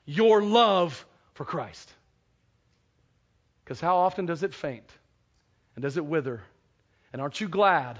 your 0.08 0.41
love 0.41 1.06
for 1.36 1.45
Christ. 1.45 1.93
Because 3.64 3.80
how 3.80 3.97
often 3.97 4.26
does 4.26 4.41
it 4.41 4.56
faint? 4.56 4.89
And 5.76 5.84
does 5.84 5.97
it 5.97 6.06
wither? 6.08 6.41
And 7.14 7.22
aren't 7.22 7.39
you 7.39 7.47
glad 7.47 8.00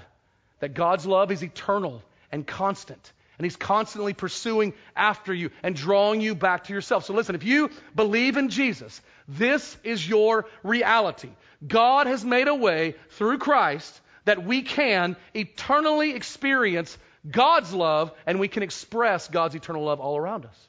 that 0.58 0.74
God's 0.74 1.06
love 1.06 1.30
is 1.30 1.44
eternal 1.44 2.02
and 2.32 2.46
constant. 2.46 3.12
And 3.38 3.44
he's 3.46 3.56
constantly 3.56 4.12
pursuing 4.12 4.74
after 4.94 5.32
you 5.32 5.50
and 5.62 5.74
drawing 5.74 6.20
you 6.20 6.34
back 6.34 6.64
to 6.64 6.74
yourself. 6.74 7.06
So 7.06 7.14
listen, 7.14 7.34
if 7.34 7.42
you 7.42 7.70
believe 7.94 8.36
in 8.36 8.50
Jesus, 8.50 9.00
this 9.28 9.76
is 9.82 10.06
your 10.06 10.46
reality. 10.62 11.30
God 11.66 12.06
has 12.06 12.24
made 12.24 12.48
a 12.48 12.54
way 12.54 12.96
through 13.10 13.38
Christ 13.38 13.98
that 14.26 14.44
we 14.44 14.62
can 14.62 15.16
eternally 15.32 16.12
experience 16.12 16.96
God's 17.28 17.72
love 17.72 18.12
and 18.26 18.40
we 18.40 18.48
can 18.48 18.62
express 18.62 19.28
God's 19.28 19.54
eternal 19.54 19.84
love 19.84 20.00
all 20.00 20.16
around 20.16 20.44
us. 20.44 20.68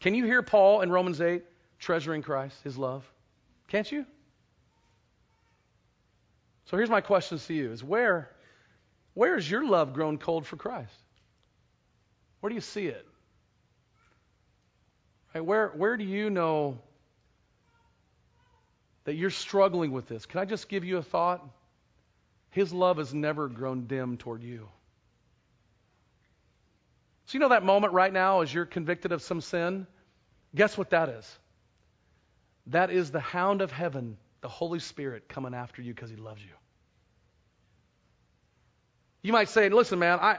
Can 0.00 0.14
you 0.14 0.24
hear 0.24 0.42
Paul 0.42 0.82
in 0.82 0.90
Romans 0.90 1.20
8 1.20 1.42
treasuring 1.78 2.22
Christ, 2.22 2.56
his 2.64 2.78
love? 2.78 3.04
Can't 3.68 3.90
you? 3.90 4.06
So 6.66 6.76
here's 6.76 6.90
my 6.90 7.00
questions 7.00 7.46
to 7.46 7.54
you 7.54 7.72
is 7.72 7.82
where 7.82 8.30
where 9.16 9.36
has 9.36 9.50
your 9.50 9.64
love 9.64 9.94
grown 9.94 10.18
cold 10.18 10.46
for 10.46 10.56
Christ? 10.56 10.92
Where 12.40 12.50
do 12.50 12.54
you 12.54 12.60
see 12.60 12.86
it? 12.86 13.06
Right, 15.34 15.40
where 15.40 15.68
where 15.68 15.96
do 15.96 16.04
you 16.04 16.28
know 16.28 16.76
that 19.04 19.14
you're 19.14 19.30
struggling 19.30 19.90
with 19.90 20.06
this? 20.06 20.26
Can 20.26 20.40
I 20.40 20.44
just 20.44 20.68
give 20.68 20.84
you 20.84 20.98
a 20.98 21.02
thought? 21.02 21.42
His 22.50 22.74
love 22.74 22.98
has 22.98 23.14
never 23.14 23.48
grown 23.48 23.86
dim 23.86 24.18
toward 24.18 24.42
you. 24.42 24.68
So, 27.24 27.36
you 27.36 27.40
know 27.40 27.48
that 27.48 27.64
moment 27.64 27.94
right 27.94 28.12
now 28.12 28.42
as 28.42 28.52
you're 28.52 28.66
convicted 28.66 29.12
of 29.12 29.22
some 29.22 29.40
sin? 29.40 29.86
Guess 30.54 30.76
what 30.76 30.90
that 30.90 31.08
is? 31.08 31.38
That 32.66 32.90
is 32.90 33.10
the 33.10 33.20
hound 33.20 33.62
of 33.62 33.72
heaven, 33.72 34.18
the 34.42 34.48
Holy 34.48 34.78
Spirit, 34.78 35.26
coming 35.26 35.54
after 35.54 35.80
you 35.80 35.94
because 35.94 36.10
he 36.10 36.16
loves 36.16 36.42
you. 36.42 36.52
You 39.22 39.32
might 39.32 39.48
say, 39.48 39.68
listen, 39.68 39.98
man, 39.98 40.18
I, 40.20 40.38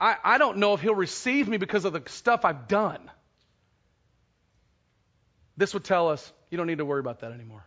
I, 0.00 0.16
I 0.24 0.38
don't 0.38 0.58
know 0.58 0.74
if 0.74 0.80
he'll 0.80 0.94
receive 0.94 1.48
me 1.48 1.58
because 1.58 1.84
of 1.84 1.92
the 1.92 2.02
stuff 2.06 2.44
I've 2.44 2.66
done. 2.68 3.10
This 5.56 5.74
would 5.74 5.84
tell 5.84 6.08
us 6.08 6.32
you 6.50 6.58
don't 6.58 6.66
need 6.66 6.78
to 6.78 6.84
worry 6.84 7.00
about 7.00 7.20
that 7.20 7.32
anymore. 7.32 7.64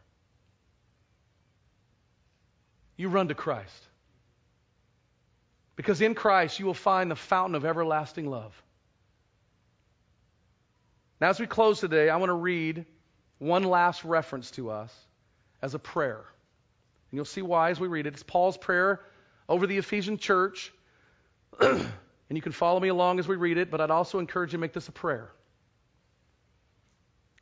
You 2.98 3.10
run 3.10 3.28
to 3.28 3.36
Christ. 3.36 3.88
Because 5.76 6.02
in 6.02 6.16
Christ 6.16 6.60
you 6.60 6.66
will 6.66 6.74
find 6.74 7.12
the 7.12 7.16
fountain 7.16 7.56
of 7.56 7.66
everlasting 7.66 8.30
love. 8.30 8.60
Now, 11.20 11.30
as 11.30 11.40
we 11.40 11.48
close 11.48 11.80
today, 11.80 12.10
I 12.10 12.18
want 12.18 12.30
to 12.30 12.36
read 12.36 12.86
one 13.38 13.64
last 13.64 14.04
reference 14.04 14.52
to 14.52 14.70
us 14.72 14.94
as 15.62 15.74
a 15.74 15.80
prayer. 15.80 16.18
And 17.12 17.18
you'll 17.18 17.26
see 17.26 17.42
why 17.42 17.70
as 17.70 17.80
we 17.80 17.88
read 17.88 18.08
it. 18.08 18.14
It's 18.14 18.24
Paul's 18.24 18.58
prayer 18.58 19.02
over 19.48 19.68
the 19.68 19.78
Ephesian 19.78 20.18
church. 20.18 20.74
and 21.60 21.88
you 22.30 22.42
can 22.42 22.52
follow 22.52 22.80
me 22.80 22.90
along 22.90 23.20
as 23.20 23.28
we 23.28 23.36
read 23.36 23.58
it, 23.58 23.72
but 23.72 23.82
I'd 23.82 23.92
also 23.92 24.20
encourage 24.20 24.52
you 24.52 24.58
to 24.58 24.62
make 24.62 24.74
this 24.74 24.88
a 24.88 24.92
prayer. 24.92 25.32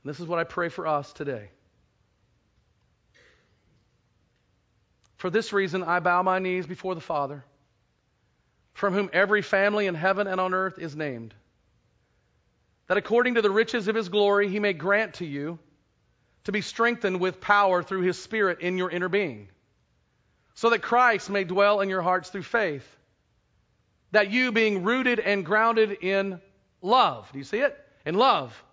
And 0.03 0.09
this 0.09 0.19
is 0.19 0.27
what 0.27 0.39
I 0.39 0.43
pray 0.43 0.69
for 0.69 0.85
us 0.85 1.13
today. 1.13 1.49
For 5.15 5.29
this 5.29 5.53
reason, 5.53 5.83
I 5.83 5.99
bow 6.01 6.21
my 6.21 6.39
knees 6.39 6.67
before 6.67 6.95
the 6.95 7.01
Father, 7.01 7.45
from 8.73 8.93
whom 8.93 9.09
every 9.13 9.41
family 9.41 9.87
in 9.87 9.95
heaven 9.95 10.27
and 10.27 10.41
on 10.41 10.53
earth 10.53 10.77
is 10.77 10.97
named, 10.97 11.33
that 12.87 12.97
according 12.97 13.35
to 13.35 13.41
the 13.41 13.49
riches 13.49 13.87
of 13.87 13.95
his 13.95 14.09
glory, 14.09 14.49
he 14.49 14.59
may 14.59 14.73
grant 14.73 15.15
to 15.15 15.25
you 15.25 15.59
to 16.43 16.51
be 16.51 16.59
strengthened 16.59 17.21
with 17.21 17.39
power 17.39 17.81
through 17.81 18.01
his 18.01 18.21
Spirit 18.21 18.59
in 18.59 18.77
your 18.77 18.89
inner 18.89 19.07
being, 19.07 19.47
so 20.55 20.69
that 20.69 20.81
Christ 20.81 21.29
may 21.29 21.43
dwell 21.43 21.81
in 21.81 21.89
your 21.89 22.01
hearts 22.01 22.29
through 22.29 22.43
faith, 22.43 22.87
that 24.11 24.31
you, 24.31 24.51
being 24.51 24.83
rooted 24.83 25.19
and 25.19 25.45
grounded 25.45 25.91
in 26.01 26.39
love, 26.81 27.29
do 27.31 27.39
you 27.39 27.43
see 27.43 27.59
it? 27.59 27.77
In 28.05 28.15
love, 28.15 28.63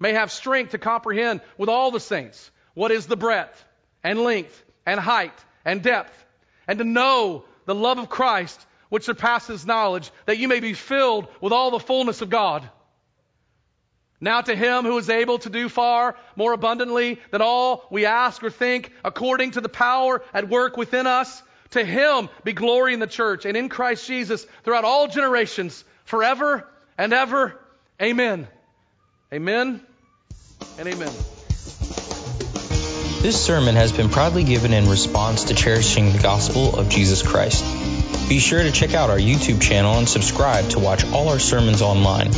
may 0.00 0.12
have 0.12 0.32
strength 0.32 0.72
to 0.72 0.78
comprehend 0.78 1.40
with 1.56 1.68
all 1.68 1.90
the 1.90 2.00
saints 2.00 2.50
what 2.74 2.90
is 2.90 3.06
the 3.06 3.16
breadth 3.16 3.64
and 4.02 4.20
length 4.20 4.64
and 4.86 4.98
height 4.98 5.38
and 5.64 5.82
depth, 5.82 6.24
and 6.66 6.78
to 6.78 6.84
know 6.84 7.44
the 7.66 7.74
love 7.74 7.98
of 7.98 8.08
Christ 8.08 8.64
which 8.88 9.04
surpasses 9.04 9.66
knowledge, 9.66 10.10
that 10.26 10.38
you 10.38 10.48
may 10.48 10.60
be 10.60 10.72
filled 10.72 11.28
with 11.40 11.52
all 11.52 11.70
the 11.70 11.78
fullness 11.78 12.22
of 12.22 12.30
God. 12.30 12.68
Now 14.20 14.40
to 14.40 14.54
him 14.54 14.84
who 14.84 14.98
is 14.98 15.08
able 15.08 15.38
to 15.40 15.50
do 15.50 15.68
far 15.68 16.16
more 16.34 16.52
abundantly 16.52 17.20
than 17.30 17.40
all 17.40 17.86
we 17.90 18.06
ask 18.06 18.42
or 18.42 18.50
think, 18.50 18.92
according 19.04 19.52
to 19.52 19.60
the 19.60 19.68
power 19.68 20.22
at 20.34 20.48
work 20.48 20.76
within 20.76 21.06
us, 21.06 21.42
to 21.70 21.84
him 21.84 22.28
be 22.44 22.52
glory 22.52 22.94
in 22.94 23.00
the 23.00 23.06
church 23.06 23.44
and 23.44 23.56
in 23.56 23.68
Christ 23.68 24.06
Jesus 24.06 24.46
throughout 24.64 24.84
all 24.84 25.06
generations, 25.06 25.84
forever 26.04 26.66
and 26.96 27.12
ever. 27.12 27.58
Amen. 28.02 28.48
Amen 29.32 29.80
and 30.78 30.88
amen. 30.88 31.10
This 33.20 33.44
sermon 33.44 33.74
has 33.74 33.92
been 33.92 34.08
proudly 34.08 34.44
given 34.44 34.72
in 34.72 34.88
response 34.88 35.44
to 35.44 35.54
cherishing 35.54 36.12
the 36.12 36.20
gospel 36.20 36.78
of 36.78 36.88
Jesus 36.88 37.20
Christ. 37.22 37.64
Be 38.28 38.38
sure 38.38 38.62
to 38.62 38.70
check 38.72 38.94
out 38.94 39.10
our 39.10 39.18
YouTube 39.18 39.60
channel 39.60 39.98
and 39.98 40.08
subscribe 40.08 40.68
to 40.70 40.78
watch 40.78 41.04
all 41.12 41.28
our 41.28 41.38
sermons 41.38 41.82
online. 41.82 42.30